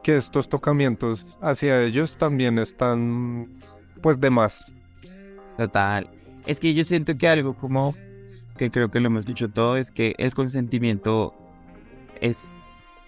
que 0.02 0.16
estos 0.16 0.48
tocamientos 0.48 1.26
hacia 1.40 1.82
ellos 1.82 2.16
también 2.16 2.58
están 2.58 3.60
pues 4.00 4.20
de 4.20 4.30
más. 4.30 4.74
Total. 5.56 6.08
Es 6.46 6.60
que 6.60 6.72
yo 6.72 6.84
siento 6.84 7.16
que 7.18 7.28
algo 7.28 7.54
como 7.54 7.94
que 8.56 8.70
creo 8.70 8.90
que 8.90 9.00
lo 9.00 9.06
hemos 9.06 9.24
dicho 9.24 9.48
todo, 9.48 9.78
es 9.78 9.90
que 9.90 10.14
el 10.18 10.34
consentimiento 10.34 11.34
es 12.20 12.54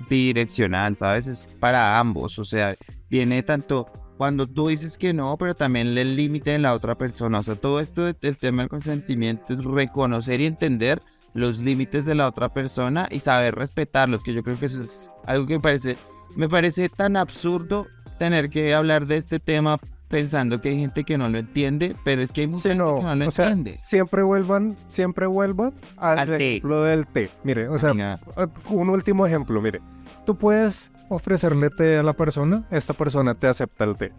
bidireccional, 0.09 0.97
¿sabes? 0.97 1.27
Es 1.27 1.57
para 1.59 1.99
ambos, 1.99 2.39
o 2.39 2.45
sea, 2.45 2.75
viene 3.09 3.43
tanto 3.43 3.87
cuando 4.17 4.47
tú 4.47 4.69
dices 4.69 4.99
que 4.99 5.13
no, 5.13 5.37
pero 5.37 5.55
también 5.55 5.99
el 5.99 6.17
límite 6.17 6.53
de 6.53 6.59
la 6.59 6.75
otra 6.75 6.97
persona, 6.97 7.41
o 7.41 7.43
sea, 7.43 7.57
todo 7.57 7.81
esto 7.81 8.13
del 8.13 8.37
tema 8.37 8.63
del 8.63 8.69
consentimiento 8.69 9.53
es 9.53 9.65
reconocer 9.65 10.41
y 10.41 10.47
entender 10.47 11.03
los 11.35 11.59
límites 11.59 12.05
de 12.05 12.15
la 12.15 12.29
otra 12.29 12.49
persona 12.53 13.09
y 13.11 13.21
saber 13.21 13.55
respetarlos, 13.55 14.23
que 14.23 14.35
yo 14.35 14.43
creo 14.43 14.59
que 14.59 14.67
eso 14.67 14.83
es 14.83 15.11
algo 15.27 15.47
que 15.47 15.55
me 15.55 15.61
parece, 15.61 15.97
me 16.37 16.49
parece 16.49 16.89
tan 16.89 17.17
absurdo 17.17 17.87
tener 18.19 18.51
que 18.51 18.75
hablar 18.75 19.07
de 19.07 19.17
este 19.17 19.41
tema 19.41 19.79
pensando 20.13 20.61
que 20.61 20.69
hay 20.69 20.79
gente 20.79 21.03
que 21.05 21.17
no 21.19 21.29
lo 21.29 21.39
entiende, 21.39 21.97
pero 22.05 22.23
es 22.23 22.31
que 22.33 22.43
hay 22.43 22.47
mucha 22.47 22.69
gente 22.69 22.85
no, 22.85 22.97
que 22.99 23.03
no 23.03 23.15
lo 23.17 23.29
o 23.29 23.31
sea, 23.31 23.49
entiende. 23.49 23.79
siempre 23.81 24.23
vuelvan, 24.23 24.77
siempre 24.87 25.27
vuelvan 25.27 25.73
al, 25.97 26.19
Al 26.21 26.27
té. 26.29 26.51
ejemplo 26.51 26.83
del 26.83 27.07
té. 27.07 27.31
Mire, 27.43 27.69
o 27.69 27.79
sea, 27.79 27.89
Venga. 27.91 28.21
eh, 28.37 28.47
un 28.69 28.91
último 28.91 29.27
ejemplo, 29.27 29.61
mire. 29.61 29.81
Tú 30.27 30.37
puedes 30.37 30.93
ofrecerle 31.09 31.71
té 31.71 31.97
a 31.97 32.03
la 32.03 32.13
persona, 32.13 32.65
esta 32.71 32.93
persona 32.93 33.35
te 33.35 33.47
acepta 33.49 33.85
el 33.85 33.97
té. 33.97 34.13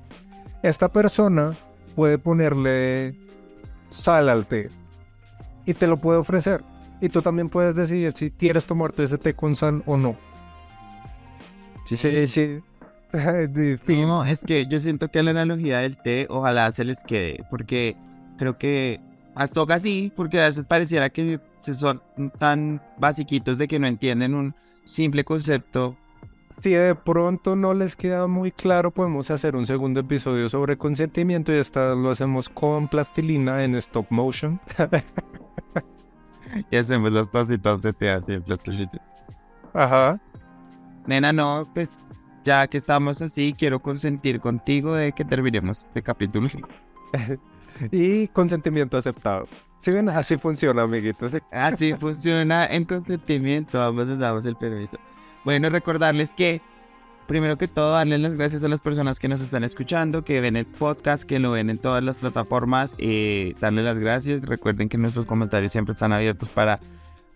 Esta 0.64 0.92
persona 0.92 1.54
puede 1.96 2.18
ponerle 2.18 3.16
sal 3.90 4.30
al 4.30 4.46
té 4.48 4.70
y 5.66 5.74
te 5.76 5.86
lo 5.88 5.98
puede 5.98 6.18
ofrecer. 6.18 6.64
Y 7.02 7.10
tú 7.10 7.22
también 7.22 7.50
puedes 7.50 7.76
decidir 7.76 8.14
si 8.14 8.32
quieres 8.32 8.66
tomarte 8.66 9.04
ese 9.04 9.18
té 9.18 9.34
con 9.36 9.56
sal 9.56 9.84
o 9.86 9.96
no. 9.98 10.16
Sí, 11.86 11.96
sí, 11.98 12.28
sí. 12.28 12.60
No, 13.88 14.26
es 14.26 14.40
que 14.40 14.66
yo 14.66 14.80
siento 14.80 15.10
que 15.10 15.22
la 15.22 15.32
analogía 15.32 15.80
del 15.80 15.98
té 15.98 16.26
ojalá 16.30 16.72
se 16.72 16.84
les 16.84 17.04
quede, 17.04 17.46
porque 17.50 17.96
creo 18.38 18.58
que 18.58 19.00
más 19.36 19.52
toca 19.52 19.76
así, 19.76 20.12
porque 20.16 20.42
a 20.42 20.48
veces 20.48 20.68
pareciera 20.68 21.10
que 21.10 21.40
se 21.56 21.74
son 21.76 22.02
tan 22.40 22.82
basiquitos 22.98 23.58
de 23.58 23.68
que 23.68 23.80
no 23.80 23.88
entienden 23.88 24.34
un 24.34 24.56
simple 24.84 25.24
concepto. 25.24 25.96
Si 26.60 26.72
de 26.72 26.96
pronto 26.96 27.56
no 27.56 27.74
les 27.74 27.96
queda 27.96 28.28
muy 28.28 28.52
claro, 28.52 28.92
podemos 28.92 29.30
hacer 29.32 29.56
un 29.56 29.66
segundo 29.66 30.00
episodio 30.00 30.50
sobre 30.50 30.78
consentimiento 30.78 31.52
y 31.52 31.58
esta 31.58 31.96
lo 31.96 32.12
hacemos 32.12 32.50
con 32.50 32.88
plastilina 32.88 33.64
en 33.64 33.76
stop 33.76 34.08
motion. 34.10 34.60
Y 36.70 36.76
hacemos 36.76 37.12
los 37.12 37.28
pasitos 37.30 37.82
de 37.82 37.94
té 37.94 38.12
así 38.12 38.34
en 38.34 38.44
plastilina. 38.44 38.92
Ajá. 39.74 40.22
Nena, 41.08 41.34
no, 41.34 41.68
pues 41.74 41.98
ya 42.44 42.68
que 42.68 42.78
estamos 42.78 43.22
así, 43.22 43.54
quiero 43.58 43.82
consentir 43.82 44.40
contigo 44.40 44.94
de 44.94 45.12
que 45.12 45.26
terminemos 45.26 45.84
este 45.84 46.02
capítulo. 46.02 46.50
Y 47.92 48.28
consentimiento 48.28 48.98
aceptado. 48.98 49.48
Ven, 49.86 50.08
así 50.10 50.38
funciona, 50.38 50.84
amiguitos. 50.84 51.34
Así 51.52 51.94
funciona 51.94 52.66
el 52.66 52.88
consentimiento, 52.88 53.82
ambos 53.82 54.08
nos 54.08 54.20
damos 54.20 54.46
el 54.46 54.56
permiso. 54.56 54.98
Bueno, 55.44 55.70
recordarles 55.70 56.32
que, 56.32 56.62
primero 57.28 57.58
que 57.58 57.68
todo, 57.68 57.92
darles 57.92 58.22
las 58.22 58.36
gracias 58.36 58.64
a 58.64 58.70
las 58.70 58.80
personas 58.80 59.20
que 59.20 59.28
nos 59.28 59.42
están 59.42 59.64
escuchando, 59.64 60.24
que 60.24 60.40
ven 60.40 60.56
el 60.56 60.66
podcast, 60.66 61.24
que 61.24 61.40
lo 61.40 61.52
ven 61.52 61.70
en 61.70 61.80
todas 61.80 62.02
las 62.04 62.18
plataformas, 62.18 62.96
eh, 62.98 63.56
darles 63.60 63.84
las 63.84 64.00
gracias. 64.00 64.44
Recuerden 64.44 64.88
que 64.88 64.98
nuestros 64.98 65.26
comentarios 65.26 65.74
siempre 65.74 65.94
están 65.94 66.14
abiertos 66.14 66.48
para 66.48 66.80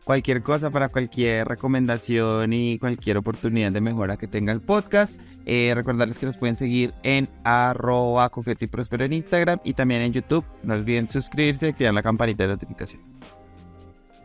cualquier 0.08 0.42
cosa, 0.42 0.70
para 0.72 0.88
cualquier 0.88 1.46
recomendación 1.46 2.54
y 2.54 2.80
cualquier 2.80 3.18
oportunidad 3.18 3.74
de 3.74 3.82
mejora 3.82 4.16
que 4.16 4.26
tenga 4.26 4.54
el 4.54 4.62
podcast. 4.62 5.20
Eh, 5.46 5.74
recordarles 5.76 6.18
que 6.18 6.26
nos 6.26 6.38
pueden 6.38 6.56
seguir 6.56 6.94
en 7.04 7.28
arroba 7.44 8.30
coqueto 8.30 8.64
y 8.64 8.70
próspero 8.70 9.04
en 9.04 9.12
Instagram 9.12 9.60
y 9.66 9.74
también 9.74 10.02
en 10.02 10.14
YouTube. 10.14 10.46
No 10.64 10.76
olviden 10.76 11.10
suscribirse 11.10 11.66
y 11.66 11.70
activar 11.72 11.94
la 11.94 12.02
campanita 12.02 12.44
de 12.44 12.50
notificación. 12.54 13.02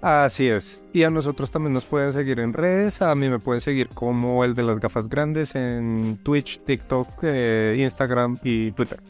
Así 0.01 0.47
es. 0.47 0.81
Y 0.93 1.03
a 1.03 1.11
nosotros 1.11 1.51
también 1.51 1.73
nos 1.73 1.85
pueden 1.85 2.13
seguir 2.13 2.39
en 2.39 2.53
redes. 2.53 3.03
A 3.03 3.13
mí 3.17 3.29
me 3.29 3.41
pueden 3.41 3.61
seguir 3.61 3.89
como 3.89 4.45
el 4.45 4.55
de 4.55 4.63
las 4.63 4.79
gafas 4.79 5.09
grandes 5.09 5.57
en 5.57 6.17
Twitch, 6.23 6.61
TikTok, 6.61 7.09
eh, 7.25 7.75
Instagram 7.77 8.39
y 8.45 8.71
Twitter. 8.71 9.01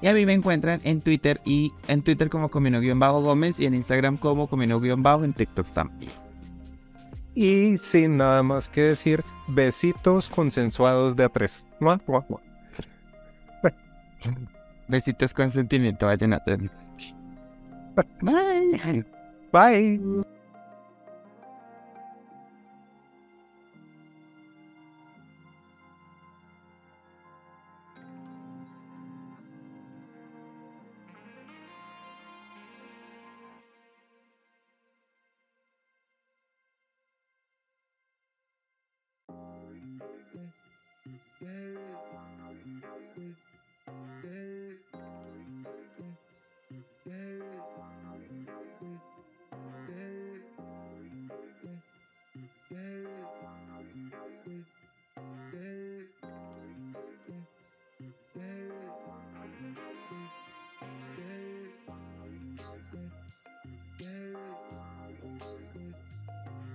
Y 0.00 0.06
a 0.06 0.14
mí 0.14 0.24
me 0.26 0.32
encuentran 0.32 0.80
en 0.84 1.00
Twitter 1.00 1.40
y 1.44 1.72
en 1.88 2.02
Twitter 2.02 2.30
como 2.30 2.50
Comino-Gómez 2.50 3.58
y 3.58 3.66
en 3.66 3.74
Instagram 3.74 4.16
como 4.16 4.48
Comino-Bajo 4.48 5.24
en 5.24 5.32
TikTok 5.32 5.66
también. 5.72 6.12
Y 7.34 7.76
sin 7.78 8.16
nada 8.16 8.42
más 8.42 8.68
que 8.68 8.82
decir, 8.82 9.22
besitos 9.48 10.28
consensuados 10.28 11.16
de 11.16 11.24
a 11.24 11.28
tres. 11.28 11.66
Mua, 11.80 12.00
mua, 12.06 12.24
mua. 12.28 12.40
Besitos 14.88 15.34
con 15.34 15.50
sentimiento. 15.50 16.06
Bye. 18.22 19.04
Bye. 19.52 20.24